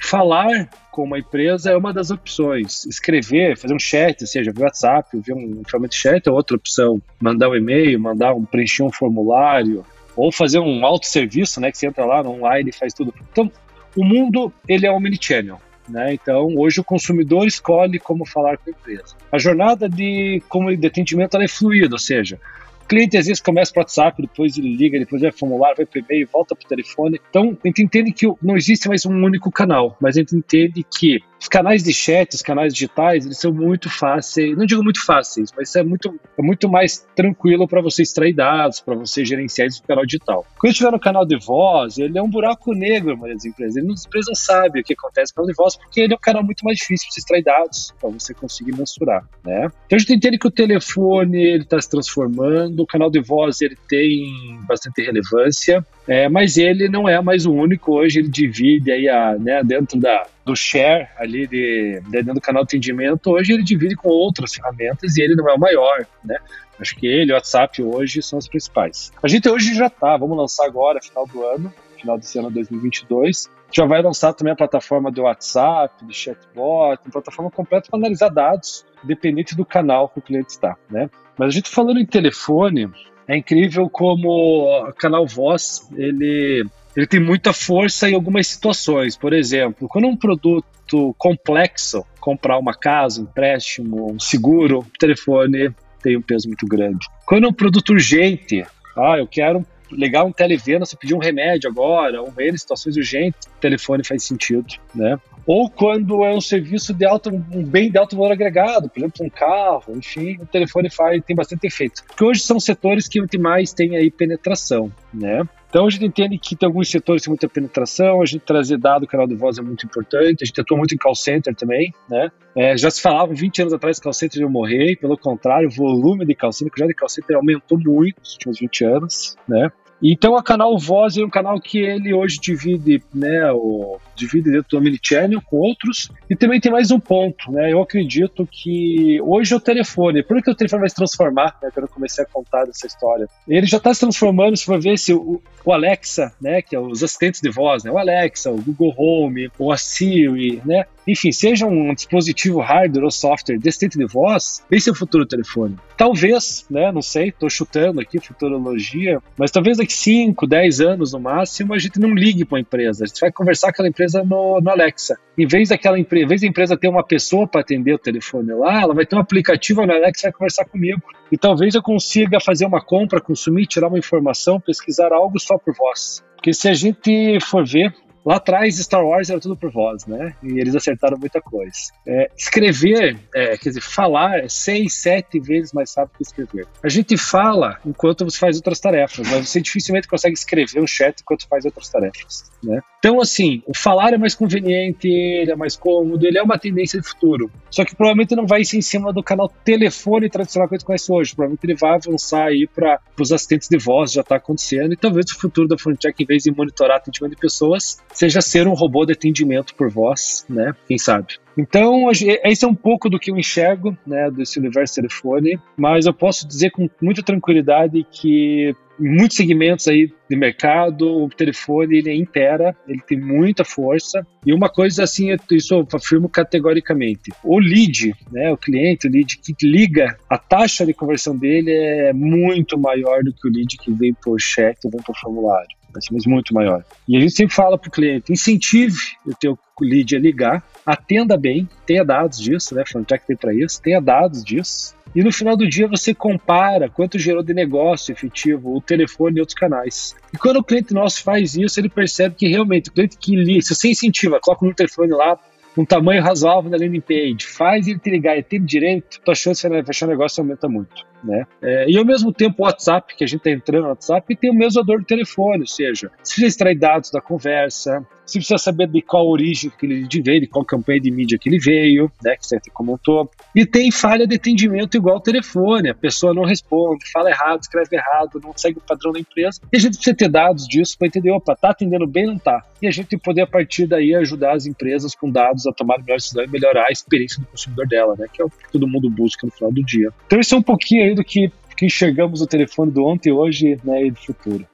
falar 0.00 0.68
com 0.90 1.04
uma 1.04 1.18
empresa 1.18 1.70
é 1.70 1.76
uma 1.76 1.92
das 1.92 2.10
opções. 2.10 2.84
Escrever, 2.86 3.56
fazer 3.56 3.74
um 3.74 3.78
chat, 3.78 4.26
seja 4.26 4.52
via 4.52 4.64
WhatsApp, 4.64 5.08
via 5.20 5.34
um 5.34 5.62
ferramenta 5.66 5.90
de 5.90 5.96
chat 5.96 6.26
é 6.26 6.30
outra 6.30 6.56
opção. 6.56 7.00
Mandar 7.20 7.48
um 7.48 7.54
e-mail, 7.54 7.98
mandar 7.98 8.34
um 8.34 8.44
preencher 8.44 8.82
um 8.82 8.92
formulário, 8.92 9.84
ou 10.16 10.30
fazer 10.30 10.58
um 10.58 10.84
autosserviço, 10.84 11.60
né, 11.60 11.70
que 11.72 11.78
você 11.78 11.86
entra 11.86 12.04
lá 12.04 12.22
no 12.22 12.30
online 12.30 12.70
e 12.70 12.72
faz 12.72 12.92
tudo. 12.92 13.14
Então, 13.32 13.50
o 13.96 14.04
mundo 14.04 14.52
ele 14.68 14.86
é 14.86 14.90
omnichannel. 14.90 15.60
Né? 15.88 16.14
Então, 16.14 16.48
hoje 16.56 16.80
o 16.80 16.84
consumidor 16.84 17.46
escolhe 17.46 17.98
como 17.98 18.24
falar 18.24 18.56
com 18.56 18.70
a 18.70 18.72
empresa. 18.72 19.14
A 19.30 19.38
jornada 19.38 19.88
de, 19.88 20.42
como 20.48 20.74
de 20.74 20.86
atendimento 20.86 21.36
é 21.36 21.48
fluida, 21.48 21.94
ou 21.94 21.98
seja, 21.98 22.40
cliente 22.84 23.16
às 23.16 23.26
vezes 23.26 23.42
começa 23.42 23.72
para 23.72 23.80
o 23.80 23.82
WhatsApp, 23.82 24.22
depois 24.22 24.56
ele 24.56 24.74
liga, 24.74 24.98
depois 24.98 25.22
vai 25.22 25.32
formulário, 25.32 25.76
vai 25.76 25.86
para 25.86 26.00
e-mail, 26.00 26.28
volta 26.32 26.54
para 26.54 26.64
o 26.64 26.68
telefone. 26.68 27.20
Então, 27.28 27.56
a 27.62 27.68
gente 27.68 27.82
entende 27.82 28.12
que 28.12 28.26
não 28.42 28.56
existe 28.56 28.88
mais 28.88 29.04
um 29.06 29.24
único 29.24 29.50
canal, 29.50 29.96
mas 30.00 30.16
a 30.16 30.20
gente 30.20 30.36
entende 30.36 30.84
que 30.84 31.22
os 31.44 31.48
canais 31.48 31.82
de 31.82 31.92
chat, 31.92 32.34
os 32.34 32.40
canais 32.40 32.72
digitais, 32.72 33.26
eles 33.26 33.38
são 33.38 33.52
muito 33.52 33.90
fáceis, 33.90 34.56
não 34.56 34.64
digo 34.64 34.82
muito 34.82 35.04
fáceis, 35.04 35.50
mas 35.54 35.76
é 35.76 35.82
muito, 35.82 36.18
é 36.38 36.42
muito 36.42 36.70
mais 36.70 37.06
tranquilo 37.14 37.68
para 37.68 37.82
você 37.82 38.02
extrair 38.02 38.32
dados, 38.32 38.80
para 38.80 38.94
você 38.94 39.24
gerenciar 39.24 39.68
isso 39.68 39.82
no 39.82 39.88
canal 39.88 40.06
digital. 40.06 40.46
Quando 40.58 40.72
estiver 40.72 40.90
no 40.90 40.98
canal 40.98 41.26
de 41.26 41.36
voz, 41.36 41.98
ele 41.98 42.16
é 42.16 42.22
um 42.22 42.30
buraco 42.30 42.72
negro, 42.72 43.14
maioria 43.14 43.34
das 43.34 43.44
empresas. 43.44 43.76
As 43.76 44.06
empresas 44.06 44.38
sabem 44.38 44.80
o 44.80 44.84
que 44.84 44.94
acontece 44.94 45.32
no 45.32 45.36
canal 45.36 45.50
de 45.50 45.56
voz, 45.56 45.76
porque 45.76 46.00
ele 46.00 46.14
é 46.14 46.16
um 46.16 46.20
canal 46.20 46.42
muito 46.42 46.64
mais 46.64 46.78
difícil 46.78 47.08
para 47.08 47.12
você 47.12 47.20
extrair 47.20 47.42
dados, 47.44 47.94
para 48.00 48.08
você 48.08 48.32
conseguir 48.32 48.74
mensurar, 48.74 49.28
né? 49.44 49.66
Então 49.84 49.96
a 49.96 49.98
gente 49.98 50.14
entende 50.14 50.38
que 50.38 50.48
o 50.48 50.50
telefone 50.50 51.42
ele 51.42 51.64
está 51.64 51.78
se 51.78 51.90
transformando, 51.90 52.73
o 52.82 52.86
canal 52.86 53.10
de 53.10 53.20
voz 53.20 53.60
ele 53.60 53.76
tem 53.88 54.60
bastante 54.66 55.02
relevância, 55.02 55.84
é, 56.06 56.28
mas 56.28 56.56
ele 56.56 56.88
não 56.88 57.08
é 57.08 57.20
mais 57.20 57.46
o 57.46 57.52
único. 57.52 57.94
Hoje 57.94 58.20
ele 58.20 58.28
divide 58.28 58.90
aí 58.90 59.08
a, 59.08 59.36
né, 59.38 59.62
dentro 59.62 59.98
da, 59.98 60.26
do 60.44 60.54
share 60.54 61.08
ali 61.16 61.46
de, 61.46 62.00
de, 62.00 62.10
dentro 62.10 62.34
do 62.34 62.40
canal 62.40 62.62
de 62.64 62.68
atendimento. 62.68 63.30
Hoje 63.30 63.52
ele 63.52 63.62
divide 63.62 63.96
com 63.96 64.08
outras 64.08 64.54
ferramentas 64.54 65.16
e 65.16 65.22
ele 65.22 65.34
não 65.34 65.48
é 65.48 65.54
o 65.54 65.58
maior, 65.58 66.06
né? 66.24 66.36
Acho 66.80 66.96
que 66.96 67.06
ele 67.06 67.32
o 67.32 67.34
WhatsApp 67.34 67.82
hoje 67.82 68.22
são 68.22 68.38
os 68.38 68.48
principais. 68.48 69.12
A 69.22 69.28
gente 69.28 69.48
hoje 69.48 69.74
já 69.74 69.88
tá, 69.88 70.16
vamos 70.16 70.36
lançar 70.36 70.66
agora, 70.66 71.00
final 71.00 71.26
do 71.26 71.44
ano, 71.44 71.72
final 71.96 72.18
desse 72.18 72.38
ano 72.38 72.50
2022. 72.50 73.48
Já 73.72 73.86
vai 73.86 74.02
lançar 74.02 74.32
também 74.32 74.52
a 74.52 74.56
plataforma 74.56 75.10
do 75.10 75.22
WhatsApp, 75.22 76.04
de 76.04 76.14
chatbot, 76.14 77.00
uma 77.04 77.12
plataforma 77.12 77.50
completa 77.50 77.88
para 77.90 77.98
analisar 77.98 78.28
dados, 78.28 78.84
dependente 79.02 79.56
do 79.56 79.64
canal 79.64 80.08
que 80.08 80.18
o 80.18 80.22
cliente 80.22 80.50
está, 80.50 80.76
né? 80.88 81.08
Mas 81.38 81.48
a 81.48 81.50
gente 81.50 81.70
falando 81.70 81.98
em 81.98 82.06
telefone, 82.06 82.88
é 83.26 83.36
incrível 83.36 83.88
como 83.88 84.88
o 84.88 84.92
canal 84.92 85.26
Voz, 85.26 85.88
ele, 85.96 86.64
ele 86.96 87.06
tem 87.06 87.20
muita 87.20 87.52
força 87.52 88.08
em 88.08 88.14
algumas 88.14 88.46
situações. 88.46 89.16
Por 89.16 89.32
exemplo, 89.32 89.88
quando 89.88 90.06
um 90.06 90.16
produto 90.16 91.14
complexo, 91.18 92.04
comprar 92.20 92.58
uma 92.58 92.74
casa, 92.74 93.20
um 93.20 93.24
empréstimo, 93.24 94.12
um 94.12 94.20
seguro, 94.20 94.80
o 94.80 94.98
telefone 94.98 95.70
tem 96.02 96.16
um 96.16 96.22
peso 96.22 96.48
muito 96.48 96.66
grande. 96.66 97.06
Quando 97.26 97.44
é 97.44 97.48
um 97.48 97.52
produto 97.52 97.90
urgente, 97.90 98.64
ah, 98.96 99.18
eu 99.18 99.26
quero 99.26 99.66
ligar 99.94 100.24
um 100.24 100.32
televenda, 100.32 100.84
você 100.84 100.96
pedir 100.96 101.14
um 101.14 101.18
remédio 101.18 101.70
agora, 101.70 102.20
ou 102.20 102.32
em 102.38 102.56
situações 102.56 102.96
urgentes, 102.96 103.46
o 103.46 103.60
telefone 103.60 104.04
faz 104.04 104.24
sentido, 104.24 104.66
né? 104.94 105.18
Ou 105.46 105.68
quando 105.68 106.24
é 106.24 106.34
um 106.34 106.40
serviço 106.40 106.94
de 106.94 107.04
alto, 107.04 107.28
um 107.28 107.62
bem 107.62 107.90
de 107.90 107.98
alto 107.98 108.16
valor 108.16 108.32
agregado, 108.32 108.88
por 108.88 108.98
exemplo, 108.98 109.26
um 109.26 109.28
carro, 109.28 109.94
enfim, 109.94 110.38
o 110.40 110.46
telefone 110.46 110.88
faz, 110.90 111.22
tem 111.24 111.36
bastante 111.36 111.66
efeito. 111.66 112.02
Porque 112.06 112.24
hoje 112.24 112.40
são 112.40 112.58
setores 112.58 113.06
que 113.06 113.20
mais 113.38 113.72
tem 113.72 113.96
aí 113.96 114.10
penetração, 114.10 114.90
né? 115.12 115.42
Então 115.68 115.86
a 115.86 115.90
gente 115.90 116.06
entende 116.06 116.38
que 116.38 116.54
tem 116.54 116.68
alguns 116.68 116.88
setores 116.88 117.22
que 117.22 117.26
têm 117.26 117.32
muita 117.32 117.48
penetração, 117.48 118.22
a 118.22 118.24
gente 118.24 118.42
trazer 118.42 118.78
dado, 118.78 119.08
canal 119.08 119.26
de 119.26 119.34
voz 119.34 119.58
é 119.58 119.62
muito 119.62 119.84
importante, 119.84 120.44
a 120.44 120.46
gente 120.46 120.60
atua 120.60 120.78
muito 120.78 120.94
em 120.94 120.98
call 120.98 121.16
center 121.16 121.52
também, 121.54 121.92
né? 122.08 122.30
É, 122.56 122.76
já 122.76 122.88
se 122.88 123.02
falava 123.02 123.34
20 123.34 123.62
anos 123.62 123.74
atrás 123.74 123.98
que 123.98 124.04
call 124.04 124.12
center 124.12 124.40
ia 124.40 124.48
morrer, 124.48 124.96
pelo 124.96 125.18
contrário, 125.18 125.68
o 125.68 125.72
volume 125.72 126.24
de 126.24 126.34
call 126.36 126.52
center, 126.52 126.72
já 126.78 126.86
de 126.86 126.94
call 126.94 127.08
center 127.08 127.36
aumentou 127.36 127.76
muito 127.76 128.20
nos 128.20 128.34
últimos 128.34 128.60
20 128.60 128.84
anos, 128.84 129.36
né? 129.48 129.70
Então, 130.06 130.36
a 130.36 130.42
canal 130.42 130.76
Voz 130.78 131.16
é 131.16 131.24
um 131.24 131.30
canal 131.30 131.58
que 131.58 131.78
ele 131.78 132.12
hoje 132.12 132.38
divide, 132.38 133.02
né, 133.12 133.50
o, 133.52 133.98
divide 134.14 134.50
dentro 134.50 134.70
do 134.70 134.78
Omnichannel 134.78 135.40
com 135.42 135.56
outros. 135.56 136.10
E 136.28 136.36
também 136.36 136.60
tem 136.60 136.70
mais 136.70 136.90
um 136.90 137.00
ponto, 137.00 137.50
né? 137.50 137.72
Eu 137.72 137.82
acredito 137.82 138.46
que 138.50 139.20
hoje 139.22 139.52
é 139.52 139.56
o 139.56 139.60
telefone, 139.60 140.22
por 140.22 140.42
que 140.42 140.50
o 140.50 140.54
telefone 140.54 140.80
vai 140.80 140.88
se 140.88 140.94
transformar, 140.94 141.56
né, 141.62 141.70
quando 141.72 141.86
eu 141.86 141.92
comecei 141.92 142.24
a 142.24 142.26
contar 142.26 142.68
essa 142.68 142.86
história. 142.86 143.28
Ele 143.48 143.66
já 143.66 143.78
está 143.78 143.92
se 143.92 144.00
transformando, 144.00 144.56
se 144.56 144.64
for 144.64 144.80
ver 144.80 144.98
se 144.98 145.12
o, 145.12 145.40
o, 145.64 145.72
Alexa, 145.72 146.32
né, 146.40 146.62
que 146.62 146.76
é 146.76 146.80
os 146.80 147.02
assistentes 147.02 147.40
de 147.40 147.50
voz, 147.50 147.84
né, 147.84 147.90
o 147.90 147.98
Alexa, 147.98 148.50
o 148.50 148.60
Google 148.60 148.94
Home, 148.96 149.50
ou 149.58 149.72
a 149.72 149.76
Siri, 149.76 150.60
né, 150.64 150.84
enfim, 151.06 151.32
seja 151.32 151.66
um 151.66 151.94
dispositivo 151.94 152.60
hardware 152.60 153.04
ou 153.04 153.10
software 153.10 153.58
de 153.58 153.68
assistente 153.68 153.98
de 153.98 154.06
voz, 154.06 154.62
esse 154.70 154.88
é 154.88 154.92
o 154.92 154.94
futuro 154.94 155.24
do 155.24 155.28
telefone. 155.28 155.76
Talvez, 155.96 156.64
né, 156.70 156.90
não 156.90 157.02
sei, 157.02 157.28
estou 157.28 157.50
chutando 157.50 158.00
aqui 158.00 158.18
futurologia, 158.18 159.20
mas 159.36 159.50
talvez 159.50 159.76
daqui 159.76 159.92
5, 159.92 160.46
10 160.46 160.80
anos 160.80 161.12
no 161.12 161.20
máximo, 161.20 161.74
a 161.74 161.78
gente 161.78 162.00
não 162.00 162.14
ligue 162.14 162.44
para 162.44 162.58
a 162.58 162.60
empresa. 162.60 163.04
A 163.04 163.06
gente 163.06 163.20
vai 163.20 163.30
conversar 163.30 163.68
com 163.68 163.72
aquela 163.72 163.88
empresa 163.88 164.03
no, 164.12 164.60
no 164.60 164.70
Alexa. 164.70 165.16
Em 165.36 165.46
vez 165.46 165.68
daquela 165.68 165.98
empresa, 165.98 166.24
em 166.24 166.28
vez 166.28 166.40
da 166.40 166.46
empresa 166.46 166.76
ter 166.76 166.88
uma 166.88 167.04
pessoa 167.04 167.46
para 167.46 167.60
atender 167.60 167.94
o 167.94 167.98
telefone 167.98 168.52
lá, 168.52 168.82
ela 168.82 168.94
vai 168.94 169.06
ter 169.06 169.16
um 169.16 169.20
aplicativo 169.20 169.84
no 169.84 169.92
Alexa 169.92 170.12
que 170.12 170.22
vai 170.22 170.32
conversar 170.32 170.64
comigo. 170.66 171.02
E 171.32 171.38
talvez 171.38 171.74
eu 171.74 171.82
consiga 171.82 172.38
fazer 172.40 172.66
uma 172.66 172.84
compra, 172.84 173.20
consumir, 173.20 173.66
tirar 173.66 173.88
uma 173.88 173.98
informação, 173.98 174.60
pesquisar 174.60 175.12
algo 175.12 175.38
só 175.38 175.58
por 175.58 175.74
voz. 175.74 176.24
Porque 176.36 176.52
se 176.52 176.68
a 176.68 176.74
gente 176.74 177.38
for 177.40 177.66
ver, 177.66 177.92
Lá 178.24 178.36
atrás, 178.36 178.76
Star 178.78 179.04
Wars 179.04 179.28
era 179.28 179.38
tudo 179.38 179.54
por 179.54 179.70
voz, 179.70 180.06
né? 180.06 180.34
E 180.42 180.58
eles 180.58 180.74
acertaram 180.74 181.18
muita 181.18 181.42
coisa. 181.42 181.72
É, 182.06 182.30
escrever, 182.34 183.18
é, 183.34 183.56
quer 183.58 183.68
dizer, 183.68 183.82
falar 183.82 184.38
é 184.38 184.48
seis, 184.48 184.94
sete 184.94 185.38
vezes 185.38 185.74
mais 185.74 185.94
rápido 185.94 186.16
que 186.16 186.22
escrever. 186.22 186.66
A 186.82 186.88
gente 186.88 187.18
fala 187.18 187.78
enquanto 187.84 188.24
você 188.24 188.38
faz 188.38 188.56
outras 188.56 188.80
tarefas, 188.80 189.28
mas 189.30 189.46
você 189.46 189.60
dificilmente 189.60 190.08
consegue 190.08 190.34
escrever 190.34 190.80
um 190.80 190.86
chat 190.86 191.20
enquanto 191.20 191.46
faz 191.46 191.66
outras 191.66 191.90
tarefas, 191.90 192.50
né? 192.62 192.80
Então, 193.04 193.20
assim, 193.20 193.62
o 193.66 193.76
falar 193.76 194.14
é 194.14 194.16
mais 194.16 194.34
conveniente, 194.34 195.06
ele 195.06 195.50
é 195.50 195.54
mais 195.54 195.76
cômodo, 195.76 196.26
ele 196.26 196.38
é 196.38 196.42
uma 196.42 196.58
tendência 196.58 196.98
de 196.98 197.06
futuro. 197.06 197.50
Só 197.70 197.84
que 197.84 197.94
provavelmente 197.94 198.34
não 198.34 198.46
vai 198.46 198.64
ser 198.64 198.78
em 198.78 198.80
cima 198.80 199.12
do 199.12 199.22
canal 199.22 199.46
telefone 199.62 200.30
tradicional 200.30 200.66
que 200.66 200.74
a 200.74 200.78
gente 200.78 200.86
conhece 200.86 201.12
hoje. 201.12 201.34
Provavelmente 201.34 201.66
ele 201.66 201.74
vai 201.74 201.96
avançar 201.96 202.46
aí 202.46 202.66
para 202.66 202.98
os 203.20 203.30
assistentes 203.30 203.68
de 203.68 203.76
voz, 203.76 204.10
já 204.10 204.22
está 204.22 204.36
acontecendo, 204.36 204.94
e 204.94 204.96
talvez 204.96 205.30
o 205.32 205.38
futuro 205.38 205.68
da 205.68 205.76
Frontier, 205.76 206.14
em 206.18 206.24
vez 206.24 206.44
de 206.44 206.50
monitorar 206.50 206.96
atendimento 206.96 207.34
de 207.34 207.40
pessoas, 207.42 208.02
seja 208.10 208.40
ser 208.40 208.66
um 208.66 208.72
robô 208.72 209.04
de 209.04 209.12
atendimento 209.12 209.74
por 209.74 209.90
voz, 209.90 210.46
né? 210.48 210.74
Quem 210.88 210.96
sabe? 210.96 211.34
Então, 211.56 212.10
esse 212.10 212.64
é 212.64 212.68
um 212.68 212.74
pouco 212.74 213.08
do 213.08 213.18
que 213.18 213.30
eu 213.30 213.38
enxergo 213.38 213.96
né, 214.06 214.30
desse 214.30 214.58
universo 214.58 214.94
telefone, 214.94 215.58
mas 215.76 216.06
eu 216.06 216.12
posso 216.12 216.48
dizer 216.48 216.70
com 216.70 216.88
muita 217.00 217.22
tranquilidade 217.22 218.04
que 218.10 218.74
em 219.00 219.08
muitos 219.08 219.36
segmentos 219.36 219.88
aí 219.88 220.10
de 220.28 220.36
mercado, 220.36 221.24
o 221.24 221.28
telefone 221.28 221.98
ele 221.98 222.14
impera, 222.14 222.76
ele 222.86 223.00
tem 223.00 223.18
muita 223.18 223.64
força. 223.64 224.26
E 224.46 224.52
uma 224.52 224.68
coisa 224.68 225.04
assim, 225.04 225.28
isso 225.50 225.74
eu 225.74 225.88
afirmo 225.92 226.28
categoricamente: 226.28 227.32
o 227.42 227.58
lead, 227.58 228.14
né, 228.30 228.52
o 228.52 228.56
cliente, 228.56 229.06
o 229.06 229.10
lead 229.10 229.38
que 229.38 229.66
liga, 229.66 230.16
a 230.28 230.38
taxa 230.38 230.86
de 230.86 230.94
conversão 230.94 231.36
dele 231.36 231.72
é 231.72 232.12
muito 232.12 232.78
maior 232.78 233.22
do 233.22 233.32
que 233.32 233.48
o 233.48 233.50
lead 233.50 233.76
que 233.78 233.92
vem 233.92 234.14
por 234.14 234.38
ou 234.84 234.90
vem 234.90 235.02
por 235.02 235.16
formulário 235.16 235.76
mas 236.10 236.26
muito 236.26 236.54
maior. 236.54 236.84
E 237.08 237.16
a 237.16 237.20
gente 237.20 237.34
sempre 237.34 237.54
fala 237.54 237.78
para 237.78 237.88
o 237.88 237.92
cliente: 237.92 238.32
incentive 238.32 238.96
o 239.26 239.34
teu 239.34 239.58
lead 239.80 240.16
a 240.16 240.18
ligar, 240.18 240.62
atenda 240.86 241.36
bem, 241.36 241.68
tenha 241.86 242.04
dados 242.04 242.38
disso, 242.38 242.74
né? 242.74 242.84
Frontech 242.86 243.26
tem 243.26 243.36
para 243.36 243.54
isso, 243.54 243.80
tenha 243.82 244.00
dados 244.00 244.44
disso. 244.44 244.94
E 245.14 245.22
no 245.22 245.32
final 245.32 245.56
do 245.56 245.68
dia 245.68 245.86
você 245.86 246.12
compara 246.12 246.88
quanto 246.88 247.18
gerou 247.18 247.42
de 247.42 247.54
negócio 247.54 248.12
efetivo, 248.12 248.76
o 248.76 248.80
telefone 248.80 249.36
e 249.36 249.40
outros 249.40 249.56
canais. 249.56 250.14
E 250.32 250.38
quando 250.38 250.56
o 250.56 250.64
cliente 250.64 250.92
nosso 250.92 251.22
faz 251.22 251.54
isso, 251.54 251.78
ele 251.78 251.88
percebe 251.88 252.34
que 252.34 252.48
realmente 252.48 252.88
o 252.88 252.92
cliente 252.92 253.16
que 253.16 253.36
liga, 253.36 253.62
se 253.62 253.74
você 253.74 253.90
incentiva, 253.90 254.40
coloca 254.40 254.66
no 254.66 254.74
telefone 254.74 255.12
lá, 255.12 255.38
um 255.76 255.84
tamanho 255.84 256.22
razoável 256.22 256.70
na 256.70 256.76
landing 256.76 257.00
page, 257.00 257.46
faz 257.46 257.86
ele 257.86 257.98
te 257.98 258.10
ligar 258.10 258.36
e 258.38 258.42
ter 258.42 258.60
direito, 258.60 259.20
tua 259.24 259.34
chance 259.34 259.68
de 259.68 259.84
fechar 259.84 260.06
o 260.06 260.10
negócio 260.10 260.40
aumenta 260.40 260.68
muito. 260.68 261.13
Né? 261.24 261.44
É, 261.62 261.90
e 261.90 261.96
ao 261.96 262.04
mesmo 262.04 262.32
tempo 262.32 262.62
o 262.62 262.66
WhatsApp, 262.66 263.16
que 263.16 263.24
a 263.24 263.26
gente 263.26 263.38
está 263.38 263.50
entrando 263.50 263.84
no 263.84 263.88
WhatsApp, 263.88 264.36
tem 264.36 264.50
o 264.50 264.54
mesmo 264.54 264.82
dor 264.84 265.00
do 265.00 265.06
telefone, 265.06 265.60
ou 265.60 265.66
seja, 265.66 266.10
se 266.22 266.36
você 266.36 266.46
extrair 266.46 266.78
dados 266.78 267.10
da 267.10 267.20
conversa, 267.20 268.06
você 268.26 268.38
precisa 268.38 268.58
saber 268.58 268.88
de 268.88 269.02
qual 269.02 269.26
origem 269.28 269.70
que 269.70 269.86
ele 269.86 270.06
veio, 270.22 270.40
de 270.40 270.46
qual 270.46 270.64
campanha 270.64 271.00
de 271.00 271.10
mídia 271.10 271.38
que 271.38 271.48
ele 271.48 271.58
veio, 271.58 272.10
né, 272.22 272.36
que 272.36 272.46
você 272.46 272.58
comentou. 272.72 273.30
E 273.54 273.66
tem 273.66 273.90
falha 273.90 274.26
de 274.26 274.36
atendimento 274.36 274.96
igual 274.96 275.16
ao 275.16 275.20
telefone, 275.20 275.90
a 275.90 275.94
pessoa 275.94 276.34
não 276.34 276.44
responde, 276.44 277.10
fala 277.12 277.30
errado, 277.30 277.62
escreve 277.62 277.96
errado, 277.96 278.40
não 278.42 278.52
segue 278.56 278.78
o 278.78 278.82
padrão 278.82 279.12
da 279.12 279.20
empresa. 279.20 279.60
E 279.72 279.76
a 279.76 279.80
gente 279.80 279.96
precisa 279.96 280.16
ter 280.16 280.28
dados 280.28 280.66
disso 280.66 280.96
para 280.98 281.06
entender, 281.06 281.30
opa, 281.30 281.54
tá 281.54 281.70
atendendo 281.70 282.06
bem 282.06 282.26
ou 282.26 282.32
não 282.32 282.38
tá? 282.38 282.62
E 282.80 282.86
a 282.86 282.90
gente 282.90 283.16
poder, 283.16 283.42
a 283.42 283.46
partir 283.46 283.86
daí, 283.86 284.14
ajudar 284.14 284.52
as 284.52 284.66
empresas 284.66 285.14
com 285.14 285.30
dados 285.30 285.66
a 285.66 285.72
tomar 285.72 285.98
melhor 285.98 286.16
decisão 286.16 286.44
e 286.44 286.48
melhorar 286.48 286.86
a 286.88 286.92
experiência 286.92 287.40
do 287.40 287.46
consumidor 287.46 287.86
dela, 287.86 288.14
né, 288.18 288.26
que 288.32 288.42
é 288.42 288.44
o 288.44 288.50
que 288.50 288.72
todo 288.72 288.86
mundo 288.86 289.08
busca 289.08 289.46
no 289.46 289.52
final 289.52 289.72
do 289.72 289.82
dia. 289.82 290.10
Então, 290.26 290.40
isso 290.40 290.54
é 290.54 290.58
um 290.58 290.62
pouquinho 290.62 291.04
aí 291.04 291.13
do 291.14 291.24
que, 291.24 291.50
que 291.76 291.86
enxergamos 291.86 292.40
o 292.40 292.46
telefone 292.46 292.90
do 292.90 293.04
ontem, 293.04 293.32
hoje 293.32 293.78
né, 293.84 294.06
e 294.06 294.10
do 294.10 294.18
futuro. 294.18 294.66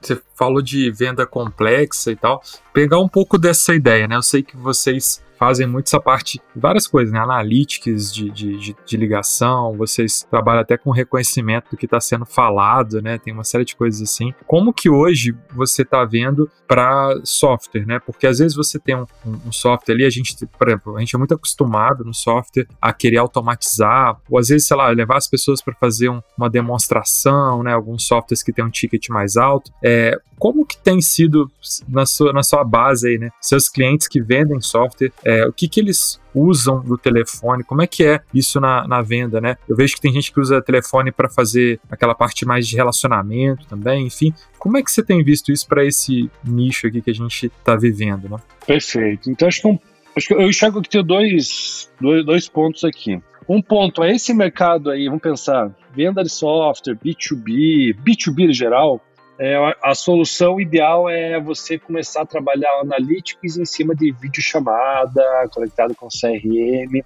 Você 0.00 0.20
falou 0.34 0.62
de 0.62 0.90
venda 0.90 1.26
complexa 1.26 2.10
e 2.10 2.16
tal. 2.16 2.42
Pegar 2.72 2.98
um 2.98 3.08
pouco 3.08 3.38
dessa 3.38 3.74
ideia, 3.74 4.08
né? 4.08 4.16
Eu 4.16 4.22
sei 4.22 4.42
que 4.42 4.56
vocês 4.56 5.22
fazem 5.40 5.66
muito 5.66 5.86
essa 5.86 5.98
parte, 5.98 6.38
várias 6.54 6.86
coisas, 6.86 7.10
né? 7.14 7.18
Analytics 7.18 8.12
de, 8.12 8.30
de, 8.30 8.58
de, 8.58 8.76
de 8.84 8.96
ligação, 8.98 9.74
vocês 9.74 10.22
trabalham 10.30 10.60
até 10.60 10.76
com 10.76 10.90
reconhecimento 10.90 11.70
do 11.70 11.78
que 11.78 11.86
está 11.86 11.98
sendo 11.98 12.26
falado, 12.26 13.00
né? 13.00 13.16
Tem 13.16 13.32
uma 13.32 13.42
série 13.42 13.64
de 13.64 13.74
coisas 13.74 14.02
assim. 14.02 14.34
Como 14.46 14.70
que 14.70 14.90
hoje 14.90 15.34
você 15.54 15.80
está 15.80 16.04
vendo 16.04 16.50
para 16.68 17.18
software, 17.24 17.86
né? 17.86 17.98
Porque 17.98 18.26
às 18.26 18.38
vezes 18.38 18.54
você 18.54 18.78
tem 18.78 18.94
um, 18.94 19.06
um, 19.24 19.50
software 19.50 19.94
ali, 19.94 20.04
a 20.04 20.10
gente, 20.10 20.34
por 20.46 20.68
exemplo, 20.68 20.96
a 20.96 21.00
gente 21.00 21.16
é 21.16 21.18
muito 21.18 21.32
acostumado 21.32 22.04
no 22.04 22.12
software 22.12 22.66
a 22.78 22.92
querer 22.92 23.16
automatizar, 23.16 24.20
ou 24.28 24.38
às 24.38 24.48
vezes, 24.48 24.68
sei 24.68 24.76
lá, 24.76 24.90
levar 24.90 25.16
as 25.16 25.26
pessoas 25.26 25.62
para 25.62 25.74
fazer 25.74 26.10
um, 26.10 26.20
uma 26.36 26.50
demonstração, 26.50 27.62
né? 27.62 27.72
Alguns 27.72 28.06
softwares 28.06 28.42
que 28.42 28.52
tem 28.52 28.62
um 28.62 28.70
ticket 28.70 29.08
mais 29.08 29.38
alto. 29.38 29.72
É, 29.82 30.20
como 30.40 30.64
que 30.64 30.76
tem 30.78 31.02
sido 31.02 31.50
na 31.86 32.06
sua, 32.06 32.32
na 32.32 32.42
sua 32.42 32.64
base 32.64 33.08
aí, 33.08 33.18
né? 33.18 33.30
Seus 33.42 33.68
clientes 33.68 34.08
que 34.08 34.22
vendem 34.22 34.60
software, 34.60 35.12
é, 35.22 35.29
o 35.46 35.52
que 35.52 35.68
que 35.68 35.80
eles 35.80 36.20
usam 36.34 36.80
do 36.80 36.96
telefone, 36.96 37.64
como 37.64 37.82
é 37.82 37.86
que 37.86 38.04
é 38.04 38.20
isso 38.32 38.60
na, 38.60 38.86
na 38.86 39.02
venda, 39.02 39.40
né? 39.40 39.56
Eu 39.68 39.76
vejo 39.76 39.94
que 39.94 40.00
tem 40.00 40.12
gente 40.12 40.32
que 40.32 40.40
usa 40.40 40.62
telefone 40.62 41.10
para 41.10 41.28
fazer 41.28 41.80
aquela 41.90 42.14
parte 42.14 42.44
mais 42.44 42.66
de 42.68 42.76
relacionamento 42.76 43.66
também, 43.66 44.06
enfim. 44.06 44.32
Como 44.58 44.76
é 44.76 44.82
que 44.82 44.90
você 44.90 45.02
tem 45.02 45.22
visto 45.22 45.50
isso 45.52 45.66
para 45.66 45.84
esse 45.84 46.30
nicho 46.44 46.86
aqui 46.86 47.00
que 47.00 47.10
a 47.10 47.14
gente 47.14 47.46
está 47.46 47.76
vivendo, 47.76 48.28
né? 48.28 48.36
Perfeito. 48.66 49.30
Então 49.30 49.48
acho 49.48 49.60
que, 49.60 49.68
um, 49.68 49.78
acho 50.16 50.28
que 50.28 50.34
eu 50.34 50.42
enxergo 50.42 50.82
que 50.82 50.88
tem 50.88 51.04
dois, 51.04 51.90
dois, 52.00 52.24
dois 52.24 52.48
pontos 52.48 52.84
aqui. 52.84 53.20
Um 53.48 53.60
ponto 53.60 54.04
é 54.04 54.14
esse 54.14 54.32
mercado 54.32 54.90
aí, 54.90 55.06
vamos 55.06 55.22
pensar, 55.22 55.74
venda 55.92 56.22
de 56.22 56.28
software, 56.28 56.94
B2B, 56.94 57.96
B2B 57.96 58.50
em 58.50 58.52
geral, 58.52 59.00
é, 59.40 59.56
a 59.82 59.94
solução 59.94 60.60
ideal 60.60 61.08
é 61.08 61.40
você 61.40 61.78
começar 61.78 62.20
a 62.20 62.26
trabalhar 62.26 62.70
analytics 62.80 63.56
em 63.56 63.64
cima 63.64 63.94
de 63.94 64.12
videochamada, 64.12 65.22
conectado 65.50 65.94
com 65.94 66.08
CRM. 66.08 67.02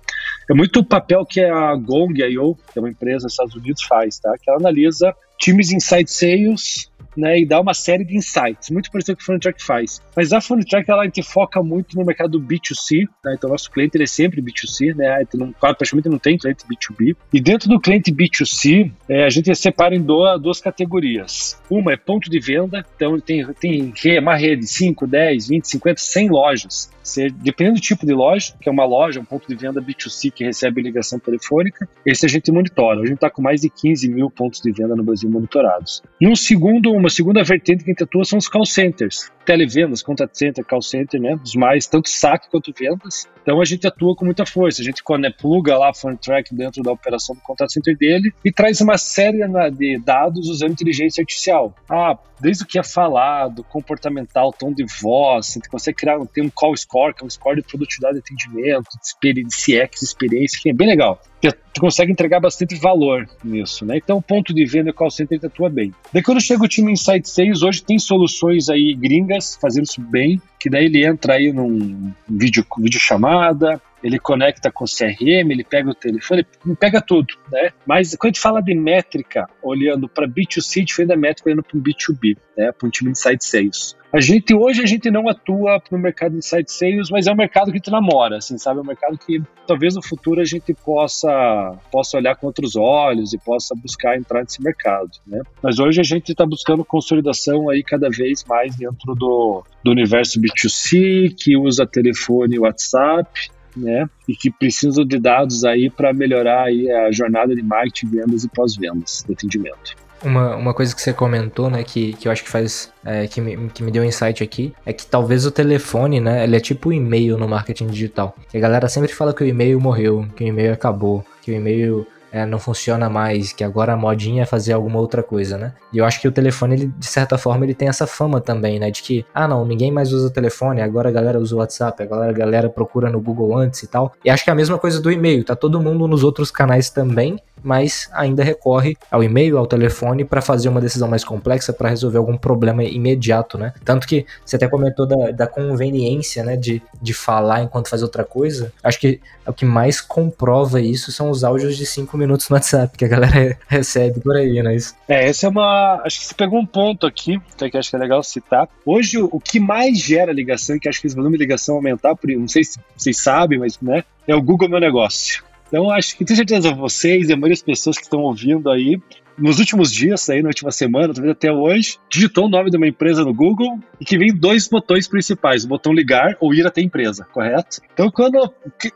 É 0.51 0.53
muito 0.53 0.81
o 0.81 0.85
papel 0.85 1.25
que 1.25 1.41
a 1.41 1.77
Gong.io, 1.77 2.57
que 2.73 2.79
é 2.79 2.81
uma 2.81 2.91
empresa 2.91 3.27
dos 3.27 3.35
Estados 3.35 3.55
Unidos, 3.55 3.85
faz, 3.85 4.19
tá? 4.19 4.35
Que 4.43 4.51
ela 4.51 4.59
analisa 4.59 5.15
times 5.39 5.71
inside 5.71 6.11
sales 6.11 6.91
né, 7.17 7.41
e 7.41 7.47
dá 7.47 7.61
uma 7.61 7.75
série 7.75 8.05
de 8.05 8.17
insights, 8.17 8.71
muito 8.71 8.91
parecido 8.91 9.17
com 9.17 9.23
o 9.23 9.27
Funtrack 9.27 9.63
faz. 9.63 10.03
Mas 10.17 10.33
a 10.33 10.41
Funtrack 10.41 10.91
ela 10.91 11.05
gente 11.05 11.23
foca 11.23 11.63
muito 11.63 11.97
no 11.97 12.05
mercado 12.05 12.41
B2C, 12.41 13.09
né, 13.25 13.35
então 13.37 13.51
nosso 13.51 13.71
cliente 13.71 13.97
ele 13.97 14.05
é 14.05 14.07
sempre 14.07 14.43
B2C, 14.43 14.95
né, 14.95 15.25
não, 15.35 15.53
praticamente 15.53 16.09
não 16.09 16.19
tem 16.19 16.37
cliente 16.37 16.65
B2B. 16.65 17.17
E 17.33 17.41
dentro 17.41 17.69
do 17.69 17.81
cliente 17.81 18.13
B2C, 18.13 18.91
é, 19.09 19.25
a 19.25 19.31
gente 19.31 19.55
separa 19.55 19.95
em 19.95 20.03
duas, 20.03 20.41
duas 20.41 20.61
categorias. 20.61 21.61
Uma 21.71 21.93
é 21.93 21.97
ponto 21.97 22.31
de 22.31 22.41
venda, 22.41 22.85
então 22.97 23.19
tem, 23.21 23.47
tem 23.53 23.93
uma 24.19 24.37
rede 24.37 24.67
5, 24.67 25.07
10, 25.07 25.49
20, 25.49 25.69
50, 25.69 26.01
100 26.01 26.29
lojas. 26.29 26.95
Você, 27.03 27.29
dependendo 27.29 27.77
do 27.77 27.83
tipo 27.83 28.07
de 28.07 28.15
loja, 28.15 28.55
que 28.59 28.69
é 28.69 28.73
uma 28.73 28.87
loja, 28.87 29.21
um 29.21 29.25
ponto 29.25 29.47
de 29.47 29.55
venda 29.55 29.81
B2C 29.81 30.33
que 30.33 30.43
recebe 30.43 30.81
ligação 30.81 31.19
telefônica, 31.19 31.87
esse 32.05 32.25
a 32.25 32.29
gente 32.29 32.51
monitora. 32.51 33.01
A 33.01 33.07
gente 33.07 33.17
está 33.17 33.29
com 33.29 33.43
mais 33.43 33.61
de 33.61 33.69
15 33.69 34.09
mil 34.09 34.31
pontos 34.31 34.61
de 34.61 34.73
venda 34.73 34.97
no 34.97 35.03
Brasil 35.03 35.29
monitorados. 35.29 36.03
E 36.19 36.27
um 36.27 36.35
segundo, 36.35 36.99
uma 37.05 37.11
segunda 37.11 37.45
vertente 37.45 37.85
que 37.85 37.91
a 37.91 37.93
gente 37.93 38.03
atua 38.03 38.25
são 38.25 38.39
os 38.39 38.49
call 38.49 38.65
centers 38.65 39.31
televendas, 39.45 40.03
contact 40.03 40.39
center, 40.39 40.65
call 40.65 40.81
center, 40.81 41.21
né? 41.21 41.39
Os 41.45 41.55
mais, 41.55 41.87
tanto 41.87 42.09
saque 42.09 42.49
quanto 42.51 42.73
vendas. 42.77 43.29
Então 43.43 43.61
a 43.61 43.65
gente 43.65 43.87
atua 43.87 44.17
com 44.17 44.25
muita 44.25 44.47
força. 44.47 44.81
A 44.81 44.85
gente 44.85 45.03
quando 45.03 45.27
é, 45.27 45.31
pluga 45.31 45.77
lá 45.77 45.91
a 45.91 46.17
track 46.17 46.55
dentro 46.55 46.83
da 46.83 46.91
operação 46.91 47.35
do 47.35 47.43
contact 47.43 47.75
center 47.75 47.97
dele 47.97 48.33
e 48.43 48.51
traz 48.51 48.81
uma 48.81 48.97
série 48.97 49.41
de 49.73 49.99
dados 49.99 50.49
usando 50.49 50.73
inteligência 50.73 51.21
artificial. 51.21 51.75
Ah, 51.89 52.19
desde 52.41 52.65
o 52.65 52.67
que 52.67 52.79
é 52.79 52.83
falado, 52.83 53.63
comportamental, 53.65 54.51
tom 54.51 54.73
de 54.73 54.85
voz, 55.01 55.51
a 55.51 55.53
gente 55.55 55.69
consegue 55.69 55.99
criar 55.99 56.19
tem 56.33 56.45
um 56.45 56.51
call 56.51 56.75
score, 56.77 57.15
que 57.15 57.23
é 57.23 57.27
um 57.27 57.31
score 57.31 57.61
de 57.61 57.69
produtividade 57.69 58.15
de 58.15 58.21
atendimento, 58.21 58.89
de 59.03 59.09
CX, 59.55 60.03
experiência, 60.03 60.59
que 60.61 60.71
é 60.71 60.73
bem 60.73 60.89
legal 60.89 61.21
tu 61.53 61.81
consegue 61.81 62.13
entregar 62.13 62.41
bastante 62.41 62.75
valor 62.77 63.29
nisso, 63.43 63.85
né? 63.85 63.97
Então, 63.97 64.19
o 64.19 64.23
ponto 64.23 64.55
de 64.55 64.65
venda 64.65 64.93
call 64.93 65.11
center 65.11 65.41
atua 65.43 65.69
bem. 65.69 65.93
Daí, 66.13 66.23
quando 66.23 66.41
chega 66.41 66.63
o 66.63 66.69
time 66.69 66.93
Insight 66.93 67.29
Sales, 67.29 67.63
hoje 67.63 67.83
tem 67.83 67.99
soluções 67.99 68.69
aí 68.69 68.95
gringas 68.95 69.57
fazendo 69.61 69.85
isso 69.85 70.01
bem, 70.01 70.41
que 70.59 70.71
daí 70.71 70.87
ele 70.87 71.05
entra 71.05 71.35
aí 71.35 71.53
num 71.53 72.13
vídeo, 72.29 72.65
vídeo 72.79 73.01
chamada, 73.01 73.81
ele 74.05 74.19
conecta 74.19 74.71
com 74.71 74.85
o 74.85 74.87
CRM, 74.87 75.51
ele 75.51 75.65
pega 75.65 75.91
o 75.91 75.95
telefone, 75.95 76.47
ele 76.65 76.77
pega 76.77 77.01
tudo, 77.01 77.35
né? 77.51 77.71
Mas 77.87 78.15
quando 78.15 78.29
a 78.29 78.33
gente 78.35 78.41
fala 78.41 78.61
de 78.61 78.75
métrica, 78.75 79.49
olhando 79.63 80.09
para 80.09 80.29
B2C, 80.29 80.85
diferente 80.85 81.09
da 81.09 81.17
métrica 81.17 81.49
olhando 81.49 81.63
para 81.63 81.79
um 81.79 81.83
B2B, 81.83 82.37
né? 82.57 82.71
Para 82.71 82.87
um 82.87 82.91
time 82.91 83.11
Insight 83.11 83.43
Sales. 83.43 83.97
A 84.15 84.21
gente 84.21 84.55
hoje 84.55 84.81
a 84.81 84.87
gente 84.87 85.11
não 85.11 85.29
atua 85.29 85.83
no 85.91 85.99
mercado 85.99 86.33
de 86.33 86.39
inside 86.39 86.71
sales, 86.71 87.11
mas 87.11 87.27
é 87.27 87.33
um 87.33 87.35
mercado 87.35 87.73
que 87.73 87.79
gente 87.79 87.91
namora, 87.91 88.37
assim, 88.37 88.57
sabe? 88.57 88.79
É 88.79 88.83
um 88.83 88.87
mercado 88.87 89.19
que 89.19 89.43
talvez 89.67 89.97
no 89.97 90.07
futuro 90.07 90.41
a 90.41 90.45
gente 90.45 90.73
possa 90.73 91.77
possa 91.91 92.17
olhar 92.17 92.37
com 92.37 92.47
outros 92.47 92.77
olhos 92.77 93.33
e 93.33 93.39
possa 93.39 93.75
buscar 93.75 94.17
entrar 94.17 94.43
nesse 94.43 94.63
mercado, 94.63 95.11
né? 95.27 95.41
Mas 95.61 95.81
hoje 95.81 96.01
a 96.01 96.05
gente 96.05 96.31
está 96.31 96.47
buscando 96.47 96.85
consolidação 96.85 97.69
aí 97.69 97.83
cada 97.83 98.09
vez 98.09 98.45
mais 98.45 98.77
dentro 98.77 99.17
do, 99.17 99.65
do 99.83 99.91
universo 99.91 100.41
B2C, 100.41 101.35
que 101.37 101.57
usa 101.57 101.85
telefone 101.85 102.55
e 102.55 102.61
WhatsApp, 102.61 103.29
né? 103.77 104.09
E 104.29 104.35
que 104.35 104.51
precisa 104.51 105.05
de 105.05 105.19
dados 105.19 105.65
aí 105.65 105.91
para 105.91 106.13
melhorar 106.13 106.65
aí 106.65 106.91
a 106.91 107.13
jornada 107.13 107.55
de 107.55 107.63
marketing, 107.63 108.09
vendas 108.09 108.45
e 108.45 108.49
pós-vendas 108.49 109.25
de 109.27 109.33
atendimento. 109.33 109.97
Uma, 110.23 110.57
uma 110.57 110.73
coisa 110.73 110.95
que 110.95 111.03
você 111.03 111.13
comentou, 111.13 111.69
né, 111.69 111.85
que, 111.85 112.15
que 112.15 112.27
eu 112.27 112.33
acho 112.33 112.43
que 112.43 112.49
faz, 112.49 112.91
é, 113.05 113.27
que, 113.27 113.43
me, 113.43 113.69
que 113.69 113.83
me 113.83 113.91
deu 113.91 114.03
um 114.03 114.07
insight 114.07 114.43
aqui, 114.43 114.73
é 114.87 114.93
que 114.93 115.05
talvez 115.05 115.45
o 115.45 115.51
telefone, 115.51 116.19
né, 116.19 116.45
ele 116.45 116.57
é 116.57 116.61
tipo 116.61 116.89
o 116.89 116.93
e-mail 116.95 117.37
no 117.37 117.47
marketing 117.47 117.89
digital. 117.89 118.35
E 118.53 118.57
a 118.57 118.61
galera 118.61 118.89
sempre 118.89 119.13
fala 119.13 119.35
que 119.35 119.45
o 119.45 119.47
e-mail 119.47 119.79
morreu, 119.79 120.27
que 120.35 120.43
o 120.43 120.47
e-mail 120.47 120.73
acabou, 120.73 121.23
que 121.43 121.51
o 121.51 121.55
e-mail 121.55 122.07
é, 122.35 122.45
não 122.45 122.59
funciona 122.59 123.09
mais, 123.09 123.53
que 123.53 123.63
agora 123.63 123.93
a 123.93 123.97
modinha 123.97 124.43
é 124.43 124.45
fazer 124.45 124.73
alguma 124.73 124.99
outra 124.99 125.23
coisa, 125.23 125.57
né? 125.57 125.73
E 125.93 125.99
eu 125.99 126.05
acho 126.05 126.21
que 126.21 126.27
o 126.27 126.33
telefone, 126.33 126.75
ele, 126.75 126.87
de 126.99 127.07
certa 127.07 127.39
forma, 127.39 127.65
ele 127.65 127.75
tem 127.75 127.87
essa 127.87 128.09
fama 128.09 128.41
também, 128.41 128.81
né? 128.81 128.91
De 128.91 129.03
que, 129.03 129.25
ah, 129.33 129.47
não, 129.47 129.65
ninguém 129.65 129.93
mais 129.93 130.13
usa 130.13 130.29
telefone, 130.29 130.83
agora 130.83 131.11
a 131.11 131.13
galera 131.13 131.39
usa 131.39 131.55
o 131.55 131.59
WhatsApp, 131.61 132.03
agora 132.03 132.29
a 132.29 132.33
galera 132.33 132.69
procura 132.69 133.09
no 133.09 133.21
Google 133.21 133.57
antes 133.57 133.85
e 133.85 133.87
tal. 133.87 134.13
E 134.25 134.29
acho 134.29 134.43
que 134.43 134.51
é 134.51 134.53
a 134.53 134.57
mesma 134.57 134.77
coisa 134.79 135.01
do 135.01 135.13
e-mail, 135.13 135.45
tá 135.45 135.55
todo 135.55 135.81
mundo 135.81 136.09
nos 136.09 136.25
outros 136.25 136.51
canais 136.51 136.91
também, 136.91 137.39
mas 137.65 138.11
ainda 138.13 138.45
recorre 138.45 138.97
ao 139.11 139.25
e-mail, 139.25 139.57
ao 139.57 139.67
telefone 139.67 140.25
para 140.25 140.43
fazer 140.43 140.69
uma 140.69 140.81
decisão 140.81 141.09
mais 141.09 141.25
complexa, 141.25 141.73
para 141.73 141.89
resolver 141.89 142.19
algum 142.19 142.37
problema 142.37 142.85
imediato, 142.85 143.57
né? 143.57 143.73
Tanto 143.85 144.07
que 144.07 144.27
você 144.45 144.57
até 144.57 144.69
comentou 144.69 145.07
da, 145.07 145.31
da 145.31 145.47
conveniência, 145.47 146.45
né, 146.45 146.57
de, 146.57 146.83
de 147.01 147.15
falar 147.15 147.63
enquanto 147.63 147.89
faz 147.89 148.03
outra 148.03 148.23
coisa. 148.23 148.71
Acho 148.83 149.01
que 149.01 149.21
o 149.47 149.53
que 149.53 149.65
mais 149.65 150.01
comprova 150.01 150.81
isso 150.81 151.11
são 151.11 151.31
os 151.31 151.43
áudios 151.43 151.77
de 151.77 151.87
5 151.87 152.17
minutos 152.19 152.24
no 152.27 152.39
WhatsApp 152.51 152.97
que 152.97 153.05
a 153.05 153.09
galera 153.09 153.59
recebe 153.69 154.21
por 154.21 154.37
aí, 154.37 154.63
né? 154.63 154.75
Isso. 154.75 154.95
É, 155.09 155.29
essa 155.29 155.47
é 155.47 155.49
uma. 155.49 156.01
Acho 156.05 156.21
que 156.21 156.27
você 156.27 156.35
pegou 156.35 156.59
um 156.59 156.67
ponto 156.67 157.07
aqui, 157.07 157.41
que 157.57 157.77
acho 157.77 157.91
que 157.91 157.97
é 157.97 157.99
legal 157.99 158.23
citar. 158.23 158.69
Hoje, 158.85 159.19
o 159.21 159.41
que 159.41 159.61
mais 159.61 159.99
gera 159.99 160.33
ligação, 160.33 160.79
que 160.79 160.89
acho 160.89 161.01
que 161.01 161.07
esse 161.07 161.17
volume 161.17 161.37
de 161.37 161.45
ligação 161.45 161.77
aumentar, 161.77 162.15
por, 162.15 162.31
não 162.31 162.49
sei 162.49 162.65
se 162.65 162.79
vocês 162.97 163.21
sabem, 163.21 163.59
mas 163.59 163.79
né, 163.81 164.05
é 164.27 164.35
o 164.35 164.43
Google 164.43 164.69
Meu 164.69 164.81
Negócio. 164.81 165.43
Então, 165.69 165.91
acho 165.91 166.17
que 166.17 166.25
tenho 166.25 166.37
certeza 166.37 166.73
vocês 166.73 167.29
e 167.29 167.33
a 167.33 167.37
maioria 167.37 167.55
das 167.55 167.63
pessoas 167.63 167.97
que 167.97 168.05
estão 168.05 168.21
ouvindo 168.21 168.71
aí 168.71 169.01
nos 169.37 169.59
últimos 169.59 169.93
dias, 169.93 170.29
aí 170.31 170.43
na 170.43 170.49
última 170.49 170.71
semana, 170.71 171.13
talvez 171.13 171.33
até 171.33 171.53
hoje, 171.53 171.99
digitou 172.11 172.47
o 172.47 172.49
nome 172.49 172.71
de 172.71 172.77
uma 172.77 172.87
empresa 172.87 173.25
no 173.25 173.35
Google 173.35 173.79
e 174.01 174.05
que 174.05 174.19
vem 174.19 174.35
dois 174.35 174.69
botões 174.69 175.09
principais, 175.09 175.65
o 175.65 175.69
botão 175.69 175.93
ligar 175.93 176.37
ou 176.41 176.55
ir 176.55 176.67
até 176.67 176.81
a 176.81 176.85
empresa, 176.85 177.27
correto? 177.33 177.81
Então, 177.93 178.11
quando 178.11 178.53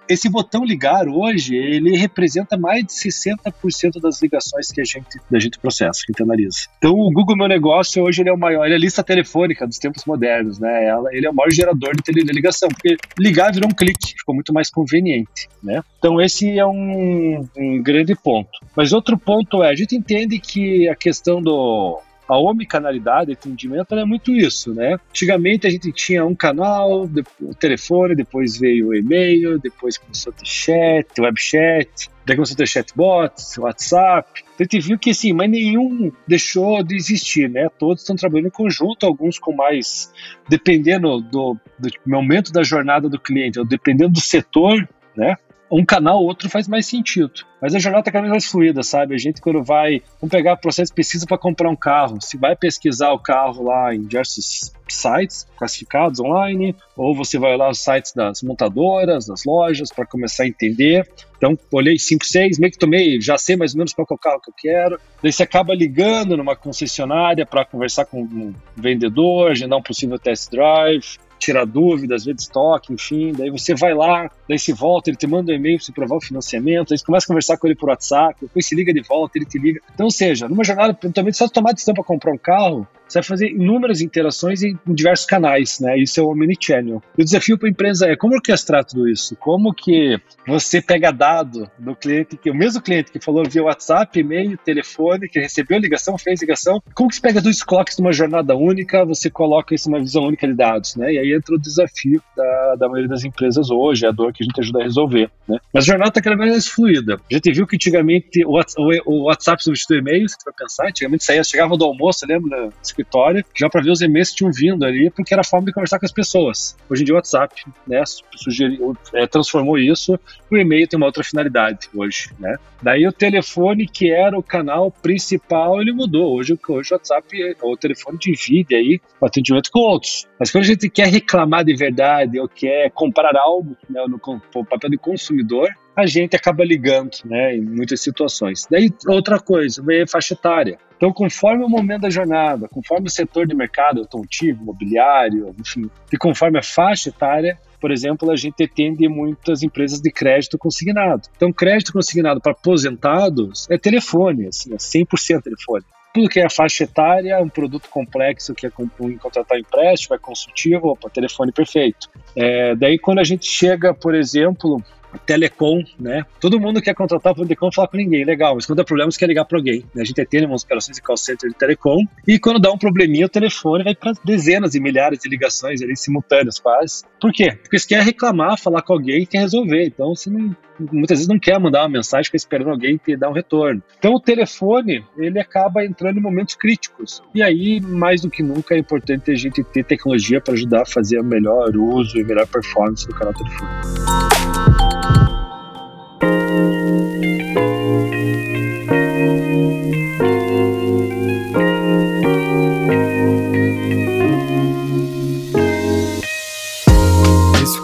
esse 0.08 0.28
botão 0.28 0.64
ligar 0.64 1.08
hoje, 1.08 1.56
ele 1.56 1.96
representa 1.96 2.56
mais 2.56 2.84
de 2.84 2.92
60% 2.92 4.00
das 4.00 4.20
ligações 4.22 4.70
que 4.70 4.80
a 4.80 4.84
gente, 4.84 5.18
a 5.32 5.38
gente 5.38 5.58
processa, 5.58 6.00
que 6.04 6.10
a 6.10 6.12
gente 6.12 6.22
analisa. 6.22 6.68
Então, 6.78 6.92
o 6.92 7.10
Google 7.12 7.36
Meu 7.36 7.48
Negócio 7.48 8.02
hoje 8.02 8.22
ele 8.22 8.30
é 8.30 8.32
o 8.32 8.38
maior, 8.38 8.64
ele 8.64 8.74
é 8.74 8.76
a 8.76 8.80
lista 8.80 9.02
telefônica 9.02 9.66
dos 9.66 9.78
tempos 9.78 10.04
modernos, 10.04 10.58
né? 10.58 10.88
Ele 11.12 11.26
é 11.26 11.30
o 11.30 11.34
maior 11.34 11.50
gerador 11.50 11.94
de 11.96 12.12
ligação, 12.32 12.68
porque 12.68 12.96
ligar 13.18 13.52
virou 13.52 13.68
um 13.68 13.74
clique, 13.74 14.14
ficou 14.16 14.34
muito 14.34 14.52
mais 14.52 14.70
conveniente, 14.70 15.48
né? 15.62 15.82
Então, 15.98 16.20
esse 16.20 16.58
é 16.58 16.66
um, 16.66 17.46
um 17.56 17.82
grande 17.82 18.14
ponto. 18.14 18.50
Mas 18.76 18.92
outro 18.92 19.18
ponto 19.18 19.62
é, 19.62 19.70
a 19.70 19.74
gente 19.74 19.96
entende 19.96 20.27
entende 20.28 20.38
que 20.38 20.88
a 20.88 20.94
questão 20.94 21.40
do 21.40 22.00
a 22.28 22.38
omnicanalidade, 22.38 23.32
atendimento, 23.32 23.94
é 23.94 24.04
muito 24.04 24.36
isso, 24.36 24.74
né? 24.74 24.98
Antigamente 25.08 25.66
a 25.66 25.70
gente 25.70 25.90
tinha 25.92 26.26
um 26.26 26.34
canal, 26.34 27.08
o 27.40 27.54
telefone, 27.54 28.14
depois 28.14 28.58
veio 28.58 28.88
o 28.88 28.94
e-mail, 28.94 29.58
depois 29.58 29.96
começou 29.96 30.30
a 30.30 30.36
ter 30.36 30.44
chat, 30.46 31.06
web 31.18 31.40
chat, 31.40 32.10
daí 32.26 32.36
começou 32.36 32.52
a 32.52 32.58
ter 32.58 32.66
chatbots, 32.66 33.56
WhatsApp. 33.56 34.42
Então, 34.42 34.56
a 34.60 34.62
gente 34.64 34.78
viu 34.78 34.98
que 34.98 35.08
assim, 35.08 35.32
mas 35.32 35.48
nenhum 35.48 36.12
deixou 36.26 36.82
de 36.82 36.96
existir, 36.96 37.48
né? 37.48 37.66
Todos 37.78 38.02
estão 38.02 38.14
trabalhando 38.14 38.48
em 38.48 38.50
conjunto, 38.50 39.06
alguns 39.06 39.38
com 39.38 39.54
mais, 39.54 40.12
dependendo 40.50 41.22
do, 41.22 41.56
do 41.78 41.90
momento 42.06 42.52
da 42.52 42.62
jornada 42.62 43.08
do 43.08 43.18
cliente, 43.18 43.58
ou 43.58 43.64
dependendo 43.64 44.12
do 44.12 44.20
setor, 44.20 44.86
né? 45.16 45.34
Um 45.70 45.84
canal 45.84 46.20
ou 46.20 46.26
outro 46.26 46.48
faz 46.48 46.66
mais 46.66 46.86
sentido. 46.86 47.46
Mas 47.60 47.74
a 47.74 47.78
jornada 47.78 48.02
está 48.02 48.12
cada 48.12 48.22
vez 48.22 48.30
mais 48.30 48.46
fluida, 48.46 48.82
sabe? 48.82 49.14
A 49.14 49.18
gente, 49.18 49.40
quando 49.40 49.62
vai. 49.62 50.00
Vamos 50.20 50.30
pegar 50.30 50.54
o 50.54 50.56
processo 50.56 50.92
de 50.92 50.94
pesquisa 50.94 51.26
para 51.26 51.36
comprar 51.36 51.68
um 51.68 51.76
carro. 51.76 52.18
Se 52.20 52.36
vai 52.36 52.54
pesquisar 52.54 53.12
o 53.12 53.18
carro 53.18 53.64
lá 53.64 53.94
em 53.94 54.02
diversos 54.02 54.72
sites 54.88 55.46
classificados 55.56 56.20
online, 56.20 56.74
ou 56.96 57.14
você 57.14 57.38
vai 57.38 57.56
lá 57.56 57.68
nos 57.68 57.80
sites 57.80 58.12
das 58.12 58.42
montadoras, 58.42 59.26
das 59.26 59.44
lojas, 59.44 59.90
para 59.92 60.06
começar 60.06 60.44
a 60.44 60.48
entender. 60.48 61.08
Então, 61.36 61.58
olhei 61.72 61.98
5, 61.98 62.24
6, 62.24 62.58
meio 62.58 62.72
que 62.72 62.78
tomei, 62.78 63.20
já 63.20 63.36
sei 63.36 63.56
mais 63.56 63.74
ou 63.74 63.78
menos 63.78 63.92
qual 63.92 64.06
é 64.10 64.14
o 64.14 64.18
carro 64.18 64.40
que 64.40 64.50
eu 64.50 64.54
quero. 64.56 65.00
Daí 65.22 65.32
você 65.32 65.42
acaba 65.42 65.74
ligando 65.74 66.36
numa 66.36 66.56
concessionária 66.56 67.44
para 67.44 67.64
conversar 67.64 68.06
com 68.06 68.22
um 68.22 68.54
vendedor, 68.76 69.50
agendar 69.50 69.78
um 69.78 69.82
possível 69.82 70.18
test 70.18 70.50
drive 70.50 71.18
tirar 71.38 71.64
dúvidas, 71.64 72.24
ver 72.24 72.34
de 72.34 72.42
estoque, 72.42 72.92
enfim. 72.92 73.32
Daí 73.32 73.50
você 73.50 73.74
vai 73.74 73.94
lá, 73.94 74.30
daí 74.48 74.58
se 74.58 74.72
volta, 74.72 75.10
ele 75.10 75.16
te 75.16 75.26
manda 75.26 75.52
um 75.52 75.54
e-mail 75.54 75.78
para 75.78 75.86
você 75.86 75.92
provar 75.92 76.16
o 76.16 76.20
financiamento, 76.20 76.92
aí 76.92 76.98
você 76.98 77.04
começa 77.04 77.26
a 77.26 77.28
conversar 77.28 77.56
com 77.56 77.66
ele 77.66 77.76
por 77.76 77.88
WhatsApp, 77.88 78.36
depois 78.40 78.66
se 78.66 78.74
liga 78.74 78.92
de 78.92 79.00
volta, 79.02 79.38
ele 79.38 79.46
te 79.46 79.58
liga. 79.58 79.80
Então, 79.94 80.06
ou 80.06 80.12
seja, 80.12 80.48
numa 80.48 80.64
jornada, 80.64 80.94
também 80.94 81.32
só 81.32 81.48
tomar 81.48 81.72
decisão 81.72 81.94
para 81.94 82.04
comprar 82.04 82.32
um 82.32 82.38
carro, 82.38 82.86
você 83.08 83.18
vai 83.20 83.26
fazer 83.26 83.48
inúmeras 83.48 84.00
interações 84.00 84.62
em, 84.62 84.78
diversos 84.86 85.26
canais, 85.26 85.80
né? 85.80 85.98
Isso 85.98 86.20
é 86.20 86.22
o 86.22 86.28
omnichannel. 86.28 87.02
E 87.16 87.22
o 87.22 87.24
desafio 87.24 87.58
para 87.58 87.68
a 87.68 87.70
empresa 87.70 88.06
é 88.06 88.16
como 88.16 88.34
orquestrar 88.34 88.84
tudo 88.84 89.08
isso? 89.08 89.34
Como 89.36 89.72
que 89.72 90.20
você 90.46 90.80
pega 90.80 91.10
dado 91.10 91.70
do 91.78 91.94
cliente, 91.94 92.36
que 92.36 92.50
o 92.50 92.54
mesmo 92.54 92.82
cliente 92.82 93.10
que 93.10 93.20
falou 93.20 93.44
via 93.48 93.62
WhatsApp, 93.62 94.18
e-mail, 94.18 94.58
telefone, 94.58 95.28
que 95.28 95.40
recebeu 95.40 95.78
ligação, 95.78 96.18
fez 96.18 96.40
ligação, 96.40 96.82
como 96.94 97.08
que 97.08 97.16
você 97.16 97.22
pega 97.22 97.40
dois 97.40 97.62
clocks 97.62 97.98
numa 97.98 98.12
jornada 98.12 98.54
única, 98.54 99.04
você 99.04 99.30
coloca 99.30 99.74
isso 99.74 99.90
numa 99.90 100.00
visão 100.00 100.24
única 100.24 100.46
de 100.46 100.54
dados, 100.54 100.96
né? 100.96 101.12
E 101.12 101.18
aí 101.18 101.32
entra 101.32 101.54
o 101.54 101.58
desafio 101.58 102.22
da, 102.36 102.76
da 102.76 102.88
maioria 102.88 103.08
das 103.08 103.24
empresas 103.24 103.70
hoje, 103.70 104.06
a 104.06 104.10
dor 104.10 104.32
que 104.32 104.42
a 104.42 104.46
gente 104.46 104.60
ajuda 104.60 104.80
a 104.80 104.82
resolver, 104.82 105.30
né? 105.48 105.58
Mas 105.72 105.84
a 105.84 105.86
jornada 105.86 106.10
está 106.10 106.20
cada 106.20 106.36
vez 106.36 106.50
mais 106.50 106.68
fluida. 106.68 107.14
A 107.30 107.34
gente 107.34 107.52
viu 107.52 107.66
que 107.66 107.76
antigamente 107.76 108.44
o 108.44 109.24
WhatsApp 109.24 109.62
substituiu 109.62 110.00
e-mails, 110.00 110.32
você 110.32 110.44
vai 110.44 110.54
pensar, 110.54 110.88
antigamente 110.88 111.24
saía, 111.24 111.44
chegava 111.44 111.76
do 111.76 111.84
almoço, 111.84 112.26
lembra? 112.26 112.70
Escritório, 112.98 113.44
já 113.56 113.68
para 113.68 113.82
ver 113.82 113.90
os 113.90 114.00
e-mails 114.00 114.30
que 114.30 114.36
tinham 114.36 114.52
vindo 114.52 114.84
ali, 114.84 115.10
porque 115.10 115.32
era 115.32 115.42
a 115.42 115.44
forma 115.44 115.66
de 115.66 115.72
conversar 115.72 115.98
com 115.98 116.06
as 116.06 116.12
pessoas. 116.12 116.76
Hoje 116.90 117.02
em 117.02 117.04
dia 117.04 117.14
o 117.14 117.16
WhatsApp, 117.16 117.64
né, 117.86 118.02
sugeriu, 118.36 118.96
é, 119.14 119.26
transformou 119.26 119.78
isso, 119.78 120.18
o 120.50 120.56
e-mail 120.56 120.88
tem 120.88 120.96
uma 120.96 121.06
outra 121.06 121.22
finalidade 121.22 121.88
hoje, 121.94 122.30
né. 122.38 122.56
Daí 122.82 123.06
o 123.06 123.12
telefone, 123.12 123.86
que 123.86 124.10
era 124.10 124.38
o 124.38 124.42
canal 124.42 124.90
principal, 124.90 125.80
ele 125.80 125.92
mudou. 125.92 126.36
Hoje, 126.36 126.58
hoje 126.68 126.92
o 126.92 126.94
WhatsApp, 126.94 127.56
o 127.62 127.76
telefone 127.76 128.18
divide 128.18 128.74
aí 128.74 129.00
o 129.20 129.26
atendimento 129.26 129.70
com 129.72 129.80
outros. 129.80 130.28
Mas 130.38 130.50
quando 130.50 130.64
a 130.64 130.66
gente 130.68 130.88
quer 130.88 131.08
reclamar 131.08 131.64
de 131.64 131.74
verdade 131.74 132.38
ou 132.38 132.48
quer 132.48 132.90
comprar 132.92 133.36
algo, 133.36 133.76
né, 133.90 134.04
no, 134.06 134.18
papel 134.64 134.90
de 134.90 134.96
consumidor, 134.96 135.68
a 135.98 136.06
gente 136.06 136.36
acaba 136.36 136.64
ligando, 136.64 137.18
né, 137.24 137.56
em 137.56 137.60
muitas 137.60 138.00
situações. 138.00 138.66
Daí, 138.70 138.92
outra 139.08 139.40
coisa, 139.40 139.82
vem 139.82 140.06
faixa 140.06 140.34
etária. 140.34 140.78
Então, 140.96 141.12
conforme 141.12 141.64
o 141.64 141.68
momento 141.68 142.02
da 142.02 142.10
jornada, 142.10 142.68
conforme 142.68 143.08
o 143.08 143.10
setor 143.10 143.46
de 143.46 143.54
mercado 143.54 144.00
automotivo, 144.00 144.62
imobiliário, 144.62 145.54
enfim, 145.58 145.90
e 146.12 146.16
conforme 146.16 146.58
a 146.58 146.62
faixa 146.62 147.08
etária, 147.08 147.58
por 147.80 147.90
exemplo, 147.90 148.30
a 148.30 148.36
gente 148.36 148.62
atende 148.62 149.08
muitas 149.08 149.62
empresas 149.62 150.00
de 150.00 150.10
crédito 150.10 150.56
consignado. 150.56 151.22
Então, 151.36 151.52
crédito 151.52 151.92
consignado 151.92 152.40
para 152.40 152.52
aposentados 152.52 153.68
é 153.70 153.76
telefone, 153.76 154.46
assim, 154.46 154.72
é 154.72 154.76
100% 154.76 155.42
telefone 155.42 155.84
tudo 156.12 156.28
que 156.28 156.40
é 156.40 156.48
faixa 156.48 156.84
etária, 156.84 157.38
um 157.40 157.48
produto 157.48 157.88
complexo 157.88 158.54
que 158.54 158.66
é 158.66 158.70
contratar 158.70 159.58
empréstimo, 159.58 160.16
é 160.16 160.18
consultivo, 160.18 160.88
opa, 160.88 161.08
telefone 161.10 161.52
perfeito. 161.52 162.08
É, 162.34 162.74
daí 162.74 162.98
quando 162.98 163.18
a 163.18 163.24
gente 163.24 163.46
chega, 163.46 163.94
por 163.94 164.14
exemplo, 164.14 164.82
telecom, 165.24 165.82
né? 165.98 166.24
Todo 166.40 166.60
mundo 166.60 166.80
quer 166.80 166.94
contratar 166.94 167.32
o 167.32 167.36
telecom 167.36 167.70
falar 167.72 167.88
com 167.88 167.96
ninguém, 167.96 168.24
legal, 168.24 168.54
mas 168.54 168.66
quando 168.66 168.78
dá 168.78 168.84
problema 168.84 169.10
você 169.10 169.18
quer 169.18 169.26
ligar 169.26 169.44
para 169.44 169.58
alguém. 169.58 169.84
Né? 169.94 170.02
A 170.02 170.04
gente 170.04 170.20
atende 170.20 170.46
umas 170.46 170.62
operações 170.62 170.96
de 170.96 171.02
call 171.02 171.16
center 171.16 171.50
de 171.50 171.56
telecom 171.56 172.04
e 172.26 172.38
quando 172.38 172.58
dá 172.58 172.70
um 172.70 172.78
probleminha 172.78 173.26
o 173.26 173.28
telefone 173.28 173.84
vai 173.84 173.94
para 173.94 174.12
dezenas 174.24 174.74
e 174.74 174.80
milhares 174.80 175.18
de 175.18 175.28
ligações 175.28 175.82
ali 175.82 175.96
simultâneas 175.96 176.58
quase. 176.58 177.04
Por 177.20 177.32
quê? 177.32 177.52
Porque 177.62 177.78
você 177.78 177.88
quer 177.88 178.02
reclamar, 178.02 178.58
falar 178.58 178.82
com 178.82 178.92
alguém 178.92 179.22
e 179.22 179.26
quer 179.26 179.40
resolver. 179.40 179.86
Então 179.86 180.14
você 180.14 180.30
não, 180.30 180.54
muitas 180.92 181.18
vezes 181.18 181.28
não 181.28 181.38
quer 181.38 181.58
mandar 181.58 181.82
uma 181.82 181.88
mensagem, 181.88 182.24
fica 182.24 182.36
esperando 182.36 182.70
alguém 182.70 182.96
te 182.96 183.16
dar 183.16 183.28
um 183.28 183.32
retorno. 183.32 183.82
Então 183.98 184.14
o 184.14 184.20
telefone, 184.20 185.04
ele 185.16 185.38
acaba 185.40 185.84
entrando 185.84 186.18
em 186.18 186.22
momentos 186.22 186.54
críticos. 186.54 187.22
E 187.34 187.42
aí, 187.42 187.80
mais 187.80 188.22
do 188.22 188.30
que 188.30 188.42
nunca, 188.42 188.74
é 188.74 188.78
importante 188.78 189.30
a 189.30 189.34
gente 189.34 189.62
ter 189.64 189.84
tecnologia 189.84 190.40
para 190.40 190.54
ajudar 190.54 190.82
a 190.82 190.86
fazer 190.86 191.20
o 191.20 191.24
melhor 191.24 191.74
uso 191.76 192.18
e 192.18 192.24
melhor 192.24 192.46
performance 192.46 193.06
do 193.06 193.14
canal 193.14 193.34
telefone. 193.34 194.77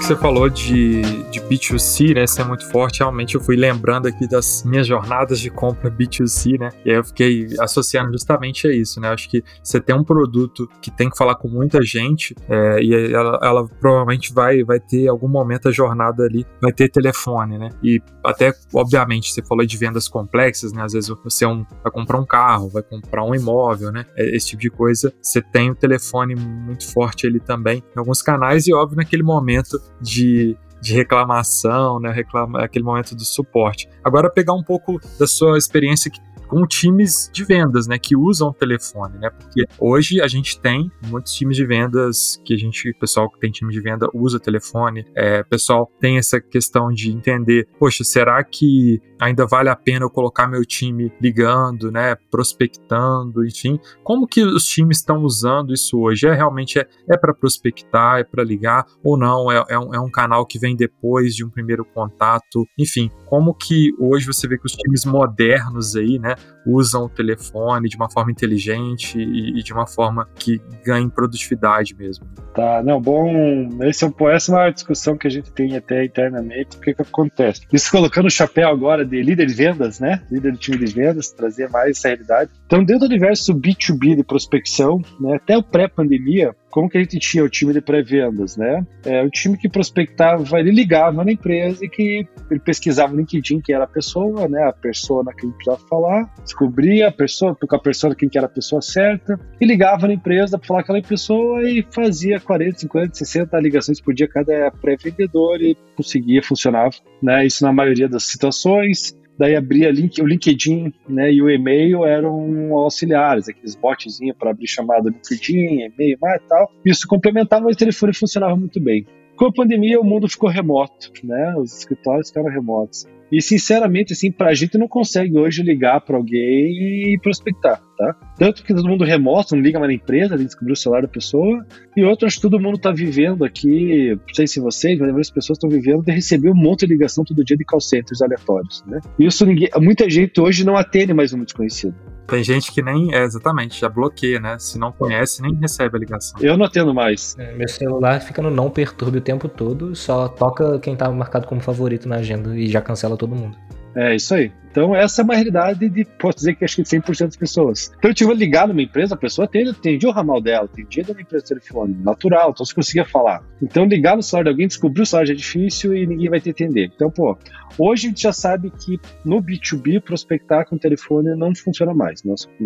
Que 0.05 0.09
você 0.09 0.17
falou 0.17 0.51
de, 0.51 1.01
de 1.31 1.41
B2C, 1.41 2.15
né, 2.15 2.27
ser 2.27 2.43
é 2.43 2.45
muito 2.45 2.71
forte, 2.71 2.99
realmente 2.99 3.37
eu 3.37 3.41
fui 3.41 3.57
lembrando 3.57 4.07
aqui 4.07 4.29
das 4.29 4.63
minhas 4.63 4.87
jornadas 4.87 5.41
de 5.41 5.49
compra 5.49 5.91
B2C, 5.91 6.59
né, 6.61 6.69
e 6.85 6.91
aí 6.91 6.97
eu 6.97 7.05
fiquei 7.05 7.47
associando 7.59 8.13
justamente 8.13 8.69
a 8.69 8.71
isso, 8.71 9.01
né, 9.01 9.09
acho 9.09 9.31
que 9.31 9.43
você 9.63 9.81
tem 9.81 9.97
um 9.97 10.05
produto 10.05 10.69
que 10.83 10.91
tem 10.91 11.09
que 11.09 11.17
falar 11.17 11.37
com 11.37 11.49
muita 11.49 11.81
gente, 11.81 12.35
é, 12.51 12.83
e 12.83 13.15
ela, 13.15 13.39
ela, 13.43 13.67
provavelmente 13.81 14.31
vai, 14.35 14.63
vai 14.63 14.79
ter 14.79 15.09
algum 15.09 15.27
momento 15.27 15.71
a 15.71 15.73
jornada 15.73 16.25
ali, 16.25 16.45
vai 16.61 16.71
ter 16.71 16.91
telefone, 16.91 17.57
né, 17.57 17.71
e 17.83 17.99
até, 18.23 18.53
obviamente, 18.75 19.33
você 19.33 19.43
falou 19.43 19.65
de 19.65 19.79
vendas 19.79 20.07
complexas, 20.07 20.71
né, 20.71 20.83
às 20.83 20.93
vezes 20.93 21.09
você 21.25 21.47
é 21.47 21.49
um, 21.49 21.65
vai 21.83 21.91
comprar 21.91 22.19
um 22.19 22.27
carro, 22.27 22.69
vai 22.69 22.83
comprar 22.83 23.25
um 23.25 23.35
imóvel, 23.35 23.91
né, 23.91 24.05
é, 24.19 24.37
esse 24.37 24.49
tipo 24.49 24.61
de 24.61 24.69
coisa, 24.69 25.15
você 25.23 25.41
tem 25.41 25.71
o 25.71 25.75
telefone 25.75 26.35
muito 26.35 26.93
forte 26.93 27.27
ali 27.27 27.41
também, 27.41 27.83
em 27.97 27.99
alguns 27.99 28.21
canais, 28.21 28.67
e 28.67 28.75
óbvio, 28.75 28.99
naquele 28.99 29.23
momento 29.23 29.81
de, 30.05 30.57
de 30.81 30.95
reclamação, 30.95 31.99
né? 31.99 32.13
Reclama, 32.13 32.63
aquele 32.63 32.85
momento 32.85 33.17
do 33.17 33.25
suporte. 33.25 33.89
Agora 34.05 34.31
pegar 34.31 34.53
um 34.53 34.63
pouco 34.63 35.01
da 35.19 35.27
sua 35.27 35.57
experiência 35.57 36.11
com 36.47 36.67
times 36.67 37.31
de 37.33 37.43
vendas, 37.43 37.87
né, 37.89 37.99
que 37.99 38.15
usam 38.15 38.51
o 38.51 38.53
telefone, 38.53 39.19
né? 39.19 39.31
Porque 39.31 39.65
hoje 39.81 40.21
a 40.21 40.29
gente 40.29 40.61
tem 40.61 40.91
muitos 41.07 41.33
times 41.33 41.57
de 41.57 41.67
vendas 41.67 42.41
que 42.45 42.55
a 42.55 42.57
gente, 42.57 42.93
pessoal 43.01 43.31
que 43.31 43.41
tem 43.41 43.51
time 43.51 43.73
de 43.73 43.81
venda 43.81 44.09
usa 44.15 44.39
telefone, 44.39 45.05
é, 45.17 45.43
pessoal 45.43 45.91
tem 45.99 46.19
essa 46.19 46.41
questão 46.41 46.93
de 46.93 47.11
entender, 47.11 47.67
poxa, 47.79 48.05
será 48.05 48.45
que 48.45 49.01
ainda 49.25 49.47
vale 49.47 49.69
a 49.69 49.77
pena 49.77 50.05
eu 50.05 50.11
colocar 50.11 50.47
meu 50.47 50.65
time 50.65 51.13
ligando, 51.21 51.91
né, 51.91 52.17
prospectando, 52.31 53.45
enfim, 53.47 53.79
como 54.03 54.27
que 54.27 54.43
os 54.43 54.65
times 54.67 54.99
estão 54.99 55.23
usando 55.23 55.73
isso 55.73 55.99
hoje? 55.99 56.27
É 56.27 56.35
realmente 56.35 56.79
é, 56.79 56.87
é 57.09 57.17
para 57.17 57.35
prospectar, 57.35 58.19
é 58.19 58.25
para 58.25 58.45
ligar 58.45 58.85
ou 59.03 59.17
não? 59.17 59.51
É, 59.51 59.65
é, 59.69 59.79
um, 59.79 59.95
é 59.95 60.01
um 60.01 60.11
canal 60.11 60.47
que 60.47 60.59
vem 60.59 60.77
depois 60.77 61.35
de 61.35 61.45
um 61.45 61.51
primeiro 61.51 61.85
contato, 61.85 62.67
enfim, 62.79 63.11
como 63.27 63.55
que 63.55 63.93
hoje 63.99 64.27
você 64.27 64.47
vê 64.47 64.59
que 64.59 64.67
os 64.67 64.73
times 64.73 65.05
modernos 65.05 65.97
aí, 65.97 66.19
né, 66.19 66.35
usam 66.67 67.05
o 67.05 67.09
telefone 67.09 67.89
de 67.89 67.97
uma 67.97 68.11
forma 68.11 68.31
inteligente 68.31 69.19
e, 69.19 69.59
e 69.59 69.63
de 69.63 69.73
uma 69.73 69.87
forma 69.87 70.29
que 70.37 70.61
ganhe 70.85 71.09
produtividade 71.11 71.95
mesmo. 71.95 72.27
Tá, 72.55 72.83
não, 72.83 73.01
bom, 73.01 73.69
esse 73.83 74.05
é, 74.05 74.13
essa 74.31 74.53
é 74.53 74.55
uma 74.55 74.71
discussão 74.71 75.17
que 75.17 75.27
a 75.27 75.31
gente 75.31 75.51
tem 75.51 75.77
até 75.77 76.05
internamente, 76.05 76.77
o 76.77 76.81
que 76.81 76.95
que 76.95 77.03
acontece? 77.03 77.63
Isso 77.73 77.91
colocando 77.91 78.27
o 78.27 78.31
chapéu 78.31 78.69
agora 78.69 79.05
de 79.15 79.23
líder 79.23 79.47
de 79.47 79.55
vendas, 79.55 80.01
né, 80.01 80.23
líder 80.31 80.53
de 80.53 80.59
time 80.59 80.85
de 80.85 80.93
vendas, 80.93 81.31
trazer 81.31 81.69
mais 81.71 81.99
essa 81.99 82.09
realidade. 82.09 82.51
Então, 82.67 82.83
dentro 82.83 83.07
do 83.07 83.13
universo 83.13 83.55
B2B 83.55 84.17
de 84.17 84.25
prospecção, 84.25 85.01
né, 85.21 85.37
até 85.37 85.57
o 85.57 85.63
pré-pandemia, 85.63 86.55
como 86.75 86.89
que 86.89 86.99
a 86.99 87.01
gente 87.01 87.21
tinha 87.21 87.45
o 87.45 87.49
time 87.49 87.73
de 87.73 87.81
pré-vendas, 87.81 88.57
né? 88.57 88.85
É 89.05 89.23
o 89.23 89.31
time 89.31 89.57
que 89.57 89.69
prospectava, 89.69 90.59
ele 90.59 90.73
ligava 90.73 91.23
na 91.25 91.31
empresa 91.31 91.85
e 91.85 91.89
que 91.89 92.27
ele 92.51 92.59
pesquisava 92.59 93.13
no 93.13 93.21
LinkedIn 93.21 93.61
quem 93.61 93.77
era 93.77 93.85
a 93.85 93.87
pessoa, 93.87 94.49
né? 94.49 94.61
A 94.65 94.73
pessoa 94.73 95.25
que 95.33 95.47
precisava 95.47 95.79
falar, 95.89 96.35
descobria 96.43 97.07
a 97.07 97.13
pessoa, 97.13 97.55
com 97.55 97.77
a 97.77 97.79
pessoa 97.79 98.13
quem 98.13 98.29
que 98.29 98.37
era 98.37 98.49
a 98.49 98.51
pessoa 98.51 98.83
certa, 98.83 99.39
e 99.61 99.65
ligava 99.65 100.09
na 100.09 100.15
empresa 100.15 100.59
para 100.59 100.67
falar 100.67 100.83
com 100.83 100.91
aquela 100.91 101.09
pessoa 101.09 101.63
e 101.63 101.87
fazia 101.93 102.41
40, 102.41 102.77
50, 102.77 103.15
60 103.15 103.61
ligações 103.61 104.01
por 104.01 104.13
dia 104.13 104.27
cada 104.27 104.73
pré-vendedor 104.73 105.63
e 105.63 105.77
conseguia, 105.97 106.43
funcionava, 106.43 106.97
né? 107.23 107.47
Isso 107.47 107.63
na 107.63 107.73
maioria 107.73 108.09
das 108.09 108.25
situações 108.25 109.17
daí 109.39 109.57
abria 109.57 109.91
link, 109.91 110.21
o 110.21 110.27
LinkedIn 110.27 110.93
né, 111.09 111.33
e 111.33 111.43
o 111.43 111.51
e-mail 111.51 112.05
eram 112.05 112.75
auxiliares, 112.77 113.49
aqueles 113.49 113.75
botzinhos 113.75 114.37
para 114.39 114.51
abrir 114.51 114.67
chamada 114.67 115.11
LinkedIn, 115.11 115.83
e-mail 115.83 116.19
e 116.23 116.49
tal. 116.49 116.71
Isso 116.85 117.07
complementava, 117.07 117.65
mas 117.65 117.77
o 117.77 117.79
telefone 117.79 118.15
funcionava 118.15 118.57
muito 118.57 118.81
bem. 118.81 119.07
Com 119.37 119.47
a 119.47 119.53
pandemia, 119.53 120.01
o 120.01 120.05
mundo 120.05 120.29
ficou 120.29 120.49
remoto, 120.49 121.11
né? 121.25 121.55
Os 121.57 121.77
escritórios 121.79 122.29
ficaram 122.29 122.49
remotos. 122.49 123.05
E, 123.31 123.41
sinceramente, 123.41 124.13
assim, 124.13 124.31
pra 124.31 124.55
gente 124.55 124.79
não 124.79 124.89
consegue 124.89 125.39
hoje 125.39 125.63
ligar 125.63 126.01
para 126.01 126.17
alguém 126.17 127.13
e 127.13 127.19
prospectar, 127.23 127.81
tá? 127.97 128.17
Tanto 128.37 128.63
que 128.63 128.75
todo 128.75 128.89
mundo 128.89 129.05
remoto, 129.05 129.55
não 129.55 129.63
liga 129.63 129.79
mais 129.79 129.91
na 129.91 129.95
empresa, 129.95 130.37
descobrir 130.37 130.73
o 130.73 130.77
celular 130.77 131.03
da 131.03 131.09
pessoa. 131.09 131.65
E 131.97 132.05
outro, 132.05 132.27
acho 132.27 132.37
que 132.37 132.43
todo 132.43 132.61
mundo 132.61 132.79
tá 132.79 132.93
vivendo 132.93 133.45
aqui, 133.45 134.11
não 134.15 134.35
sei 134.35 134.47
se 134.47 134.61
vocês, 134.61 134.99
mas 134.99 135.17
as 135.17 135.31
pessoas 135.31 135.57
estão 135.57 135.71
vivendo 135.71 136.03
de 136.03 136.13
receber 136.13 136.51
um 136.51 136.55
monte 136.55 136.87
de 136.87 136.93
ligação 136.93 137.25
todo 137.25 137.45
dia 137.45 137.57
de 137.57 137.65
call 137.65 137.81
centers 137.81 138.23
aleatórios, 138.23 138.85
né? 138.87 139.01
Isso 139.19 139.45
ninguém, 139.47 139.69
muita 139.81 140.09
gente 140.09 140.41
hoje 140.41 140.65
não 140.65 140.77
atende 140.77 141.13
mais 141.13 141.33
um 141.33 141.43
desconhecido. 141.43 141.95
Tem 142.27 142.43
gente 142.43 142.73
que 142.73 142.83
nem, 142.83 143.15
é, 143.15 143.23
exatamente, 143.23 143.81
já 143.81 143.89
bloqueia, 143.89 144.41
né? 144.41 144.57
Se 144.59 144.79
não 144.79 144.91
conhece, 144.91 145.43
nem 145.43 145.55
recebe 145.55 145.97
a 145.97 146.01
ligação. 146.01 146.41
Eu 146.41 146.57
não 146.57 146.65
atendo 146.65 146.95
mais. 146.95 147.37
É, 147.39 147.55
meu 147.55 147.69
celular 147.69 148.21
fica 148.21 148.41
no 148.41 148.51
não 148.51 148.71
perturbe 148.71 149.19
o 149.19 149.21
tempo 149.21 149.49
todo, 149.49 149.95
só 149.95 150.29
toca 150.29 150.79
quem 150.79 150.97
tá 150.97 151.11
marcado 151.11 151.47
como 151.47 151.61
favorito 151.61 152.09
na 152.09 152.17
agenda 152.17 152.57
e 152.57 152.67
já 152.67 152.81
cancela 152.81 153.14
todo 153.17 153.35
mundo. 153.35 153.57
É 153.97 154.15
isso 154.15 154.35
aí. 154.35 154.51
Então, 154.71 154.95
essa 154.95 155.23
é 155.23 155.25
uma 155.25 155.35
realidade 155.35 155.89
de, 155.89 156.05
posso 156.05 156.39
dizer 156.39 156.57
que 156.57 156.65
acho 156.65 156.75
que 156.75 156.83
100% 156.83 157.27
das 157.27 157.37
pessoas. 157.37 157.93
Então, 157.97 158.11
eu 158.11 158.15
tive 158.15 158.35
ligado 158.35 158.71
numa 158.71 158.83
empresa, 158.83 159.15
a 159.15 159.17
pessoa 159.17 159.45
atende, 159.45 159.71
atendia 159.71 160.09
o 160.09 160.13
ramal 160.13 160.41
dela, 160.41 160.65
atendia 160.65 161.05
da 161.05 161.13
empresa 161.13 161.45
de 161.45 161.49
telefone, 161.51 161.95
natural, 162.03 162.51
então 162.51 162.67
você 162.67 162.75
conseguia 162.75 163.05
falar. 163.05 163.45
Então, 163.63 163.85
ligar 163.85 164.17
no 164.17 164.23
celular 164.23 164.43
de 164.43 164.51
alguém, 164.51 164.67
descobrir 164.67 165.03
o 165.03 165.07
celular 165.07 165.27
já 165.27 165.33
é 165.33 165.37
difícil 165.37 165.95
e 165.95 166.05
ninguém 166.05 166.29
vai 166.29 166.41
te 166.41 166.51
atender. 166.51 166.91
Então, 166.93 167.09
pô, 167.09 167.39
hoje 167.79 168.07
a 168.07 168.09
gente 168.09 168.23
já 168.23 168.33
sabe 168.33 168.73
que 168.73 168.99
no 169.25 169.41
B2B, 169.41 170.01
prospectar 170.01 170.69
com 170.69 170.77
telefone 170.77 171.37
não 171.37 171.55
funciona 171.55 171.95
mais, 171.95 172.21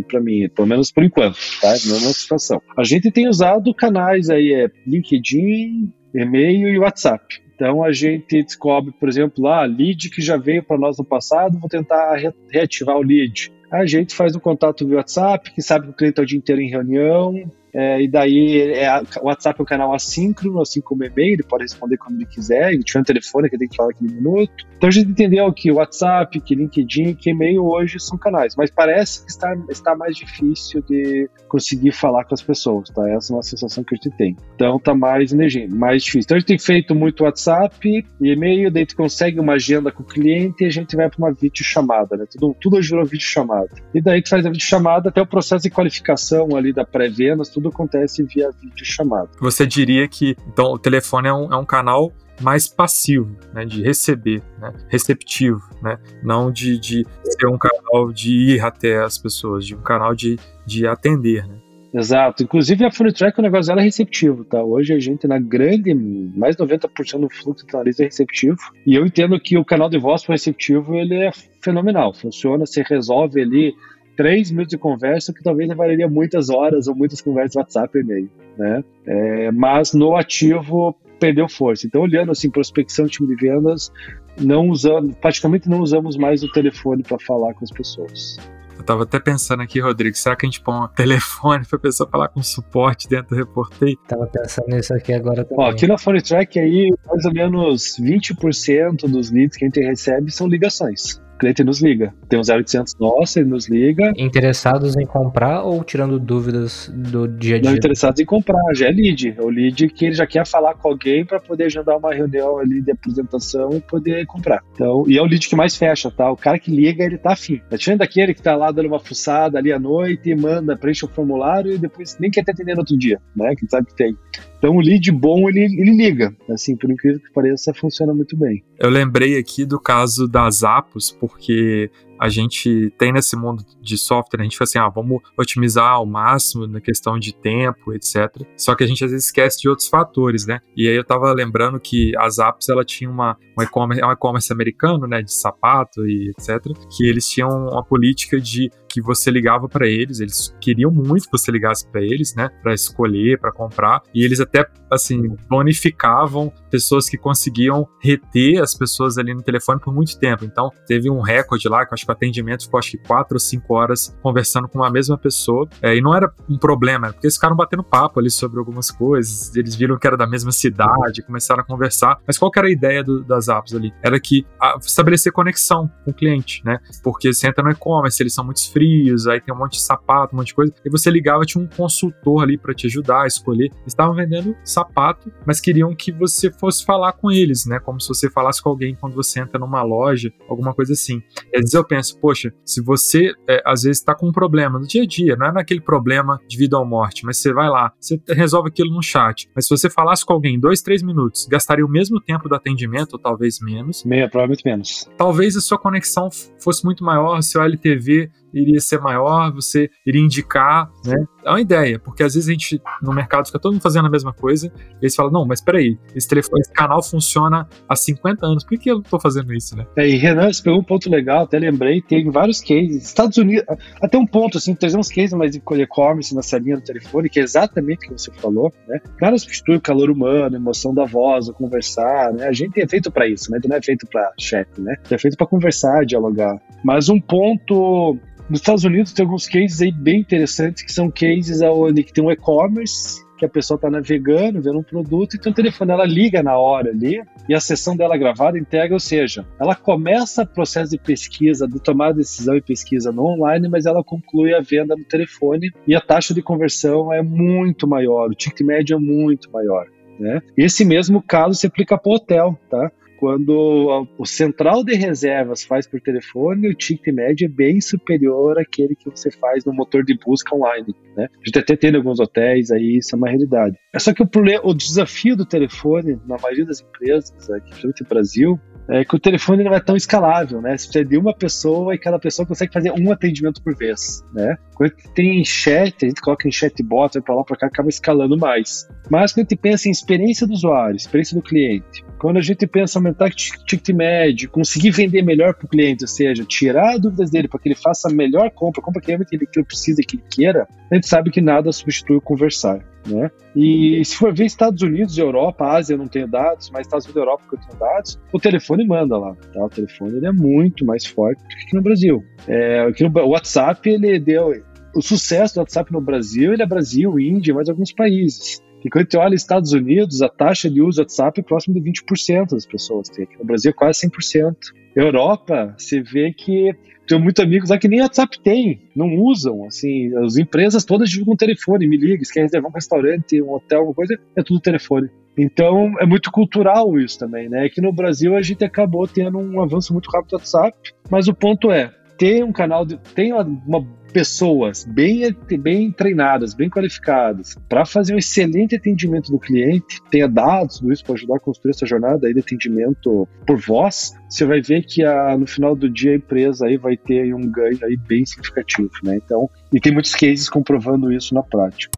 para 0.09 0.21
mim, 0.21 0.49
pelo 0.49 0.67
menos 0.67 0.91
por 0.91 1.05
enquanto, 1.05 1.37
tá? 1.61 1.75
Não 1.85 1.97
é 1.97 1.99
uma 1.99 2.13
situação. 2.15 2.63
A 2.75 2.85
gente 2.85 3.11
tem 3.11 3.29
usado 3.29 3.75
canais 3.75 4.31
aí, 4.31 4.55
é 4.55 4.71
LinkedIn, 4.87 5.93
e-mail 6.15 6.69
e 6.69 6.79
WhatsApp. 6.79 7.48
Então 7.59 7.83
a 7.83 7.91
gente 7.91 8.41
descobre, 8.41 8.93
por 8.93 9.09
exemplo, 9.09 9.43
lá, 9.43 9.65
lead 9.65 10.11
que 10.11 10.23
já 10.23 10.37
veio 10.37 10.63
para 10.63 10.79
nós 10.79 10.97
no 10.97 11.05
passado, 11.05 11.59
vou 11.59 11.69
tentar 11.69 12.17
reativar 12.49 12.97
o 12.97 13.03
lead. 13.03 13.53
A 13.71 13.87
gente 13.87 14.15
faz 14.15 14.35
um 14.35 14.41
contato 14.41 14.87
via 14.87 14.97
WhatsApp, 14.97 15.53
que 15.53 15.63
sabe 15.63 15.87
que 15.87 15.93
o 15.93 15.95
cliente 15.95 16.13
está 16.13 16.23
o 16.23 16.27
dia 16.27 16.39
inteiro 16.39 16.61
em 16.61 16.71
reunião, 16.71 17.35
é, 17.73 18.03
e 18.03 18.09
daí 18.09 18.73
é, 18.73 18.89
o 19.21 19.27
WhatsApp 19.27 19.61
é 19.61 19.63
um 19.63 19.67
canal 19.67 19.95
assíncrono, 19.95 20.61
assim 20.61 20.81
como 20.81 21.03
o 21.03 21.07
e-mail, 21.07 21.35
ele 21.35 21.43
pode 21.43 21.65
responder 21.65 21.97
quando 21.97 22.17
ele 22.17 22.27
quiser, 22.27 22.73
e 22.73 22.79
tiver 22.81 23.01
um 23.01 23.05
telefone 23.05 23.51
que 23.51 23.59
tem 23.59 23.69
que 23.69 23.77
falar 23.77 23.91
aquele 23.91 24.15
minuto. 24.15 24.67
Então 24.77 24.89
a 24.89 24.93
gente 24.93 25.11
entendeu 25.11 25.53
que 25.53 25.71
WhatsApp, 25.71 26.41
que 26.41 26.55
LinkedIn, 26.55 27.15
que 27.15 27.31
e-mail 27.31 27.65
hoje 27.65 27.99
são 28.01 28.17
canais, 28.17 28.55
mas 28.57 28.71
parece 28.71 29.25
que 29.25 29.31
está, 29.31 29.55
está 29.69 29.97
mais 29.97 30.17
difícil 30.17 30.83
de 30.83 31.29
conseguir 31.49 31.93
falar 31.93 32.25
com 32.25 32.35
as 32.35 32.43
pessoas, 32.43 32.89
tá? 32.91 33.09
Essa 33.11 33.33
é 33.33 33.37
uma 33.37 33.43
sensação 33.43 33.83
que 33.85 33.95
a 33.95 33.97
gente 33.97 34.17
tem. 34.17 34.37
Então 34.55 34.79
tá 34.79 34.95
mais 34.95 35.33
energia, 35.33 35.69
mais 35.69 36.03
difícil. 36.03 36.27
Então 36.27 36.37
a 36.37 36.41
gente 36.41 36.49
tem 36.49 36.59
feito 36.59 36.95
muito 36.95 37.25
WhatsApp 37.25 37.77
e 38.21 38.29
e-mail, 38.29 38.71
daí 38.71 38.87
tu 38.87 38.97
consegue 38.97 39.41
uma 39.41 39.55
agenda 39.55 39.91
com 39.91 40.03
o 40.03 40.07
cliente 40.07 40.65
e 40.65 40.67
a 40.67 40.71
gente 40.71 40.95
vai 40.97 41.09
para 41.09 41.19
uma 41.19 41.33
videochamada, 41.33 42.17
né? 42.17 42.25
Tudo, 42.31 42.57
tudo 42.61 42.77
hoje 42.77 42.91
virou 42.91 43.05
videochamada. 43.05 43.58
E 43.95 44.01
daí 44.01 44.23
tu 44.23 44.29
faz 44.29 44.45
a 44.45 44.51
videochamada 44.51 45.09
até 45.09 45.21
o 45.21 45.27
processo 45.27 45.63
de 45.63 45.71
qualificação 45.71 46.57
ali 46.57 46.73
da 46.73 46.85
pré-venda, 46.85 47.43
tudo 47.53 47.69
acontece 47.69 48.23
via 48.25 48.51
videochamada. 48.63 49.29
Você 49.41 49.67
diria 49.67 50.09
que 50.09 50.37
então 50.47 50.73
o 50.73 50.79
telefone 50.79 51.29
é 51.29 51.33
um, 51.33 51.53
é 51.53 51.57
um 51.57 51.65
canal 51.65 52.13
mais 52.41 52.69
passivo, 52.69 53.37
né, 53.53 53.65
de 53.65 53.83
receber, 53.83 54.43
né, 54.61 54.73
receptivo, 54.89 55.61
né, 55.83 55.99
não 56.23 56.53
de, 56.53 56.79
de 56.79 57.05
ser 57.25 57.47
um 57.47 57.59
canal 57.59 58.13
de 58.13 58.55
ir 58.55 58.61
até 58.61 59.03
as 59.03 59.19
pessoas, 59.19 59.67
de 59.67 59.75
um 59.75 59.83
canal 59.83 60.15
de, 60.15 60.39
de 60.65 60.87
atender, 60.87 61.47
né. 61.47 61.57
Exato. 61.93 62.43
Inclusive 62.43 62.85
a 62.85 62.91
Track, 62.91 63.39
o 63.39 63.43
negócio 63.43 63.69
dela 63.69 63.81
é 63.81 63.85
receptivo, 63.85 64.45
tá? 64.45 64.63
Hoje 64.63 64.93
a 64.93 64.99
gente, 64.99 65.27
na 65.27 65.39
grande, 65.39 65.95
mais 65.95 66.57
90% 66.57 67.21
do 67.21 67.31
fluxo 67.31 67.67
de 67.67 67.75
analista 67.75 68.03
é 68.03 68.07
receptivo. 68.07 68.59
E 68.87 68.95
eu 68.95 69.07
entendo 69.07 69.41
que 69.41 69.57
o 69.57 69.65
canal 69.65 69.89
de 69.89 69.99
voz 69.99 70.25
para 70.25 70.35
receptivo, 70.35 70.95
ele 70.95 71.15
é 71.15 71.31
fenomenal. 71.63 72.13
Funciona, 72.13 72.67
você 72.67 72.83
resolve 72.83 73.41
ali 73.41 73.75
três 74.17 74.51
minutos 74.51 74.71
de 74.71 74.79
conversa 74.79 75.33
que 75.33 75.43
talvez 75.43 75.69
levaria 75.69 76.09
muitas 76.09 76.51
horas 76.51 76.89
ou 76.89 76.95
muitas 76.95 77.21
conversas 77.21 77.57
WhatsApp 77.57 77.97
e 77.97 78.01
e-mail, 78.01 78.31
né? 78.59 78.85
É, 79.07 79.53
mas 79.53 79.95
no 79.95 80.17
ativo 80.17 80.95
perdeu 81.19 81.49
força. 81.49 81.87
Então, 81.87 82.03
olhando 82.03 82.33
assim, 82.33 82.51
prospecção, 82.51 83.07
time 83.07 83.29
de 83.29 83.37
vendas, 83.37 83.93
não 84.41 84.69
usando, 84.69 85.15
praticamente 85.17 85.69
não 85.69 85.81
usamos 85.81 86.17
mais 86.17 86.43
o 86.43 86.51
telefone 86.51 87.03
para 87.03 87.19
falar 87.19 87.55
com 87.55 87.65
as 87.65 87.71
pessoas. 87.71 88.37
Eu 88.79 88.85
tava 88.85 89.03
até 89.03 89.19
pensando 89.19 89.63
aqui, 89.63 89.81
Rodrigo, 89.81 90.17
será 90.17 90.37
que 90.37 90.47
a 90.47 90.49
gente 90.49 90.61
põe 90.61 90.77
um 90.77 90.89
telefone 90.95 91.67
pra 91.67 91.79
pessoa 91.79 92.09
falar 92.09 92.29
com 92.29 92.43
suporte 92.43 93.09
dentro 93.09 93.31
do 93.31 93.37
Reportei? 93.37 93.97
Tava 94.07 94.27
pensando 94.27 94.69
nisso 94.69 94.95
aqui 94.95 95.13
agora 95.13 95.45
também. 95.45 95.67
Ó, 95.67 95.71
aqui 95.71 95.87
na 95.87 95.99
PhoneTrack 95.99 96.59
aí, 96.59 96.95
mais 97.07 97.25
ou 97.25 97.33
menos 97.33 97.97
20% 98.01 99.09
dos 99.09 99.31
leads 99.31 99.57
que 99.57 99.65
a 99.65 99.69
gente 99.69 99.81
recebe 99.81 100.31
são 100.31 100.47
ligações 100.47 101.21
cliente 101.39 101.65
nos 101.65 101.81
liga. 101.81 102.13
Tem 102.29 102.39
um 102.39 102.43
0800 102.43 102.95
nosso, 103.01 103.39
ele 103.39 103.49
nos 103.49 103.69
liga. 103.69 104.13
Interessados 104.17 104.97
em 104.97 105.07
comprar 105.07 105.63
ou 105.63 105.83
tirando 105.83 106.19
dúvidas 106.19 106.93
do 106.95 107.27
dia 107.27 107.57
a 107.57 107.61
dia? 107.61 107.71
Não 107.71 107.77
interessados 107.77 108.21
em 108.21 108.25
comprar, 108.27 108.61
já 108.75 108.89
é 108.89 108.91
lead. 108.91 109.35
É 109.39 109.43
o 109.43 109.49
lead 109.49 109.89
que 109.89 110.07
ele 110.07 110.15
já 110.15 110.27
quer 110.27 110.47
falar 110.47 110.75
com 110.75 110.89
alguém 110.89 111.25
para 111.25 111.41
poder 111.41 111.65
agendar 111.65 111.97
uma 111.97 112.13
reunião 112.13 112.59
ali 112.59 112.83
de 112.83 112.91
apresentação 112.91 113.71
e 113.73 113.81
poder 113.81 114.27
comprar. 114.27 114.63
Então, 114.75 115.05
e 115.09 115.17
é 115.17 115.23
o 115.23 115.27
lead 115.27 115.49
que 115.49 115.57
mais 115.57 115.75
fecha, 115.75 116.11
tá? 116.11 116.31
O 116.31 116.37
cara 116.37 116.59
que 116.59 116.71
liga, 116.71 117.03
ele 117.03 117.17
tá 117.17 117.33
afim. 117.33 117.61
Tá 117.71 117.79
tirando 117.79 118.01
daquele 118.01 118.35
que 118.35 118.43
tá 118.43 118.55
lá 118.55 118.71
dando 118.71 118.87
uma 118.87 119.01
fuçada 119.01 119.59
ali 119.59 119.73
à 119.73 119.79
noite 119.79 120.29
e 120.29 120.35
manda, 120.35 120.77
preenche 120.77 121.05
o 121.05 121.09
formulário 121.09 121.73
e 121.73 121.79
depois 121.79 122.19
nem 122.21 122.31
quer 122.31 122.45
ter 122.45 122.59
atender 122.59 122.75
no 122.75 122.81
outro 122.81 122.99
dia, 122.99 123.21
né? 123.37 123.55
Que 123.55 123.67
sabe 123.69 123.87
que 123.87 123.95
tem. 123.95 124.17
Então 124.59 124.75
o 124.75 124.81
lead 124.81 125.11
bom, 125.13 125.49
ele, 125.49 125.61
ele 125.61 125.97
liga. 125.97 126.35
Assim, 126.51 126.77
por 126.77 126.91
incrível 126.91 127.21
que 127.21 127.33
pareça, 127.33 127.73
funciona 127.73 128.13
muito 128.13 128.37
bem. 128.37 128.65
Eu 128.79 128.91
lembrei 128.91 129.39
aqui 129.39 129.65
do 129.65 129.81
caso 129.81 130.27
das 130.27 130.65
Apos, 130.65 131.13
porque 131.29 131.91
a 132.21 132.29
gente 132.29 132.93
tem 132.99 133.13
nesse 133.13 133.37
mundo 133.37 133.65
de 133.81 133.97
software, 133.97 134.41
a 134.41 134.43
gente 134.43 134.57
fala 134.57 134.65
assim, 134.65 134.79
ah, 134.79 134.89
vamos 134.89 135.23
otimizar 135.39 135.93
ao 135.93 136.05
máximo 136.05 136.67
na 136.67 136.81
questão 136.81 137.19
de 137.19 137.33
tempo, 137.33 137.93
etc. 137.93 138.45
Só 138.57 138.75
que 138.75 138.83
a 138.83 138.87
gente 138.87 139.05
às 139.05 139.11
vezes 139.11 139.27
esquece 139.27 139.61
de 139.61 139.69
outros 139.69 139.89
fatores, 139.89 140.47
né? 140.47 140.61
E 140.77 140.89
aí 140.89 140.97
eu 140.97 141.05
tava 141.05 141.33
lembrando 141.33 141.79
que 141.79 142.13
as 142.19 142.39
apps, 142.39 142.69
ela 142.69 142.85
tinha 142.85 143.09
uma, 143.09 143.37
um 143.59 143.63
e-commerce, 143.63 144.03
é 144.03 144.07
um 144.07 144.13
e-commerce 144.13 144.53
americano, 144.53 145.07
né, 145.07 145.23
de 145.23 145.33
sapato 145.33 146.07
e 146.07 146.31
etc, 146.31 146.73
que 146.91 147.07
eles 147.07 147.29
tinham 147.29 147.49
uma 147.49 147.85
política 147.85 148.41
de 148.41 148.71
que 148.89 149.01
você 149.01 149.31
ligava 149.31 149.69
para 149.69 149.87
eles, 149.87 150.21
eles 150.21 150.55
queriam 150.61 150.91
muito 150.91 151.25
que 151.25 151.33
você 151.33 151.51
ligasse 151.51 151.87
para 151.87 152.03
eles, 152.03 152.35
né, 152.35 152.49
para 152.63 152.75
escolher, 152.75 153.39
para 153.39 153.53
comprar, 153.53 154.03
e 154.15 154.25
eles 154.25 154.41
até 154.41 154.67
assim 154.91 155.37
bonificavam 155.49 156.53
pessoas 156.71 157.09
que 157.09 157.17
conseguiam 157.17 157.87
reter 158.01 158.63
as 158.63 158.75
pessoas 158.75 159.19
ali 159.19 159.35
no 159.35 159.43
telefone 159.43 159.81
por 159.81 159.93
muito 159.93 160.19
tempo. 160.19 160.45
Então, 160.45 160.71
teve 160.87 161.11
um 161.11 161.21
recorde 161.21 161.69
lá 161.69 161.85
que 161.85 161.93
eu 161.93 161.95
acho 161.95 162.05
que 162.05 162.11
o 162.11 162.15
atendimento 162.15 162.65
ficou 162.65 162.79
acho 162.79 162.93
que 162.93 162.99
quatro 162.99 163.37
ou 163.37 163.41
cinco 163.41 163.75
horas 163.75 164.17
conversando 164.23 164.69
com 164.69 164.83
a 164.83 164.91
mesma 164.91 165.19
pessoa, 165.19 165.69
é, 165.83 165.97
e 165.97 166.01
não 166.01 166.15
era 166.15 166.33
um 166.49 166.59
problema, 166.59 167.13
porque 167.13 167.27
eles 167.27 167.35
ficaram 167.35 167.57
batendo 167.57 167.83
papo 167.83 168.21
ali 168.21 168.31
sobre 168.31 168.59
algumas 168.59 168.91
coisas, 168.91 169.55
eles 169.55 169.75
viram 169.75 169.99
que 169.99 170.07
era 170.07 170.17
da 170.17 170.27
mesma 170.27 170.53
cidade, 170.53 171.23
começaram 171.23 171.63
a 171.63 171.65
conversar, 171.65 172.19
mas 172.27 172.39
qual 172.39 172.51
que 172.51 172.59
era 172.59 172.69
a 172.69 172.71
ideia 172.71 173.03
do, 173.05 173.23
das 173.23 173.49
apps 173.49 173.75
ali? 173.75 173.93
Era 174.03 174.19
que 174.19 174.47
a, 174.61 174.77
estabelecer 174.81 175.33
conexão 175.33 175.91
com 176.05 176.11
o 176.11 176.15
cliente, 176.15 176.63
né? 176.65 176.79
Porque 177.03 177.33
você 177.33 177.49
entra 177.49 177.63
no 177.63 177.71
e-commerce, 177.71 178.23
eles 178.23 178.35
são 178.35 178.45
muito 178.45 178.57
frios, 178.79 179.27
aí 179.27 179.41
tem 179.41 179.53
um 179.53 179.59
monte 179.59 179.73
de 179.73 179.83
sapato, 179.83 180.35
um 180.35 180.39
monte 180.39 180.49
de 180.49 180.55
coisa, 180.55 180.73
e 180.85 180.89
você 180.89 181.11
ligava, 181.11 181.45
tinha 181.45 181.63
um 181.63 181.67
consultor 181.67 182.43
ali 182.43 182.57
para 182.57 182.73
te 182.73 182.87
ajudar 182.87 183.23
a 183.23 183.27
escolher. 183.27 183.65
Eles 183.65 183.89
estavam 183.89 184.15
vendendo 184.15 184.57
sapato, 184.65 185.33
mas 185.45 185.61
queriam 185.61 185.95
que 185.95 186.13
você 186.13 186.51
fosse 186.53 186.85
falar 186.85 187.13
com 187.13 187.31
eles, 187.31 187.67
né? 187.67 187.81
Como 187.81 188.01
se 188.01 188.09
você 188.09 188.31
falasse 188.31 188.63
com 188.63 188.69
alguém 188.69 188.95
quando 188.95 189.15
você 189.15 189.41
entra 189.41 189.59
numa 189.59 189.83
loja, 189.83 190.33
alguma 190.49 190.73
coisa 190.73 190.93
assim. 190.93 191.21
E 191.53 191.57
às 191.57 191.63
vezes 191.63 191.75
eu 191.75 191.85
penso, 191.85 192.19
poxa, 192.21 192.53
se 192.65 192.81
você 192.81 193.33
é, 193.49 193.61
às 193.67 193.83
vezes 193.83 193.99
está 193.99 194.15
com 194.15 194.29
um 194.29 194.33
problema 194.33 194.79
no 194.79 194.87
dia 194.87 195.03
a 195.03 195.07
dia, 195.07 195.35
não 195.35 195.47
é 195.47 195.53
naquele 195.53 195.81
problema 195.81 196.39
de 196.47 196.57
vida 196.57 196.79
ou 196.79 196.87
morte, 196.87 197.25
mas 197.25 197.39
você 197.39 197.53
vai 197.53 197.69
lá, 197.69 197.93
você 197.99 198.21
resolve 198.29 198.69
aquilo 198.69 198.93
no 198.93 199.03
chat. 199.03 199.51
Mas 199.55 199.67
se 199.67 199.71
você 199.71 199.91
falasse 199.91 200.25
com 200.25 200.33
alguém 200.33 200.55
em 200.55 200.61
dois, 200.61 200.83
três 200.83 201.03
minutos, 201.03 201.47
gastaria 201.47 201.85
o 201.85 201.89
mesmo 201.89 202.21
tempo 202.21 202.49
do 202.49 202.55
atendimento, 202.55 203.15
ou 203.15 203.19
talvez 203.19 203.59
menos. 203.61 204.05
Meia, 204.05 204.29
provavelmente 204.29 204.65
menos. 204.65 205.09
Talvez 205.17 205.57
a 205.57 205.61
sua 205.61 205.79
conexão 205.79 206.29
fosse 206.59 206.85
muito 206.85 207.03
maior, 207.03 207.41
seu 207.43 207.63
LTV 207.63 208.31
iria 208.53 208.81
ser 208.81 209.01
maior, 209.01 209.53
você 209.53 209.91
iria 210.07 210.23
indicar, 210.23 210.91
né? 211.05 211.17
É 211.45 211.51
uma 211.51 211.61
ideia, 211.61 211.99
porque 211.99 212.23
às 212.23 212.35
vezes 212.35 212.49
a 212.49 212.53
gente 212.53 212.81
no 213.03 213.13
mercado 213.13 213.47
fica 213.47 213.59
todo 213.59 213.73
mundo 213.73 213.83
fazendo 213.83 214.07
a 214.07 214.11
mesma 214.11 214.33
coisa, 214.33 214.73
e 215.01 215.05
eles 215.05 215.15
falam, 215.15 215.33
não, 215.33 215.47
mas 215.47 215.61
peraí, 215.61 215.99
esse, 216.15 216.29
telefone, 216.29 216.61
esse 216.61 216.73
canal 216.73 217.03
funciona 217.03 217.67
há 217.89 217.97
50 217.97 218.47
anos, 218.47 218.65
por 218.65 218.79
que 218.79 218.91
eu 218.91 219.03
tô 219.03 219.19
fazendo 219.19 219.53
isso, 219.55 219.77
né? 219.77 219.87
É, 219.97 220.07
e 220.07 220.17
Renan, 220.17 220.53
você 220.53 220.63
pegou 220.63 220.81
um 220.81 220.85
ponto 220.85 221.09
legal, 221.11 221.45
até 221.45 221.59
lembrei, 221.59 222.03
tem 222.03 222.31
vários 222.31 222.61
cases, 222.61 223.07
Estados 223.07 223.37
Unidos, 223.39 223.65
até 224.03 224.19
um 224.19 224.27
ponto, 224.27 224.59
assim, 224.59 224.77
uns 224.97 225.09
cases 225.09 225.33
mais 225.33 225.53
de 225.53 225.63
e-commerce 225.83 226.35
nessa 226.35 226.59
linha 226.59 226.77
do 226.77 226.83
telefone, 226.83 227.29
que 227.29 227.41
é 227.41 227.43
exatamente 227.43 228.07
o 228.07 228.15
que 228.15 228.21
você 228.21 228.33
falou, 228.33 228.73
né? 228.87 229.01
O 229.07 229.17
cara 229.17 229.39
substitui 229.39 229.77
o 229.77 229.81
calor 229.81 230.11
humano, 230.11 230.57
a 230.57 230.59
emoção 230.59 230.93
da 230.95 231.05
voz, 231.05 231.49
o 231.49 231.53
conversar, 231.53 232.33
né? 232.33 232.47
A 232.47 232.53
gente 232.53 232.81
é 232.81 232.87
feito 232.87 233.11
para 233.11 233.27
isso, 233.27 233.51
né? 233.51 233.59
Não 233.67 233.77
é 233.77 233.83
feito 233.83 234.07
para 234.07 234.33
chat, 234.39 234.69
né? 234.79 234.97
É 235.11 235.19
feito 235.19 235.37
para 235.37 235.47
conversar, 235.47 236.05
dialogar. 236.05 236.59
Mas 236.85 237.09
um 237.09 237.21
ponto 237.21 238.19
nos 238.49 238.61
Estados 238.61 238.85
Unidos 238.85 239.13
tem 239.13 239.25
alguns 239.25 239.47
cases 239.47 239.81
aí 239.83 239.93
bem 239.93 240.21
interessantes, 240.21 240.83
que 240.83 240.93
são 240.93 241.11
cases 241.11 241.61
onde 241.63 242.03
tem 242.05 242.25
um 242.25 242.31
e-commerce, 242.31 243.27
que 243.39 243.45
a 243.45 243.49
pessoa 243.49 243.77
está 243.77 243.89
navegando, 243.89 244.61
vendo 244.61 244.79
um 244.79 244.83
produto, 244.83 245.35
e 245.35 245.39
tem 245.39 245.53
um 245.53 245.55
telefone, 245.55 245.93
ela 245.93 246.05
liga 246.05 246.43
na 246.43 246.59
hora 246.59 246.91
ali, 246.91 247.23
e 247.49 247.55
a 247.55 247.61
sessão 247.61 247.97
dela 247.97 248.17
gravada 248.17 248.59
integra, 248.59 248.95
ou 248.95 249.01
seja, 249.01 249.47
ela 249.61 249.75
começa 249.75 250.43
o 250.43 250.47
processo 250.47 250.91
de 250.91 250.99
pesquisa, 250.99 251.69
de 251.69 251.81
tomar 251.81 252.13
decisão 252.13 252.57
e 252.57 252.61
pesquisa 252.61 253.13
no 253.13 253.27
online, 253.27 253.69
mas 253.69 253.87
ela 253.87 254.03
conclui 254.03 254.55
a 254.55 254.61
venda 254.61 254.97
no 254.97 255.05
telefone, 255.05 255.71
e 255.87 255.95
a 255.95 256.01
taxa 256.01 256.35
de 256.35 256.43
conversão 256.43 257.13
é 257.13 257.23
muito 257.23 257.87
maior, 257.87 258.29
o 258.29 258.35
ticket 258.35 258.67
médio 258.67 258.97
é 258.97 258.99
muito 258.99 259.51
maior. 259.53 259.87
Né? 260.19 260.43
Esse 260.57 260.85
mesmo 260.85 261.23
caso 261.23 261.55
se 261.55 261.69
aplica 261.69 261.97
para 261.97 262.11
o 262.11 262.17
hotel, 262.17 262.59
tá? 262.69 262.91
Quando 263.19 264.07
o 264.17 264.25
central 264.25 264.85
de 264.85 264.95
reservas 264.95 265.65
faz 265.65 265.87
por 265.87 266.01
telefone, 266.01 266.69
o 266.69 266.75
ticket 266.75 267.13
médio 267.13 267.47
é 267.47 267.49
bem 267.49 267.81
superior 267.81 268.59
àquele 268.59 268.95
que 268.95 269.11
você 269.11 269.31
faz 269.31 269.65
no 269.65 269.73
motor 269.73 270.05
de 270.05 270.17
busca 270.17 270.55
online. 270.55 270.95
Né? 271.17 271.29
A 271.33 271.45
gente 271.45 271.59
até 271.59 271.77
tem 271.77 271.95
alguns 271.95 272.21
hotéis 272.21 272.71
aí, 272.71 272.99
isso 272.99 273.15
é 273.15 273.19
uma 273.19 273.29
realidade. 273.29 273.77
É 273.93 273.99
só 273.99 274.13
que 274.15 274.23
o, 274.23 274.29
o 274.63 274.75
desafio 274.75 275.37
do 275.37 275.45
telefone, 275.45 276.19
na 276.27 276.37
maioria 276.41 276.65
das 276.65 276.81
empresas, 276.81 277.51
aqui, 277.51 277.71
principalmente 277.71 278.03
no 278.03 278.09
Brasil, 278.09 278.61
é 278.89 279.05
que 279.05 279.15
o 279.15 279.19
telefone 279.19 279.63
não 279.63 279.75
é 279.75 279.81
tão 279.81 279.97
escalável, 279.97 280.63
né? 280.63 280.77
Você 280.77 280.87
precisa 280.87 281.05
de 281.05 281.19
uma 281.19 281.35
pessoa 281.35 281.95
e 281.95 281.99
cada 281.99 282.19
pessoa 282.19 282.47
consegue 282.47 282.73
fazer 282.73 282.91
um 282.93 283.13
atendimento 283.13 283.63
por 283.63 283.77
vez, 283.77 284.25
né? 284.33 284.57
Quando 284.75 284.93
tem 285.15 285.45
chat, 285.45 286.05
a 286.05 286.09
gente 286.09 286.21
coloca 286.21 286.49
em 286.49 286.53
chatbot, 286.53 287.15
vai 287.15 287.23
pra 287.23 287.35
lá, 287.35 287.45
pra 287.45 287.57
cá, 287.57 287.67
acaba 287.67 287.89
escalando 287.89 288.39
mais. 288.39 288.89
Mas 289.11 289.33
quando 289.33 289.47
a 289.47 289.49
gente 289.51 289.57
pensa 289.57 289.89
em 289.89 289.91
experiência 289.91 290.47
do 290.47 290.55
usuário, 290.55 290.97
experiência 290.97 291.37
do 291.37 291.43
cliente, 291.43 292.05
quando 292.19 292.39
a 292.39 292.43
gente 292.43 292.67
pensa 292.67 292.99
em 292.99 293.01
aumentar 293.01 293.27
o 293.27 293.31
ticket 293.31 293.89
médio, 293.91 294.51
conseguir 294.51 294.91
vender 294.91 295.23
melhor 295.23 295.55
para 295.55 295.67
o 295.67 295.69
cliente, 295.69 296.05
ou 296.05 296.09
seja, 296.09 296.45
tirar 296.45 296.99
dúvidas 296.99 297.31
dele 297.31 297.49
para 297.49 297.61
que 297.61 297.69
ele 297.69 297.75
faça 297.75 298.09
a 298.09 298.13
melhor 298.13 298.51
compra, 298.51 298.81
compra 298.81 299.03
que 299.03 299.13
ele, 299.13 299.25
que 299.25 299.37
ele 299.37 299.67
precisa, 299.67 300.01
que 300.03 300.17
ele 300.17 300.25
queira, 300.31 300.67
a 300.91 300.95
gente 300.95 301.09
sabe 301.09 301.31
que 301.31 301.41
nada 301.41 301.71
substitui 301.73 302.17
o 302.17 302.21
conversar. 302.21 302.81
Né? 303.07 303.31
E 303.55 304.05
se 304.05 304.17
for 304.17 304.35
ver 304.35 304.47
Estados 304.47 304.83
Unidos 304.83 305.17
e 305.17 305.21
Europa, 305.21 305.67
Ásia 305.67 305.95
eu 305.95 305.99
não 305.99 306.07
tenho 306.07 306.29
dados, 306.29 306.71
mas 306.71 306.87
Estados 306.87 307.07
Unidos 307.07 307.17
e 307.17 307.25
Europa 307.25 307.45
que 307.49 307.57
eu 307.57 307.61
tenho 307.61 307.79
dados, 307.79 308.21
o 308.33 308.39
telefone 308.39 308.87
manda 308.87 309.17
lá, 309.17 309.35
tá? 309.53 309.65
O 309.65 309.69
telefone 309.69 310.17
ele 310.17 310.27
é 310.27 310.33
muito 310.33 310.85
mais 310.85 311.07
forte 311.07 311.43
do 311.43 311.49
que 311.49 311.55
aqui 311.55 311.75
no 311.75 311.83
Brasil. 311.83 312.23
É, 312.47 312.81
aqui 312.83 313.07
no, 313.07 313.21
o 313.21 313.29
WhatsApp, 313.31 313.89
ele 313.89 314.19
deu... 314.19 314.53
O 314.95 315.03
sucesso 315.03 315.55
do 315.55 315.61
WhatsApp 315.61 315.93
no 315.93 316.01
Brasil, 316.01 316.53
ele 316.53 316.63
é 316.63 316.67
Brasil, 316.67 317.19
Índia, 317.21 317.55
mais 317.55 317.69
alguns 317.69 317.93
países. 317.93 318.61
E 318.85 318.89
quando 318.89 319.11
você 319.11 319.19
olha 319.19 319.35
Estados 319.35 319.73
Unidos, 319.73 320.23
a 320.23 320.29
taxa 320.29 320.71
de 320.71 320.81
uso 320.81 320.97
do 320.97 321.01
WhatsApp 321.03 321.41
é 321.41 321.43
próxima 321.43 321.75
de 321.75 321.91
20% 321.91 322.51
das 322.51 322.67
pessoas. 322.67 323.11
Aqui 323.11 323.39
no 323.39 323.45
Brasil, 323.45 323.73
quase 323.75 324.09
100%. 324.09 324.55
Europa, 324.95 325.75
você 325.77 326.01
vê 326.01 326.33
que 326.33 326.75
tenho 327.09 327.21
muitos 327.21 327.43
amigos 327.43 327.71
lá 327.71 327.79
que 327.79 327.89
nem 327.89 328.03
WhatsApp 328.03 328.39
tem, 328.41 328.81
não 328.95 329.17
usam. 329.17 329.65
Assim, 329.65 330.15
as 330.19 330.37
empresas 330.37 330.85
todas 330.85 331.09
divulgam 331.09 331.37
telefone, 331.37 331.89
me 331.89 331.97
liga, 331.97 332.25
se 332.25 332.33
quer 332.33 332.43
reservar 332.43 332.71
um 332.71 332.75
restaurante, 332.75 333.43
um 333.43 333.53
hotel, 333.53 333.81
alguma 333.81 333.95
coisa, 333.95 334.19
é 334.37 334.43
tudo 334.43 334.61
telefone. 334.61 335.09
Então 335.37 335.95
é 336.01 336.07
muito 336.07 336.31
cultural 336.31 336.99
isso 336.99 337.19
também, 337.19 337.49
né? 337.49 337.65
Aqui 337.65 337.81
no 337.81 337.93
Brasil 337.93 338.37
a 338.37 338.43
gente 338.43 338.65
acabou 338.65 339.07
tendo 339.07 339.39
um 339.39 339.63
avanço 339.63 339.93
muito 339.93 340.11
rápido 340.11 340.31
do 340.31 340.37
WhatsApp, 340.37 340.77
mas 341.09 341.29
o 341.29 341.35
ponto 341.35 341.71
é, 341.71 341.93
ter 342.19 342.45
um 342.45 342.53
canal, 342.53 342.85
de, 342.85 342.99
tem 343.15 343.33
uma 343.33 343.87
pessoas 344.13 344.85
bem, 344.85 345.35
bem 345.59 345.93
treinadas, 345.93 346.55
bem 346.55 346.69
qualificadas, 346.69 347.57
para 347.69 347.85
fazer 347.85 348.15
um 348.15 348.19
excelente 348.19 348.77
atendimento 348.77 349.31
do 349.31 349.39
cliente, 349.39 350.01
tenha 350.11 350.29
dados 350.29 350.83
isso 350.83 351.05
para 351.05 351.15
ajudar 351.15 351.37
a 351.37 351.41
construir 351.41 351.71
essa 351.71 351.87
jornada 351.87 352.27
aí 352.27 352.35
de 352.35 352.41
atendimento 352.41 353.29
por 353.47 353.59
voz, 353.59 354.15
você 354.29 354.45
vai 354.45 354.61
ver 354.61 354.85
que 354.85 355.05
a, 355.05 355.37
no 355.37 355.47
final 355.47 355.75
do 355.75 355.89
dia 355.89 356.13
a 356.13 356.17
empresa 356.17 356.67
aí 356.67 356.77
vai 356.77 356.97
ter 356.97 357.35
um 357.35 357.51
ganho 357.51 357.79
aí 357.83 357.97
bem 357.97 358.25
significativo, 358.25 358.91
né? 359.03 359.17
Então, 359.17 359.49
e 359.73 359.81
tem 359.81 359.93
muitos 359.93 360.15
cases 360.15 360.49
comprovando 360.49 361.13
isso 361.13 361.35
na 361.35 361.43
prática. 361.43 361.93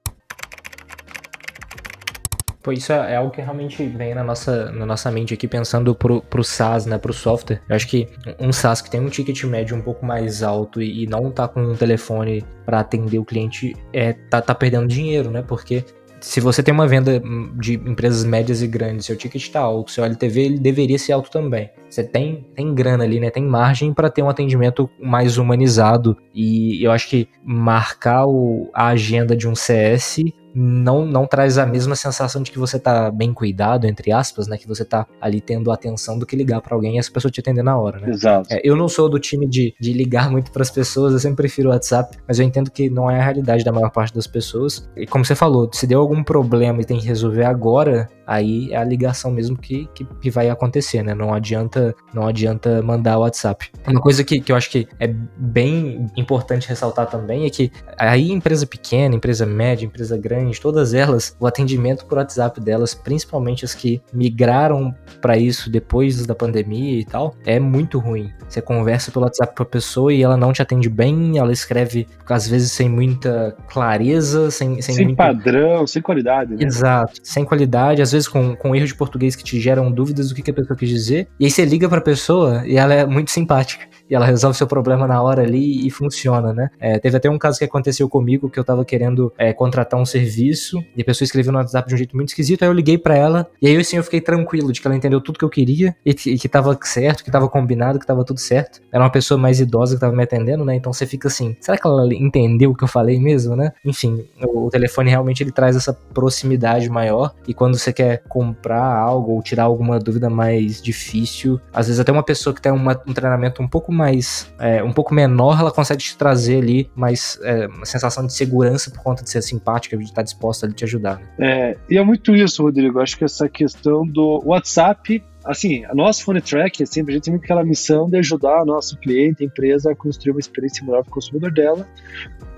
Pô, 2.62 2.72
isso 2.72 2.92
é, 2.92 3.12
é 3.12 3.16
algo 3.16 3.30
que 3.30 3.40
realmente 3.40 3.82
vem 3.86 4.14
na 4.14 4.22
nossa, 4.22 4.70
na 4.70 4.84
nossa 4.84 5.10
mente 5.10 5.32
aqui, 5.32 5.48
pensando 5.48 5.94
pro, 5.94 6.20
pro 6.20 6.44
SaaS, 6.44 6.84
né, 6.84 6.98
pro 6.98 7.12
software. 7.12 7.62
Eu 7.68 7.74
acho 7.74 7.88
que 7.88 8.06
um 8.38 8.52
SaaS 8.52 8.82
que 8.82 8.90
tem 8.90 9.00
um 9.00 9.08
ticket 9.08 9.42
médio 9.44 9.76
um 9.76 9.80
pouco 9.80 10.04
mais 10.04 10.42
alto 10.42 10.82
e, 10.82 11.04
e 11.04 11.06
não 11.06 11.30
tá 11.30 11.48
com 11.48 11.62
um 11.62 11.74
telefone 11.74 12.44
para 12.66 12.80
atender 12.80 13.18
o 13.18 13.24
cliente, 13.24 13.74
é, 13.92 14.12
tá, 14.12 14.42
tá 14.42 14.54
perdendo 14.54 14.86
dinheiro, 14.86 15.30
né? 15.30 15.42
Porque 15.42 15.84
se 16.20 16.38
você 16.38 16.62
tem 16.62 16.72
uma 16.72 16.86
venda 16.86 17.22
de 17.58 17.74
empresas 17.74 18.24
médias 18.24 18.60
e 18.60 18.66
grandes, 18.66 19.06
seu 19.06 19.16
ticket 19.16 19.42
está 19.42 19.60
alto, 19.60 19.90
seu 19.90 20.04
LTV 20.04 20.40
ele 20.40 20.58
deveria 20.58 20.98
ser 20.98 21.12
alto 21.12 21.30
também. 21.30 21.70
Você 21.88 22.04
tem, 22.04 22.46
tem 22.54 22.74
grana 22.74 23.04
ali, 23.04 23.18
né? 23.18 23.30
Tem 23.30 23.42
margem 23.42 23.92
para 23.92 24.10
ter 24.10 24.22
um 24.22 24.28
atendimento 24.28 24.88
mais 25.00 25.38
humanizado. 25.38 26.16
E 26.34 26.84
eu 26.84 26.92
acho 26.92 27.08
que 27.08 27.26
marcar 27.42 28.26
o, 28.26 28.70
a 28.74 28.88
agenda 28.88 29.34
de 29.34 29.48
um 29.48 29.54
CS 29.54 30.18
não, 30.54 31.04
não 31.04 31.26
traz 31.26 31.58
a 31.58 31.66
mesma 31.66 31.94
sensação 31.94 32.42
de 32.42 32.50
que 32.50 32.58
você 32.58 32.78
tá 32.78 33.10
bem 33.10 33.32
cuidado, 33.32 33.86
entre 33.86 34.12
aspas, 34.12 34.46
né? 34.46 34.56
Que 34.56 34.66
você 34.66 34.84
tá 34.84 35.06
ali 35.20 35.40
tendo 35.40 35.70
atenção 35.70 36.18
do 36.18 36.26
que 36.26 36.36
ligar 36.36 36.60
para 36.60 36.74
alguém 36.74 36.96
e 36.96 36.98
essa 36.98 37.10
pessoa 37.10 37.30
te 37.30 37.40
atender 37.40 37.62
na 37.62 37.78
hora, 37.78 38.00
né? 38.00 38.10
Exato. 38.10 38.48
É, 38.52 38.60
eu 38.64 38.76
não 38.76 38.88
sou 38.88 39.08
do 39.08 39.18
time 39.18 39.46
de, 39.46 39.74
de 39.80 39.92
ligar 39.92 40.30
muito 40.30 40.50
para 40.50 40.62
as 40.62 40.70
pessoas, 40.70 41.12
eu 41.12 41.18
sempre 41.18 41.36
prefiro 41.36 41.68
o 41.68 41.72
WhatsApp, 41.72 42.16
mas 42.26 42.38
eu 42.38 42.44
entendo 42.44 42.70
que 42.70 42.90
não 42.90 43.10
é 43.10 43.20
a 43.20 43.22
realidade 43.22 43.64
da 43.64 43.72
maior 43.72 43.90
parte 43.90 44.14
das 44.14 44.26
pessoas. 44.26 44.88
E 44.96 45.06
como 45.06 45.24
você 45.24 45.34
falou, 45.34 45.68
se 45.72 45.86
deu 45.86 46.00
algum 46.00 46.22
problema 46.22 46.80
e 46.80 46.84
tem 46.84 46.98
que 46.98 47.06
resolver 47.06 47.44
agora, 47.44 48.08
aí 48.30 48.72
é 48.72 48.76
a 48.76 48.84
ligação 48.84 49.28
mesmo 49.32 49.56
que, 49.56 49.88
que, 49.92 50.04
que, 50.04 50.30
vai 50.30 50.48
acontecer, 50.48 51.02
né? 51.02 51.14
Não 51.14 51.34
adianta, 51.34 51.92
não 52.14 52.28
adianta 52.28 52.80
mandar 52.80 53.18
o 53.18 53.22
WhatsApp. 53.22 53.70
Uma 53.84 54.00
coisa 54.00 54.22
que, 54.22 54.40
que 54.40 54.52
eu 54.52 54.56
acho 54.56 54.70
que 54.70 54.86
é 55.00 55.08
bem 55.36 56.06
importante 56.16 56.68
ressaltar 56.68 57.08
também 57.08 57.44
é 57.44 57.50
que 57.50 57.72
aí 57.98 58.30
empresa 58.30 58.64
pequena, 58.66 59.16
empresa 59.16 59.44
média, 59.44 59.84
empresa 59.84 60.16
grande, 60.16 60.39
todas 60.60 60.94
elas, 60.94 61.36
o 61.38 61.46
atendimento 61.46 62.06
por 62.06 62.18
WhatsApp 62.18 62.60
delas, 62.60 62.94
principalmente 62.94 63.64
as 63.64 63.74
que 63.74 64.00
migraram 64.12 64.94
para 65.20 65.36
isso 65.36 65.70
depois 65.70 66.26
da 66.26 66.34
pandemia 66.34 67.00
e 67.00 67.04
tal, 67.04 67.34
é 67.44 67.60
muito 67.60 67.98
ruim. 67.98 68.30
Você 68.48 68.62
conversa 68.62 69.12
pelo 69.12 69.24
WhatsApp 69.24 69.54
com 69.54 69.62
a 69.62 69.66
pessoa 69.66 70.12
e 70.12 70.22
ela 70.22 70.36
não 70.36 70.52
te 70.52 70.62
atende 70.62 70.88
bem, 70.88 71.38
ela 71.38 71.52
escreve 71.52 72.06
às 72.28 72.48
vezes 72.48 72.72
sem 72.72 72.88
muita 72.88 73.56
clareza, 73.68 74.50
sem 74.50 74.70
sem, 74.82 74.94
sem 74.94 75.04
muito... 75.06 75.16
padrão, 75.16 75.86
sem 75.86 76.02
qualidade. 76.02 76.54
Né? 76.54 76.64
Exato, 76.64 77.20
sem 77.22 77.44
qualidade, 77.44 78.02
às 78.02 78.12
vezes 78.12 78.28
com, 78.28 78.54
com 78.54 78.74
erro 78.74 78.86
de 78.86 78.94
português 78.94 79.34
que 79.34 79.44
te 79.44 79.60
geram 79.60 79.90
dúvidas 79.90 80.28
do 80.28 80.34
que, 80.34 80.42
que 80.42 80.50
a 80.50 80.54
pessoa 80.54 80.76
quis 80.76 80.88
dizer. 80.88 81.28
E 81.38 81.44
aí 81.44 81.50
você 81.50 81.64
liga 81.64 81.88
pra 81.88 82.00
pessoa 82.00 82.66
e 82.66 82.76
ela 82.76 82.94
é 82.94 83.06
muito 83.06 83.30
simpática 83.30 83.89
e 84.10 84.14
ela 84.14 84.26
resolve 84.26 84.56
seu 84.56 84.66
problema 84.66 85.06
na 85.06 85.22
hora 85.22 85.42
ali 85.42 85.86
e 85.86 85.90
funciona, 85.90 86.52
né? 86.52 86.70
É, 86.80 86.98
teve 86.98 87.16
até 87.16 87.30
um 87.30 87.38
caso 87.38 87.58
que 87.58 87.64
aconteceu 87.64 88.08
comigo 88.08 88.50
que 88.50 88.58
eu 88.58 88.64
tava 88.64 88.84
querendo 88.84 89.32
é, 89.38 89.52
contratar 89.52 89.98
um 89.98 90.04
serviço 90.04 90.84
e 90.96 91.02
a 91.02 91.04
pessoa 91.04 91.24
escreveu 91.24 91.52
no 91.52 91.58
WhatsApp 91.58 91.88
de 91.88 91.94
um 91.94 91.98
jeito 91.98 92.16
muito 92.16 92.30
esquisito, 92.30 92.62
aí 92.62 92.68
eu 92.68 92.72
liguei 92.72 92.98
para 92.98 93.16
ela 93.16 93.50
e 93.62 93.68
aí 93.68 93.76
assim 93.76 93.96
eu 93.96 94.02
fiquei 94.02 94.20
tranquilo 94.20 94.72
de 94.72 94.80
que 94.80 94.86
ela 94.86 94.96
entendeu 94.96 95.20
tudo 95.20 95.38
que 95.38 95.44
eu 95.44 95.48
queria 95.48 95.94
e, 96.04 96.10
e 96.10 96.38
que 96.38 96.48
tava 96.48 96.76
certo, 96.82 97.22
que 97.22 97.30
tava 97.30 97.48
combinado, 97.48 97.98
que 97.98 98.06
tava 98.06 98.24
tudo 98.24 98.40
certo. 98.40 98.80
Era 98.92 99.04
uma 99.04 99.10
pessoa 99.10 99.38
mais 99.38 99.60
idosa 99.60 99.94
que 99.94 100.00
tava 100.00 100.14
me 100.14 100.22
atendendo, 100.22 100.64
né? 100.64 100.74
Então 100.74 100.92
você 100.92 101.06
fica 101.06 101.28
assim, 101.28 101.56
será 101.60 101.78
que 101.78 101.86
ela 101.86 102.12
entendeu 102.12 102.70
o 102.70 102.74
que 102.74 102.82
eu 102.82 102.88
falei 102.88 103.20
mesmo, 103.20 103.54
né? 103.54 103.72
Enfim, 103.84 104.26
o, 104.42 104.66
o 104.66 104.70
telefone 104.70 105.10
realmente 105.10 105.42
ele 105.42 105.52
traz 105.52 105.76
essa 105.76 105.92
proximidade 105.92 106.88
maior 106.88 107.32
e 107.46 107.54
quando 107.54 107.78
você 107.78 107.92
quer 107.92 108.22
comprar 108.28 108.96
algo 108.96 109.32
ou 109.32 109.42
tirar 109.42 109.64
alguma 109.64 109.98
dúvida 109.98 110.28
mais 110.28 110.82
difícil, 110.82 111.60
às 111.72 111.86
vezes 111.86 112.00
até 112.00 112.10
uma 112.10 112.22
pessoa 112.22 112.54
que 112.54 112.60
tem 112.60 112.72
uma, 112.72 113.00
um 113.06 113.12
treinamento 113.12 113.62
um 113.62 113.68
pouco 113.68 113.92
mais, 114.00 114.52
é, 114.58 114.82
um 114.82 114.92
pouco 114.92 115.14
menor, 115.14 115.60
ela 115.60 115.70
consegue 115.70 116.02
te 116.02 116.16
trazer 116.16 116.58
ali 116.58 116.90
mais 116.94 117.38
é, 117.42 117.66
uma 117.66 117.84
sensação 117.84 118.26
de 118.26 118.32
segurança 118.32 118.90
por 118.90 119.02
conta 119.02 119.22
de 119.22 119.30
ser 119.30 119.42
simpática, 119.42 119.96
de 119.96 120.04
estar 120.04 120.22
disposta 120.22 120.66
a 120.66 120.70
te 120.70 120.84
ajudar. 120.84 121.18
Né? 121.18 121.26
É, 121.38 121.76
e 121.88 121.98
é 121.98 122.02
muito 122.02 122.34
isso, 122.34 122.62
Rodrigo. 122.62 122.98
Acho 122.98 123.16
que 123.18 123.24
essa 123.24 123.48
questão 123.48 124.06
do 124.06 124.42
WhatsApp 124.44 125.22
assim, 125.44 125.84
a 125.86 125.94
nossa 125.94 126.22
Phone 126.22 126.40
Track 126.40 126.82
é 126.82 126.86
sempre, 126.86 127.12
a 127.12 127.14
gente 127.14 127.24
tem 127.24 127.34
aquela 127.34 127.64
missão 127.64 128.08
de 128.10 128.18
ajudar 128.18 128.62
o 128.62 128.66
nosso 128.66 128.96
cliente, 128.98 129.42
a 129.42 129.46
empresa, 129.46 129.90
a 129.90 129.96
construir 129.96 130.32
uma 130.32 130.40
experiência 130.40 130.84
melhor 130.84 131.02
para 131.02 131.10
o 131.10 131.14
consumidor 131.14 131.50
dela. 131.50 131.88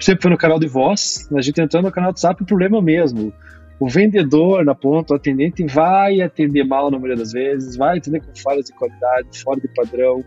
Sempre 0.01 0.23
foi 0.23 0.31
no 0.33 0.37
canal 0.37 0.59
de 0.59 0.67
voz, 0.67 1.29
a 1.33 1.41
gente 1.41 1.61
entrando 1.61 1.85
no 1.85 1.93
canal 1.93 2.11
do 2.11 2.15
WhatsApp, 2.15 2.43
o 2.43 2.47
problema 2.47 2.79
é 2.79 2.83
mesmo 2.83 3.33
o 3.81 3.89
vendedor 3.89 4.65
na 4.65 4.75
ponta, 4.75 5.15
o 5.15 5.17
atendente, 5.17 5.65
vai 5.67 6.21
atender 6.21 6.65
mal 6.65 6.91
na 6.91 6.99
maioria 6.99 7.17
das 7.17 7.33
vezes, 7.33 7.77
vai 7.77 7.99
atender 7.99 8.21
com 8.21 8.35
falhas 8.37 8.67
de 8.67 8.73
qualidade, 8.73 9.43
fora 9.43 9.61
de 9.61 9.69
padrão, 9.69 10.25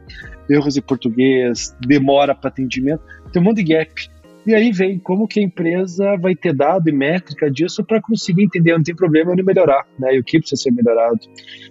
erros 0.50 0.74
de 0.74 0.82
português, 0.82 1.76
demora 1.88 2.36
para 2.36 2.50
atendimento, 2.50 3.02
tem 3.32 3.42
um 3.42 3.46
monte 3.46 3.64
de 3.64 3.74
gap. 3.74 3.94
E 4.46 4.54
aí 4.54 4.72
vem 4.72 5.00
como 5.00 5.28
que 5.28 5.40
a 5.40 5.44
empresa 5.44 6.16
vai 6.18 6.36
ter 6.36 6.54
dado 6.54 6.88
e 6.88 6.92
métrica 6.92 7.50
disso 7.50 7.84
para 7.84 8.00
conseguir 8.00 8.44
entender, 8.44 8.74
não 8.74 8.84
tem 8.84 8.96
problema 8.96 9.32
onde 9.32 9.42
melhorar, 9.42 9.88
né? 9.98 10.16
E 10.16 10.20
o 10.20 10.24
que 10.24 10.38
precisa 10.38 10.62
ser 10.62 10.72
melhorado. 10.72 11.20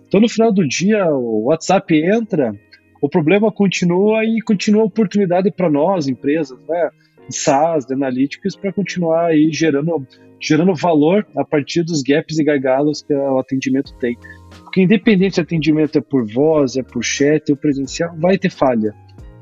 Então, 0.09 0.21
no 0.21 0.29
final 0.29 0.53
do 0.53 0.67
dia, 0.67 1.07
o 1.07 1.45
WhatsApp 1.45 1.95
entra, 1.95 2.53
o 3.01 3.09
problema 3.09 3.53
continua 3.53 4.25
e 4.25 4.41
continua 4.41 4.83
a 4.83 4.87
oportunidade 4.87 5.53
para 5.53 5.71
nós, 5.71 6.09
empresas, 6.09 6.59
né? 6.69 6.91
SaaS, 7.29 7.87
de 7.87 7.95
analíticos, 7.95 8.57
para 8.57 8.73
continuar 8.73 9.27
aí 9.27 9.51
gerando 9.53 10.05
gerando 10.45 10.75
valor 10.75 11.27
a 11.37 11.45
partir 11.45 11.83
dos 11.83 12.03
gaps 12.03 12.39
e 12.39 12.45
gargalos 12.45 13.03
que 13.03 13.15
o 13.15 13.39
atendimento 13.39 13.97
tem. 13.99 14.17
Porque 14.63 14.83
independente 14.83 15.37
se 15.37 15.41
o 15.41 15.45
atendimento 15.45 15.99
é 15.99 16.01
por 16.01 16.27
voz, 16.27 16.77
é 16.77 16.83
por 16.83 17.03
chat 17.03 17.51
ou 17.51 17.57
presencial, 17.57 18.15
vai 18.19 18.37
ter 18.37 18.51
falha. 18.51 18.95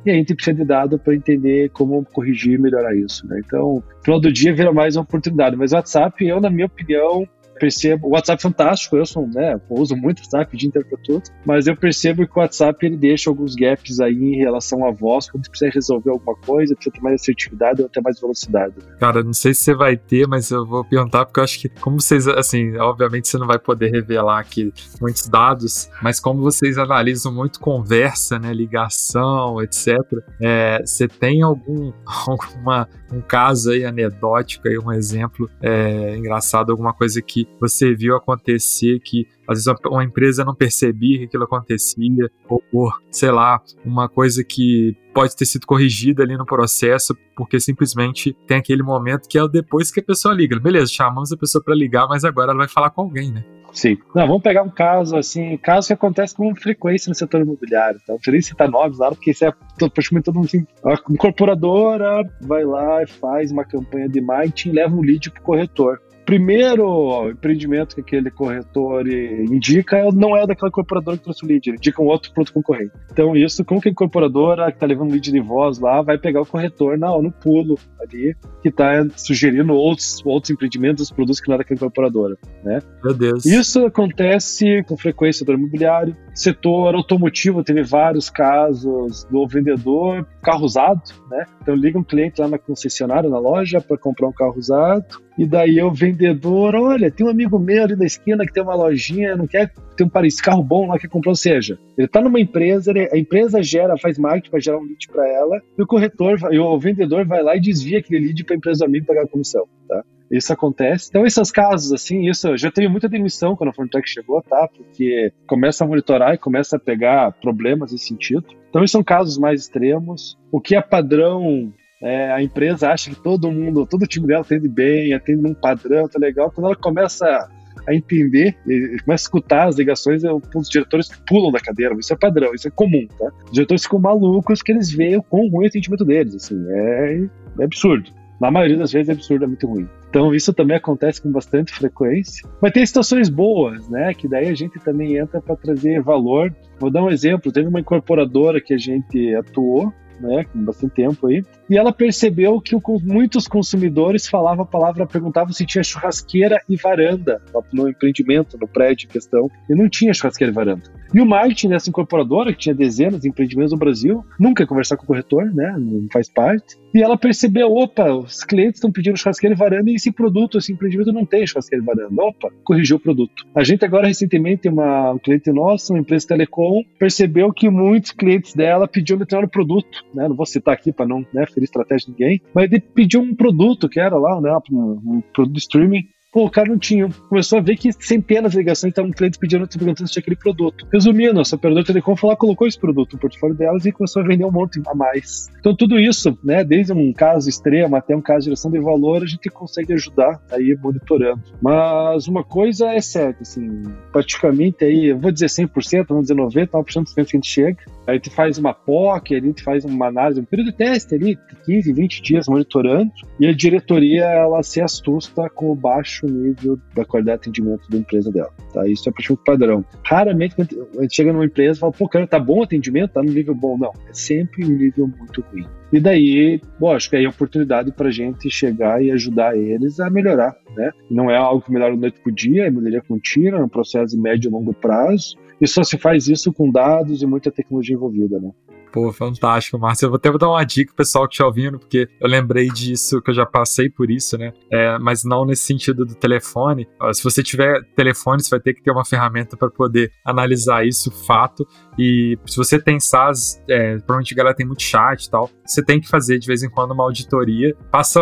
E 0.05 0.11
aí 0.11 0.17
a 0.17 0.19
gente 0.19 0.35
precisa 0.35 0.57
de 0.57 0.65
dado 0.65 0.99
para 0.99 1.15
entender 1.15 1.71
como 1.71 2.05
corrigir 2.13 2.55
e 2.55 2.59
melhorar 2.59 2.95
isso. 2.95 3.27
Né? 3.27 3.41
Então, 3.45 3.83
final 4.05 4.21
do 4.21 4.33
dia 4.33 4.55
vira 4.55 4.73
mais 4.73 4.97
uma 4.97 5.03
oportunidade. 5.03 5.57
Mas 5.57 5.73
o 5.73 5.77
WhatsApp, 5.77 6.25
eu, 6.25 6.41
na 6.41 6.51
minha 6.51 6.67
opinião, 6.67 7.27
percebo, 7.63 8.09
o 8.09 8.11
WhatsApp 8.11 8.41
é 8.41 8.43
fantástico, 8.43 8.97
eu 8.97 9.07
sou, 9.07 9.25
né, 9.29 9.55
eu 9.55 9.77
uso 9.77 9.95
muito 9.95 10.19
o 10.19 10.23
WhatsApp 10.23 10.57
de 10.57 10.67
inteiro 10.67 10.89
para 10.89 10.99
tudo, 10.99 11.23
mas 11.47 11.69
eu 11.69 11.77
percebo 11.77 12.27
que 12.27 12.37
o 12.37 12.41
WhatsApp 12.41 12.85
ele 12.85 12.97
deixa 12.97 13.31
alguns 13.31 13.55
gaps 13.55 14.01
aí 14.01 14.17
em 14.17 14.37
relação 14.37 14.85
à 14.85 14.91
voz, 14.91 15.31
quando 15.31 15.45
você 15.45 15.51
precisa 15.51 15.71
resolver 15.73 16.11
alguma 16.11 16.35
coisa, 16.35 16.75
precisa 16.75 16.93
ter 16.93 17.01
mais 17.01 17.21
assertividade 17.21 17.81
ou 17.81 17.87
até 17.87 18.01
mais 18.01 18.21
velocidade. 18.21 18.75
Cara, 18.99 19.23
não 19.23 19.33
sei 19.33 19.55
se 19.55 19.63
você 19.63 19.75
vai 19.75 19.97
ter, 19.97 20.27
mas 20.27 20.51
eu 20.51 20.67
vou 20.67 20.85
perguntar 20.85 21.25
porque 21.25 21.39
eu 21.39 21.45
acho 21.45 21.61
que 21.61 21.69
como 21.69 22.01
vocês, 22.01 22.27
assim, 22.27 22.77
obviamente 22.79 23.29
você 23.29 23.39
não 23.39 23.47
vai 23.47 23.61
poder 23.61 23.93
revelar 23.93 24.41
aqui 24.41 24.73
muitos 25.01 25.29
dados, 25.29 25.89
mas 26.03 26.19
como 26.19 26.43
vocês 26.43 26.79
analisam 26.79 27.33
muito 27.33 27.61
conversa, 27.61 28.41
né, 28.41 28.53
ligação, 28.53 29.63
etc, 29.63 29.99
é, 30.41 30.83
você 30.85 31.07
tem 31.07 31.43
algum 31.43 31.93
alguma 32.27 32.89
um 33.13 33.21
caso 33.21 33.71
aí 33.71 33.85
anedótico 33.85 34.67
aí, 34.67 34.79
um 34.79 34.91
exemplo 34.91 35.49
é, 35.61 36.17
engraçado, 36.17 36.73
alguma 36.73 36.95
coisa 36.95 37.21
que 37.21 37.47
você 37.61 37.95
viu 37.95 38.17
acontecer 38.17 39.01
que 39.01 39.27
às 39.47 39.65
vezes 39.65 39.81
uma 39.87 40.05
empresa 40.05 40.45
não 40.45 40.55
percebia 40.55 41.19
que 41.19 41.25
aquilo 41.25 41.45
acontecia, 41.45 42.31
ou 42.49 42.63
por, 42.71 43.01
sei 43.11 43.31
lá, 43.31 43.61
uma 43.85 44.09
coisa 44.09 44.43
que 44.43 44.97
pode 45.13 45.37
ter 45.37 45.45
sido 45.45 45.67
corrigida 45.67 46.23
ali 46.23 46.37
no 46.37 46.47
processo, 46.47 47.17
porque 47.37 47.61
simplesmente 47.61 48.37
tem 48.47 48.57
aquele 48.57 48.83
momento 48.83 49.29
que 49.29 49.39
é 49.39 49.49
depois 49.49 49.91
que 49.91 50.01
a 50.01 50.03
pessoa 50.03 50.35
liga. 50.35 50.59
Beleza, 50.59 50.93
chamamos 50.93 51.33
a 51.33 51.37
pessoa 51.37 51.63
para 51.63 51.75
ligar, 51.75 52.07
mas 52.09 52.25
agora 52.25 52.53
ela 52.53 52.59
vai 52.59 52.69
falar 52.69 52.91
com 52.91 53.03
alguém, 53.03 53.33
né? 53.33 53.45
Sim. 53.73 53.97
Não, 54.15 54.27
vamos 54.27 54.43
pegar 54.43 54.63
um 54.63 54.69
caso, 54.69 55.17
assim, 55.17 55.57
caso 55.57 55.87
que 55.87 55.93
acontece 55.95 56.35
com 56.35 56.55
frequência 56.55 57.09
no 57.09 57.15
setor 57.15 57.41
imobiliário. 57.41 57.99
Tá? 58.07 58.13
Não 58.13 58.17
precisa 58.17 58.33
nem 58.33 58.43
citar 58.43 58.71
nomes, 58.71 58.99
nada, 58.99 59.15
porque 59.15 59.31
isso 59.31 59.45
é 59.45 59.53
praticamente 59.79 60.27
todo 60.27 60.35
mundo 60.35 60.47
assim. 60.47 60.67
A 60.85 60.95
incorporadora 61.11 62.23
vai 62.43 62.65
lá 62.65 63.03
e 63.03 63.07
faz 63.07 63.51
uma 63.51 63.65
campanha 63.65 64.09
de 64.09 64.21
marketing 64.21 64.73
leva 64.73 64.95
um 64.95 65.01
lead 65.01 65.31
pro 65.31 65.43
corretor. 65.43 66.01
Primeiro 66.25 67.31
empreendimento 67.31 67.95
que 67.95 68.01
aquele 68.01 68.31
corretor 68.31 69.07
indica 69.09 70.09
não 70.13 70.37
é 70.37 70.47
daquela 70.47 70.69
incorporadora 70.69 71.17
que 71.17 71.25
trouxe 71.25 71.45
o 71.45 71.49
lead, 71.49 71.69
ele 71.69 71.77
indica 71.77 72.03
um 72.03 72.07
outro 72.07 72.33
produto 72.33 72.55
concorrente. 72.55 72.93
Então, 73.11 73.37
isso, 73.37 73.65
como 73.65 73.81
que 73.81 73.89
a 73.89 73.93
incorporadora 73.93 74.67
que 74.67 74.77
está 74.77 74.87
levando 74.87 75.13
lead 75.13 75.31
de 75.31 75.41
voz 75.41 75.79
lá 75.79 76.03
vai 76.03 76.19
pegar 76.19 76.41
o 76.41 76.47
corretor 76.47 76.99
na, 76.99 77.09
no 77.21 77.31
pulo 77.31 77.79
ali, 78.01 78.35
que 78.63 78.69
está 78.69 79.07
sugerindo 79.17 79.73
outros, 79.73 80.25
outros 80.25 80.51
empreendimentos, 80.51 81.11
produtos 81.11 81.41
que 81.41 81.49
não 81.49 81.57
é 81.57 81.59
daquela 81.59 81.77
incorporadora, 81.77 82.37
né? 82.65 82.81
Meu 83.03 83.15
Deus. 83.15 83.45
Isso 83.45 83.85
acontece 83.85 84.83
com 84.85 84.97
frequência 84.97 85.45
no 85.47 85.55
imobiliário. 85.55 86.17
Setor 86.35 86.95
automotivo 86.95 87.63
teve 87.63 87.83
vários 87.83 88.31
casos 88.31 89.25
do 89.25 89.47
vendedor 89.47 90.27
carro 90.43 90.65
usado, 90.65 91.03
né? 91.31 91.47
Então 91.63 91.75
liga 91.75 91.99
um 91.99 92.05
cliente 92.05 92.41
lá 92.41 92.49
na 92.49 92.59
concessionária, 92.59 93.31
na 93.31 93.39
loja, 93.39 93.81
para 93.81 93.97
comprar 93.97 94.29
um 94.29 94.33
carro 94.33 94.59
usado. 94.59 95.23
E 95.39 95.47
daí 95.47 95.83
o 95.83 95.91
vendedor, 95.91 96.75
olha, 96.75 97.11
tem 97.11 97.27
um 97.27 97.31
amigo 97.31 97.59
meu 97.59 97.83
ali 97.83 97.97
na 97.97 98.05
esquina 98.05 98.45
que 98.45 98.53
tem 98.53 98.63
uma 98.63 98.75
lojinha, 98.75 99.37
não 99.37 99.47
quer 99.47 99.73
ter 99.97 100.05
um 100.05 100.25
esse 100.25 100.43
carro 100.43 100.63
bom 100.63 100.87
lá 100.87 100.99
que 100.99 101.09
comprou, 101.09 101.33
ou 101.33 101.37
seja, 101.37 101.79
ele 101.97 102.07
está 102.07 102.21
numa 102.21 102.41
empresa, 102.41 102.91
ele, 102.91 103.09
a 103.13 103.17
empresa 103.17 103.63
gera, 103.63 103.97
faz 103.97 104.19
marketing 104.19 104.51
para 104.51 104.61
gerar 104.61 104.79
um 104.79 104.83
lead 104.83 105.09
para 105.09 105.27
ela, 105.29 105.61
e 105.79 105.83
o 105.83 105.87
corretor, 105.87 106.39
e 106.51 106.59
o 106.59 106.79
vendedor 106.79 107.27
vai 107.27 107.43
lá 107.43 107.57
e 107.57 107.61
desvia 107.61 107.99
aquele 107.99 108.27
lead 108.27 108.45
para 108.45 108.55
a 108.55 108.59
empresa 108.59 108.81
do 108.81 108.89
amigo 108.89 109.07
pagar 109.07 109.25
a 109.25 109.29
comissão, 109.29 109.67
tá? 109.89 110.05
Isso 110.31 110.51
acontece. 110.51 111.09
Então, 111.11 111.27
esses 111.27 111.51
casos, 111.51 111.93
assim, 111.93 112.27
isso 112.27 112.57
já 112.57 112.71
teve 112.71 112.89
muita 112.89 113.07
demissão 113.07 113.55
quando 113.55 113.69
a 113.69 113.73
Fortec 113.75 114.09
chegou, 114.09 114.41
tá? 114.43 114.67
Porque 114.67 115.31
começa 115.47 115.85
a 115.85 115.87
monitorar 115.87 116.33
e 116.33 116.39
começa 116.39 116.77
a 116.77 116.81
pegar 116.81 117.33
problemas 117.33 117.93
nesse 117.93 118.07
sentido. 118.07 118.47
Então, 118.71 118.83
esses 118.83 118.93
são 118.93 119.05
casos 119.05 119.37
mais 119.37 119.61
extremos. 119.61 120.39
O 120.51 120.59
que 120.59 120.75
é 120.75 120.81
padrão 120.81 121.71
é, 122.03 122.33
a 122.33 122.43
empresa 122.43 122.91
acha 122.91 123.11
que 123.11 123.17
todo 123.17 123.51
mundo, 123.51 123.87
todo 123.87 124.03
o 124.03 124.07
time 124.07 124.27
dela 124.27 124.41
atende 124.41 124.69
bem, 124.69 125.15
atende 125.15 125.41
num 125.41 125.55
padrão, 125.55 126.09
tá 126.09 126.19
legal. 126.19 126.51
Quando 126.51 126.67
ela 126.67 126.77
começa 126.77 127.49
a 127.87 127.95
entender, 127.95 128.57
começa 129.05 129.07
a 129.09 129.15
escutar 129.15 129.69
as 129.69 129.77
ligações, 129.77 130.23
os 130.55 130.69
diretores 130.69 131.09
pulam 131.27 131.53
da 131.53 131.61
cadeira. 131.61 131.95
Isso 131.99 132.13
é 132.13 132.17
padrão, 132.17 132.53
isso 132.55 132.67
é 132.67 132.71
comum, 132.71 133.07
tá? 133.19 133.31
Os 133.45 133.53
diretores 133.53 133.85
ficam 133.85 134.01
malucos 134.01 134.63
que 134.63 134.73
eles 134.73 134.91
veem 134.91 135.17
o 135.17 135.25
ruim 135.31 135.65
é 135.65 135.67
o 135.67 135.69
atendimento 135.69 136.05
deles, 136.05 136.35
assim, 136.35 136.61
é, 136.69 137.29
é 137.61 137.65
absurdo. 137.65 138.11
Na 138.41 138.51
maioria 138.51 138.77
das 138.77 138.93
vezes 138.93 139.09
é 139.09 139.13
absurdamente 139.13 139.65
ruim. 139.65 139.89
Então 140.11 140.35
isso 140.35 140.53
também 140.53 140.77
acontece 140.77 141.23
com 141.23 141.31
bastante 141.31 141.73
frequência. 141.73 142.49
Mas 142.61 142.73
tem 142.73 142.85
situações 142.85 143.29
boas, 143.29 143.89
né? 143.89 144.13
Que 144.13 144.27
daí 144.27 144.49
a 144.49 144.55
gente 144.55 144.81
também 144.81 145.17
entra 145.17 145.41
para 145.41 145.55
trazer 145.55 146.03
valor. 146.03 146.53
Vou 146.81 146.91
dar 146.91 147.05
um 147.05 147.09
exemplo. 147.09 147.53
Teve 147.53 147.69
uma 147.69 147.79
incorporadora 147.79 148.61
que 148.61 148.75
a 148.75 148.79
gente 148.79 149.33
atuou 149.37 149.95
né, 150.23 150.45
com 150.45 150.65
bastante 150.65 150.95
tempo 150.95 151.27
aí, 151.27 151.45
e 151.69 151.77
ela 151.77 151.93
percebeu 151.93 152.61
que 152.61 152.75
o, 152.75 152.81
muitos 153.03 153.49
consumidores 153.49 154.27
falavam 154.27 154.63
a 154.63 154.67
palavra, 154.67 155.07
perguntavam 155.07 155.53
se 155.53 155.67
tinha 155.67 155.83
churrasqueira 155.83 156.61
e 156.69 156.77
varanda 156.77 157.43
no 157.73 157.89
empreendimento, 157.89 158.57
no 158.59 158.69
prédio 158.69 159.07
em 159.07 159.13
questão, 159.13 159.51
e 159.69 159.75
não 159.75 159.89
tinha 159.89 160.15
churrasqueira 160.15 160.53
e 160.53 160.55
varanda. 160.55 160.83
E 161.15 161.21
o 161.21 161.27
marketing 161.27 161.69
dessa 161.69 161.91
incorporadora, 161.91 162.53
que 162.53 162.59
tinha 162.59 162.75
dezenas 162.75 163.21
de 163.21 163.29
empreendimentos 163.29 163.73
no 163.73 163.79
Brasil, 163.79 164.25
nunca 164.39 164.67
conversar 164.67 164.97
com 164.97 165.05
o 165.05 165.07
corretor, 165.07 165.53
né, 165.53 165.75
não 165.79 166.09
faz 166.11 166.29
parte, 166.29 166.77
e 166.95 167.03
ela 167.03 167.17
percebeu, 167.17 167.73
opa, 167.73 168.13
os 168.13 168.45
clientes 168.45 168.77
estão 168.77 168.93
pedindo 168.93 169.17
churrasqueira 169.17 169.55
e 169.55 169.59
varanda 169.59 169.91
e 169.91 169.95
esse 169.95 170.11
produto, 170.11 170.59
esse 170.59 170.73
empreendimento 170.73 171.13
não 171.13 171.25
tem 171.25 171.47
churrasqueira 171.47 171.83
e 171.83 171.87
varanda. 171.87 172.23
Opa, 172.23 172.51
corrigiu 172.65 172.97
o 172.97 173.01
produto. 173.01 173.47
A 173.55 173.65
gente 173.65 173.85
agora, 173.85 174.07
recentemente, 174.07 174.69
uma, 174.69 175.13
um 175.13 175.19
cliente 175.19 175.51
nosso, 175.51 175.93
uma 175.93 176.01
empresa 176.01 176.29
telecom, 176.29 176.83
percebeu 176.99 177.53
que 177.53 177.69
muitos 177.69 178.13
clientes 178.13 178.55
dela 178.55 178.87
pediam 178.87 179.19
determinado 179.19 179.51
produto, 179.51 180.05
né? 180.15 180.29
Não 180.29 180.37
vou 180.37 180.47
citar 180.47 180.75
aqui 180.75 180.93
para 180.93 181.07
não 181.07 181.25
né, 181.33 181.47
ferir 181.47 181.65
estratégia 181.65 182.07
de 182.07 182.13
ninguém, 182.13 182.43
mas 182.55 182.71
ele 182.71 182.81
pediu 182.81 183.21
um 183.21 183.35
produto 183.35 183.89
que 183.89 184.01
era 184.01 184.17
lá, 184.17 184.41
né? 184.41 184.57
Um, 184.71 185.01
um 185.05 185.23
produto 185.33 185.55
de 185.55 185.61
streaming 185.61 186.05
Cara 186.51 186.69
não 186.69 186.79
tinha. 186.79 187.09
Começou 187.29 187.59
a 187.59 187.63
ver 187.63 187.77
que 187.77 187.93
centenas 187.93 188.53
de 188.53 188.59
ligações 188.59 188.91
estavam 188.91 189.11
clientes 189.11 189.39
pedindo, 189.39 189.69
perguntando 189.69 190.07
se 190.07 190.15
tinha 190.15 190.21
aquele 190.23 190.37
produto. 190.37 190.87
Resumindo, 190.91 191.39
a 191.39 191.43
operadora 191.43 191.85
telecom 191.85 192.17
foi 192.17 192.31
lá, 192.31 192.37
colocou 192.37 192.67
esse 192.67 192.79
produto 192.79 193.15
no 193.15 193.19
portfólio 193.19 193.55
delas 193.55 193.85
e 193.85 193.93
começou 193.93 194.23
a 194.23 194.27
vender 194.27 194.45
um 194.45 194.51
monte 194.51 194.81
a 194.87 194.95
mais. 194.95 195.51
Então, 195.61 195.77
tudo 195.77 195.99
isso, 195.99 196.39
né, 196.43 196.65
desde 196.65 196.93
um 196.93 197.13
caso 197.13 197.49
extremo 197.49 197.97
até 197.97 198.17
um 198.17 198.21
caso 198.23 198.41
de 198.41 198.45
geração 198.47 198.71
de 198.71 198.79
valor, 198.79 199.23
a 199.23 199.27
gente 199.27 199.49
consegue 199.51 199.93
ajudar 199.93 200.41
aí 200.51 200.77
monitorando. 200.83 201.43
Mas 201.61 202.27
uma 202.29 202.43
coisa 202.43 202.89
é 202.89 203.01
certa, 203.01 203.43
assim, 203.43 203.83
praticamente 204.11 204.85
aí, 204.85 205.07
eu 205.07 205.19
vou 205.19 205.31
dizer 205.31 205.47
100%, 205.47 206.07
vamos 206.09 206.29
dizer 206.29 206.35
90%, 206.35 206.73
99% 206.73 207.03
dos 207.03 207.15
clientes 207.15 207.15
que 207.15 207.21
a 207.21 207.39
gente 207.39 207.49
chega, 207.49 207.79
a 208.07 208.13
gente 208.15 208.31
faz 208.31 208.59
uma 208.59 208.75
POC, 208.75 209.35
a 209.35 209.41
gente 209.41 209.63
faz 209.63 209.85
uma 209.85 210.07
análise, 210.07 210.41
um 210.41 210.45
período 210.45 210.71
de 210.71 210.77
teste 210.77 211.15
ali, 211.15 211.39
15, 211.65 211.93
20 211.93 212.23
dias 212.23 212.49
monitorando, 212.49 213.11
e 213.39 213.47
a 213.47 213.53
diretoria, 213.53 214.25
ela 214.25 214.63
se 214.63 214.81
assusta 214.81 215.49
com 215.51 215.71
o 215.71 215.75
baixo 215.75 216.27
nível 216.27 216.79
da 216.95 217.05
qualidade 217.05 217.43
de 217.43 217.51
atendimento 217.51 217.91
da 217.91 217.99
empresa 217.99 218.31
dela. 218.31 218.53
Tá? 218.73 218.87
Isso 218.89 219.09
é 219.09 219.13
praticamente 219.13 219.45
padrão. 219.45 219.85
Raramente 220.05 220.55
a 220.59 221.03
gente 221.03 221.15
chega 221.15 221.33
numa 221.33 221.45
empresa 221.45 221.79
e 221.79 221.81
fala, 221.81 221.93
pô, 221.93 222.09
cara, 222.09 222.27
tá 222.27 222.39
bom 222.39 222.61
o 222.61 222.63
atendimento? 222.63 223.13
Tá 223.13 223.23
no 223.23 223.33
nível 223.33 223.55
bom? 223.55 223.79
Não, 223.79 223.93
é 224.09 224.13
sempre 224.13 224.65
um 224.65 224.71
nível 224.71 225.07
muito 225.07 225.41
ruim. 225.53 225.67
E 225.93 226.01
daí, 226.01 226.61
lógico, 226.81 227.17
aí 227.17 227.25
é 227.25 227.29
oportunidade 227.29 227.93
para 227.93 228.09
a 228.09 228.13
gente 228.13 228.49
chegar 228.51 229.05
e 229.05 229.11
ajudar 229.11 229.57
eles 229.57 230.01
a 230.01 230.09
melhorar, 230.09 230.57
né? 230.75 230.91
Não 231.11 231.31
é 231.31 231.37
algo 231.37 231.61
que 231.61 231.71
melhora 231.71 231.95
noite 231.95 232.19
por 232.21 232.33
dia, 232.33 232.67
é 232.67 232.71
melhoria 232.71 233.03
contínua, 233.03 233.61
é 233.61 233.63
um 233.63 233.69
processo 233.69 234.17
de 234.17 234.23
médio 234.23 234.49
e 234.49 234.53
longo 234.53 234.73
prazo, 234.73 235.37
e 235.63 235.69
só 235.69 235.85
se 235.85 235.97
faz 235.97 236.27
isso 236.27 236.53
com 236.53 236.71
dados 236.71 237.23
e 237.23 237.27
muita 237.27 237.51
tecnologia 237.51 237.95
envolvida, 237.95 238.41
né? 238.41 238.51
Pô, 238.93 239.11
fantástico, 239.11 239.79
Márcio. 239.79 240.05
Eu 240.05 240.11
vou 240.11 240.17
até 240.17 240.31
dar 240.37 240.51
uma 240.51 240.63
dica 240.65 240.89
pro 240.89 240.97
pessoal 240.97 241.27
que 241.27 241.39
tá 241.39 241.47
ouvindo, 241.47 241.79
porque 241.79 242.07
eu 242.21 242.29
lembrei 242.29 242.69
disso, 242.69 243.23
que 243.23 243.31
eu 243.31 243.35
já 243.35 243.47
passei 243.47 243.89
por 243.89 244.11
isso, 244.11 244.37
né? 244.37 244.53
É, 244.71 244.99
mas 244.99 245.25
não 245.25 245.47
nesse 245.47 245.63
sentido 245.63 246.05
do 246.05 246.15
telefone. 246.15 246.87
Se 247.15 247.25
você 247.25 247.43
tiver 247.43 247.83
telefone, 247.97 248.43
você 248.43 248.51
vai 248.51 248.61
ter 248.61 248.75
que 248.75 248.83
ter 248.83 248.91
uma 248.91 249.05
ferramenta 249.05 249.57
para 249.57 249.71
poder 249.71 250.13
analisar 250.27 250.87
isso, 250.87 251.11
fato. 251.11 251.67
E 251.99 252.39
se 252.45 252.57
você 252.57 252.79
tem 252.79 253.01
SaaS, 253.01 253.63
é, 253.67 253.97
provavelmente 253.97 254.35
a 254.35 254.37
galera 254.37 254.55
tem 254.55 254.67
muito 254.67 254.83
chat 254.83 255.25
e 255.25 255.31
tal, 255.31 255.49
você 255.65 255.83
tem 255.83 255.99
que 255.99 256.09
fazer 256.09 256.39
de 256.39 256.47
vez 256.47 256.63
em 256.63 256.69
quando 256.69 256.91
uma 256.91 257.05
auditoria. 257.05 257.75
Passa, 257.91 258.21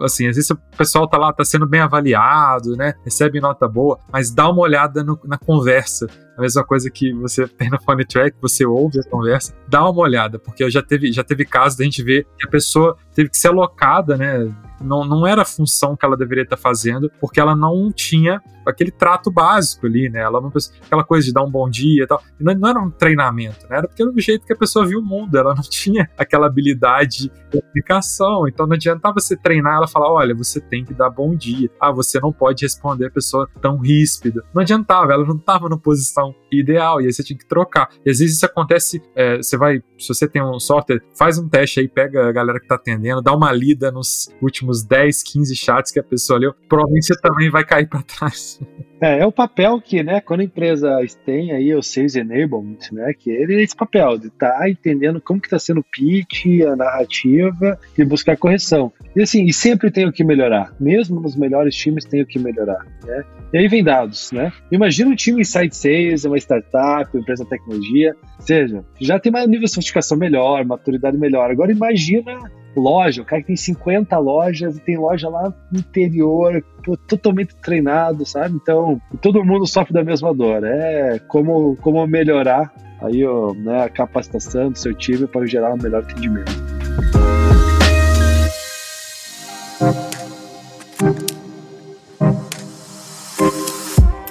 assim, 0.00 0.28
às 0.28 0.36
vezes 0.36 0.50
o 0.50 0.56
pessoal 0.76 1.08
tá 1.08 1.16
lá, 1.16 1.32
tá 1.32 1.44
sendo 1.44 1.66
bem 1.66 1.80
avaliado, 1.80 2.76
né? 2.76 2.92
Recebe 3.02 3.40
nota 3.40 3.66
boa, 3.66 3.98
mas 4.12 4.30
dá 4.30 4.50
uma 4.50 4.60
olhada 4.60 5.02
no, 5.02 5.18
na 5.24 5.38
conversa 5.38 6.06
a 6.40 6.42
mesma 6.42 6.64
coisa 6.64 6.90
que 6.90 7.12
você 7.12 7.46
tem 7.46 7.68
no 7.68 7.78
phone 7.82 8.02
track, 8.02 8.34
você 8.40 8.64
ouve 8.64 8.98
a 8.98 9.04
conversa, 9.04 9.54
dá 9.68 9.88
uma 9.88 10.00
olhada, 10.00 10.38
porque 10.38 10.68
já 10.70 10.82
teve, 10.82 11.12
já 11.12 11.22
teve 11.22 11.44
casos 11.44 11.76
da 11.76 11.84
gente 11.84 12.02
ver 12.02 12.26
que 12.38 12.48
a 12.48 12.50
pessoa 12.50 12.96
teve 13.20 13.30
que 13.30 13.36
ser 13.36 13.48
alocada, 13.48 14.16
né? 14.16 14.50
Não, 14.80 15.04
não 15.04 15.26
era 15.26 15.42
a 15.42 15.44
função 15.44 15.94
que 15.94 16.06
ela 16.06 16.16
deveria 16.16 16.44
estar 16.44 16.56
fazendo, 16.56 17.12
porque 17.20 17.38
ela 17.38 17.54
não 17.54 17.92
tinha 17.92 18.42
aquele 18.66 18.90
trato 18.90 19.30
básico 19.30 19.86
ali, 19.86 20.08
né? 20.08 20.20
Ela 20.20 20.40
não, 20.40 20.50
aquela 20.82 21.04
coisa 21.04 21.26
de 21.26 21.32
dar 21.32 21.42
um 21.42 21.50
bom 21.50 21.68
dia 21.68 22.04
e 22.04 22.06
tal. 22.06 22.22
Não, 22.38 22.54
não, 22.54 22.68
era 22.68 22.80
um 22.80 22.90
treinamento, 22.90 23.66
né? 23.68 23.78
Era 23.78 23.88
porque 23.88 24.02
era 24.02 24.10
do 24.10 24.20
jeito 24.20 24.46
que 24.46 24.52
a 24.52 24.56
pessoa 24.56 24.86
viu 24.86 25.00
o 25.00 25.04
mundo, 25.04 25.36
ela 25.36 25.54
não 25.54 25.62
tinha 25.68 26.08
aquela 26.16 26.46
habilidade 26.46 27.30
de 27.50 27.58
aplicação. 27.58 28.48
Então 28.48 28.66
não 28.66 28.74
adiantava 28.74 29.20
você 29.20 29.36
treinar 29.36 29.76
ela 29.76 29.88
falar: 29.88 30.10
olha, 30.10 30.34
você 30.34 30.60
tem 30.60 30.84
que 30.84 30.94
dar 30.94 31.10
bom 31.10 31.34
dia. 31.34 31.70
Ah, 31.80 31.92
você 31.92 32.18
não 32.18 32.32
pode 32.32 32.64
responder 32.64 33.06
a 33.06 33.10
pessoa 33.10 33.48
tão 33.60 33.78
ríspida. 33.78 34.42
Não 34.54 34.62
adiantava, 34.62 35.12
ela 35.12 35.26
não 35.26 35.36
estava 35.36 35.68
na 35.68 35.76
posição 35.76 36.34
ideal, 36.50 37.00
e 37.00 37.06
aí 37.06 37.12
você 37.12 37.22
tinha 37.22 37.38
que 37.38 37.46
trocar. 37.46 37.88
E 38.04 38.10
às 38.10 38.18
vezes 38.18 38.36
isso 38.36 38.46
acontece, 38.46 39.02
é, 39.14 39.36
você 39.36 39.56
vai, 39.56 39.82
se 39.98 40.08
você 40.08 40.28
tem 40.28 40.42
um 40.42 40.58
software, 40.58 41.00
faz 41.16 41.38
um 41.38 41.48
teste 41.48 41.80
aí, 41.80 41.88
pega 41.88 42.28
a 42.28 42.32
galera 42.32 42.58
que 42.58 42.66
tá 42.66 42.74
atendendo, 42.74 43.09
dá 43.22 43.34
uma 43.34 43.52
lida 43.52 43.90
nos 43.90 44.30
últimos 44.40 44.84
10, 44.84 45.22
15 45.22 45.56
chats 45.56 45.92
que 45.92 45.98
a 45.98 46.02
pessoa 46.02 46.38
leu, 46.38 46.54
provavelmente 46.68 47.06
você 47.06 47.20
também 47.20 47.50
vai 47.50 47.64
cair 47.64 47.88
para 47.88 48.02
trás. 48.02 48.60
É, 49.00 49.20
é 49.20 49.26
o 49.26 49.32
papel 49.32 49.80
que, 49.80 50.02
né, 50.02 50.20
quando 50.20 50.40
a 50.40 50.44
empresa 50.44 50.98
tem 51.24 51.52
aí 51.52 51.74
o 51.74 51.82
Sales 51.82 52.16
Enablement, 52.16 52.78
né, 52.92 53.14
que 53.18 53.30
ele 53.30 53.54
é 53.54 53.62
esse 53.62 53.74
papel 53.74 54.18
de 54.18 54.26
estar 54.26 54.58
tá 54.58 54.68
entendendo 54.68 55.20
como 55.20 55.40
que 55.40 55.46
está 55.46 55.58
sendo 55.58 55.80
o 55.80 55.84
pitch, 55.84 56.44
a 56.70 56.76
narrativa 56.76 57.78
e 57.96 58.04
buscar 58.04 58.36
correção. 58.36 58.92
E 59.16 59.22
assim, 59.22 59.44
e 59.46 59.52
sempre 59.52 59.90
tem 59.90 60.06
o 60.06 60.12
que 60.12 60.22
melhorar, 60.22 60.74
mesmo 60.78 61.18
nos 61.18 61.34
melhores 61.34 61.74
times 61.74 62.04
tem 62.04 62.20
o 62.20 62.26
que 62.26 62.38
melhorar, 62.38 62.84
né? 63.04 63.24
E 63.52 63.58
aí 63.58 63.68
vem 63.68 63.82
dados, 63.82 64.30
né? 64.32 64.52
Imagina 64.70 65.10
um 65.10 65.16
time 65.16 65.40
inside 65.40 65.74
sales, 65.74 66.24
uma 66.24 66.36
startup, 66.36 67.10
uma 67.12 67.20
empresa 67.22 67.42
de 67.42 67.50
tecnologia, 67.50 68.14
seja, 68.38 68.84
já 69.00 69.18
tem 69.18 69.32
mais 69.32 69.48
nível 69.48 69.64
de 69.64 69.72
sofisticação 69.72 70.16
melhor, 70.16 70.64
maturidade 70.64 71.16
melhor. 71.16 71.50
Agora 71.50 71.72
imagina 71.72 72.38
loja, 72.76 73.22
o 73.22 73.24
cara 73.24 73.42
que 73.42 73.48
tem 73.48 73.56
50 73.56 74.16
lojas 74.18 74.76
e 74.76 74.80
tem 74.80 74.96
loja 74.96 75.28
lá 75.28 75.52
no 75.70 75.78
interior, 75.78 76.62
pô, 76.84 76.96
totalmente 76.96 77.54
treinado, 77.56 78.24
sabe? 78.24 78.56
Então, 78.56 79.00
todo 79.20 79.44
mundo 79.44 79.66
sofre 79.66 79.92
da 79.92 80.04
mesma 80.04 80.34
dor. 80.34 80.64
É 80.64 81.18
como, 81.28 81.76
como 81.76 82.06
melhorar 82.06 82.72
aí, 83.00 83.24
ó, 83.24 83.52
né, 83.54 83.84
a 83.84 83.88
capacitação 83.88 84.70
do 84.70 84.78
seu 84.78 84.94
time 84.94 85.26
para 85.26 85.46
gerar 85.46 85.72
um 85.72 85.78
melhor 85.78 86.02
atendimento. 86.02 86.52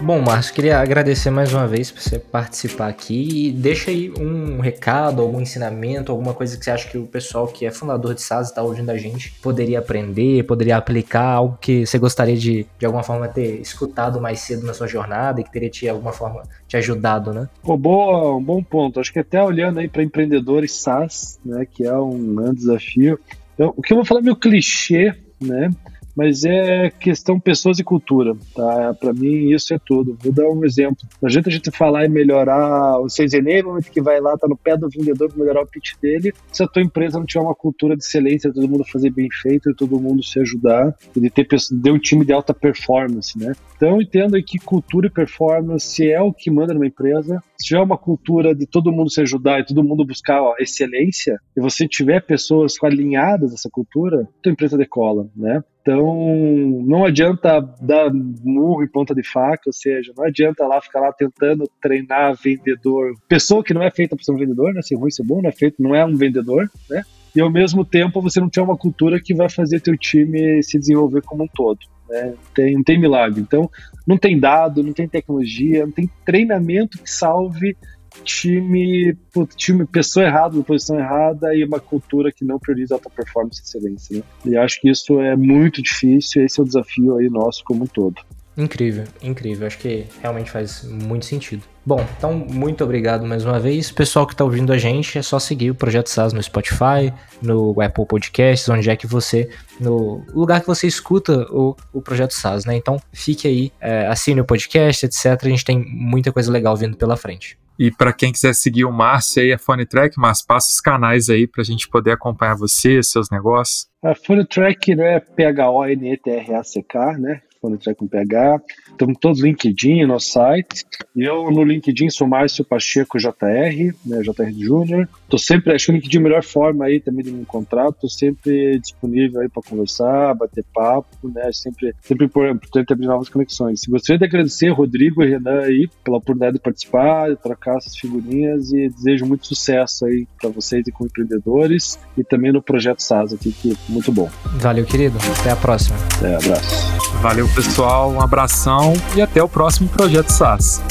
Bom, 0.10 0.24
Márcio, 0.24 0.56
queria 0.56 0.80
agradecer 0.80 1.30
mais 1.30 1.54
uma 1.54 1.68
vez 1.68 1.92
por 1.92 2.02
você 2.02 2.18
participar 2.18 2.88
aqui 2.88 3.46
e 3.50 3.52
deixa 3.52 3.92
aí 3.92 4.12
um 4.20 4.60
recado, 4.60 5.22
algum 5.22 5.40
ensinamento, 5.40 6.12
alguma 6.12 6.34
coisa 6.34 6.58
que 6.58 6.66
você 6.66 6.72
acha 6.72 6.90
que 6.90 6.98
o 6.98 7.06
pessoal 7.06 7.48
que 7.48 7.64
é 7.64 7.70
fundador 7.70 8.16
de 8.16 8.22
SaaS 8.24 8.48
está 8.48 8.64
ouvindo 8.64 8.90
a 8.90 8.98
gente 8.98 9.32
poderia 9.34 9.78
aprender, 9.78 10.42
poderia 10.48 10.78
aplicar, 10.78 11.34
algo 11.34 11.60
que 11.62 11.86
você 11.86 12.00
gostaria 12.00 12.36
de, 12.36 12.66
de 12.80 12.86
alguma 12.88 13.04
forma, 13.04 13.28
ter 13.28 13.62
escutado 13.62 14.20
mais 14.20 14.40
cedo 14.40 14.66
na 14.66 14.74
sua 14.74 14.88
jornada 14.88 15.42
e 15.42 15.44
que 15.44 15.52
teria 15.52 15.70
te, 15.70 15.82
de 15.82 15.90
alguma 15.90 16.12
forma, 16.12 16.42
te 16.68 16.76
ajudado, 16.76 17.32
né? 17.32 17.48
Pô, 17.62 17.78
boa, 17.78 18.36
um 18.36 18.44
bom 18.44 18.64
ponto. 18.64 19.00
Acho 19.00 19.14
que 19.14 19.20
até 19.20 19.44
olhando 19.44 19.80
aí 19.80 19.88
para 19.88 20.02
empreendedores 20.02 20.72
SaaS, 20.72 21.40
né, 21.46 21.68
que 21.72 21.84
é 21.84 21.96
um 21.96 22.34
grande 22.34 22.56
desafio. 22.56 23.20
O 23.60 23.84
que 23.84 23.94
eu 23.94 23.98
vou 23.98 24.06
falar 24.06 24.22
é 24.22 24.24
meio 24.24 24.36
clichê, 24.36 25.14
né? 25.40 25.70
Mas 26.16 26.44
é 26.44 26.90
questão 26.90 27.40
pessoas 27.40 27.80
e 27.80 27.84
cultura, 27.84 28.36
tá? 28.56 28.94
Para 28.94 29.14
mim 29.14 29.52
isso 29.52 29.74
é 29.74 29.80
tudo. 29.84 30.18
Vou 30.22 30.34
dar 30.34 30.48
um 30.50 30.64
exemplo. 30.66 31.08
Não 31.22 31.28
adianta 31.28 31.50
a 31.50 31.52
gente 31.52 31.72
falar 31.72 32.06
e 32.06 32.10
melhorar 32.10 33.00
o 33.00 33.10
sales 33.10 33.34
enablement 33.34 33.82
que 33.82 34.02
vai 34.02 34.20
lá, 34.20 34.38
tá 34.38 34.48
no 34.48 34.58
pé 34.58 34.78
do 34.78 34.90
vendedor 34.90 35.30
para 35.30 35.40
melhorar 35.40 35.64
o 35.64 35.68
pitch 35.68 35.94
dele, 36.02 36.34
se 36.52 36.64
a 36.64 36.68
tua 36.68 36.82
empresa 36.82 37.18
não 37.18 37.26
tiver 37.26 37.42
uma 37.42 37.56
cultura 37.56 37.96
de 37.96 38.04
excelência, 38.04 38.54
todo 38.54 38.68
mundo 38.68 38.84
fazer 38.86 39.10
bem 39.10 39.28
feito 39.32 39.70
todo 39.80 40.00
mundo 40.00 40.22
se 40.24 40.40
ajudar, 40.40 40.94
e 41.16 41.22
de 41.22 41.30
ter, 41.30 41.48
de 41.48 41.92
um 41.92 41.98
time 41.98 42.26
de 42.26 42.34
alta 42.34 42.54
performance, 42.54 43.38
né? 43.38 43.54
Então 43.76 44.02
entendo 44.02 44.42
que 44.44 44.60
cultura 44.60 45.08
e 45.08 45.10
performance 45.10 46.06
é 46.06 46.22
o 46.22 46.34
que 46.34 46.52
manda 46.52 46.74
numa 46.74 46.86
empresa. 46.86 47.42
Se 47.58 47.68
tiver 47.68 47.82
uma 47.82 47.98
cultura 47.98 48.54
de 48.54 48.66
todo 48.66 48.92
mundo 48.92 49.10
se 49.10 49.22
ajudar 49.22 49.60
e 49.60 49.66
todo 49.66 49.84
mundo 49.84 50.06
buscar 50.06 50.42
ó, 50.42 50.56
excelência, 50.60 51.40
e 51.56 51.62
você 51.62 51.88
tiver 51.88 52.22
pessoas 52.22 52.74
alinhadas 52.84 53.52
a 53.52 53.54
essa 53.56 53.70
cultura, 53.72 54.28
tua 54.42 54.52
empresa 54.52 54.78
decola, 54.78 55.30
né? 55.36 55.64
Então, 55.82 56.84
não 56.86 57.06
adianta 57.06 57.62
dar 57.82 58.12
murro 58.14 58.84
em 58.84 58.88
ponta 58.88 59.16
de 59.16 59.24
faca, 59.24 59.64
ou 59.68 59.74
seja, 59.74 60.12
não 60.16 60.26
adianta 60.26 60.68
lá 60.68 60.82
ficar 60.82 61.00
lá 61.00 61.12
tentando 61.12 61.70
treinar 61.82 62.36
vendedor. 62.36 63.14
Pessoa 63.28 63.64
que 63.64 63.74
não 63.74 63.82
é 63.82 63.90
feita 63.90 64.16
para 64.16 64.24
ser 64.24 64.32
um 64.32 64.38
vendedor, 64.38 64.74
né? 64.74 64.82
Ser 64.82 64.96
ruim, 64.96 65.10
ser 65.10 65.24
bom, 65.24 65.42
não 65.42 65.50
é 65.50 65.54
feito, 65.54 65.82
não 65.82 65.96
é 65.96 66.06
um 66.06 66.16
vendedor, 66.16 66.70
né? 66.90 67.04
E 67.36 67.40
ao 67.40 67.50
mesmo 67.50 67.86
tempo 67.86 68.22
você 68.22 68.40
não 68.40 68.50
tem 68.50 68.62
uma 68.64 68.78
cultura 68.78 69.22
que 69.22 69.34
vai 69.34 69.50
fazer 69.50 69.80
teu 69.80 69.98
time 69.98 70.62
se 70.64 70.78
desenvolver 70.78 71.22
como 71.22 71.44
um 71.44 71.48
todo. 71.48 71.80
Né? 72.10 72.34
Tem, 72.54 72.74
não 72.74 72.84
tem 72.84 73.00
milagre. 73.00 73.40
Então, 73.40 73.70
não 74.06 74.18
tem 74.18 74.40
dado, 74.40 74.84
não 74.84 74.94
tem 74.94 75.08
tecnologia, 75.08 75.86
não 75.86 75.92
tem 75.92 76.10
treinamento 76.26 76.98
que 76.98 77.10
salve 77.10 77.78
time, 78.24 79.18
time 79.56 79.86
pessoa 79.86 80.26
errada, 80.26 80.62
posição 80.64 81.00
errada 81.00 81.56
e 81.56 81.64
uma 81.64 81.80
cultura 81.80 82.32
que 82.32 82.46
não 82.46 82.60
prioriza 82.60 82.96
alta 82.96 83.10
performance 83.10 83.62
e 83.62 83.64
excelência. 83.64 84.18
Né? 84.18 84.24
E 84.46 84.58
acho 84.58 84.80
que 84.82 84.90
isso 84.90 85.20
é 85.20 85.36
muito 85.36 85.82
difícil, 85.82 86.44
esse 86.46 86.60
é 86.60 86.64
o 86.64 86.66
desafio 86.66 87.18
aí 87.18 87.30
nosso 87.30 87.64
como 87.64 87.84
um 87.84 87.88
todo. 87.88 88.22
Incrível, 88.60 89.06
incrível. 89.22 89.66
Acho 89.66 89.78
que 89.78 90.06
realmente 90.22 90.52
faz 90.52 90.84
muito 90.84 91.26
sentido. 91.26 91.64
Bom, 91.86 92.06
então 92.18 92.34
muito 92.34 92.84
obrigado 92.84 93.26
mais 93.26 93.46
uma 93.46 93.58
vez. 93.58 93.90
Pessoal 93.90 94.28
que 94.28 94.34
está 94.34 94.44
ouvindo 94.44 94.74
a 94.74 94.78
gente, 94.78 95.18
é 95.18 95.22
só 95.22 95.40
seguir 95.40 95.72
o 95.72 95.76
Projeto 95.76 96.10
SAS 96.10 96.34
no 96.34 96.44
Spotify, 96.44 97.14
no 97.42 97.82
Apple 97.82 98.06
Podcasts, 98.06 98.68
onde 98.68 98.90
é 98.90 98.96
que 98.98 99.08
você. 99.08 99.50
no 99.80 100.26
lugar 100.34 100.60
que 100.60 100.68
você 100.68 100.88
escuta 100.88 101.48
o, 101.50 101.74
o 101.94 102.02
Projeto 102.02 102.34
SAS, 102.34 102.66
né? 102.66 102.76
Então 102.76 103.02
fique 103.14 103.48
aí, 103.48 103.72
é, 103.80 104.08
assine 104.08 104.42
o 104.42 104.46
podcast, 104.46 105.06
etc. 105.06 105.26
A 105.42 105.50
gente 105.50 105.64
tem 105.64 105.80
muita 105.80 106.32
coisa 106.32 106.52
legal 106.52 106.76
vindo 106.76 106.98
pela 106.98 107.16
frente. 107.16 107.58
E 107.80 107.90
para 107.90 108.12
quem 108.12 108.34
quiser 108.34 108.54
seguir 108.54 108.84
o 108.84 108.92
Márcio 108.92 109.42
aí, 109.42 109.54
a 109.54 109.58
Funny 109.58 109.86
Track, 109.86 110.20
Márcio, 110.20 110.46
passa 110.46 110.70
os 110.70 110.82
canais 110.82 111.30
aí 111.30 111.48
para 111.48 111.62
a 111.62 111.66
gente 111.66 111.88
poder 111.88 112.12
acompanhar 112.12 112.56
você, 112.56 113.02
seus 113.02 113.30
negócios. 113.30 113.88
A 114.04 114.14
Funny 114.14 114.46
Track 114.46 114.94
né, 114.96 115.16
é 115.16 115.20
P-H-O-N-E-T-R-A-C-K, 115.22 117.18
né? 117.18 117.42
Phone 117.62 117.78
com 117.96 118.08
PH. 118.08 118.62
Estamos 118.92 119.18
todos 119.20 119.42
LinkedIn, 119.42 120.06
nosso 120.06 120.32
site. 120.32 120.86
Eu 121.16 121.52
no 121.52 121.64
LinkedIn 121.64 122.10
sou 122.10 122.28
Márcio 122.28 122.64
Pacheco 122.64 123.18
JR, 123.18 123.94
né, 124.06 124.22
JR 124.22 124.52
Júnior. 124.58 125.08
Tô 125.28 125.38
sempre, 125.38 125.74
acho 125.74 125.88
que 125.88 125.92
o 125.92 125.96
LinkedIn 125.96 126.18
é 126.18 126.20
a 126.20 126.24
melhor 126.24 126.44
forma 126.44 126.86
aí 126.86 127.00
também 127.00 127.24
de 127.24 127.32
me 127.32 127.42
encontrar. 127.42 127.92
Tô 127.92 128.08
sempre 128.08 128.80
disponível 128.80 129.42
aí 129.42 129.50
para 129.50 129.62
conversar, 129.64 130.34
bater 130.36 130.64
papo, 130.74 131.30
né? 131.30 131.50
Sempre, 131.52 131.94
sempre 132.02 132.26
importante 132.26 132.94
abrir 132.94 133.08
novas 133.08 133.30
conexões. 133.30 133.82
Gostaria 133.88 134.20
de 134.20 134.26
agradecer 134.26 134.70
Rodrigo 134.70 135.24
e 135.24 135.30
Renan 135.30 135.62
aí 135.62 135.90
pela 136.04 136.18
oportunidade 136.18 136.54
de 136.54 136.62
participar, 136.62 137.30
de 137.30 137.36
trocar 137.36 137.78
essas 137.78 137.98
figurinhas 137.98 138.72
e 138.72 138.90
desejo 138.90 139.26
muito 139.26 139.46
sucesso 139.48 140.06
aí 140.06 140.28
para 140.40 140.50
vocês 140.50 140.88
e 140.88 140.92
com 140.92 141.06
empreendedores 141.06 142.00
e 142.18 142.24
também 142.24 142.52
no 142.52 142.62
projeto 142.62 143.02
SAS 143.02 143.34
aqui, 143.34 143.52
que 143.52 143.72
é 143.72 143.76
muito 143.90 144.12
bom. 144.12 144.30
Valeu, 144.60 144.86
querido. 144.86 145.18
Até 145.40 145.52
a 145.52 145.56
próxima. 145.56 145.98
É, 146.24 146.36
abraço. 146.36 147.00
Valeu, 147.22 147.49
pessoal. 147.50 148.12
Um 148.12 148.22
abração 148.22 148.94
e 149.16 149.22
até 149.22 149.42
o 149.44 149.50
próximo 149.50 149.90
Projeto 149.90 150.30
SAS. 150.30 150.82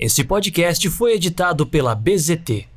Esse 0.00 0.24
podcast 0.24 0.90
foi 0.90 1.14
editado 1.14 1.66
pela 1.66 1.94
BZT 1.94 2.71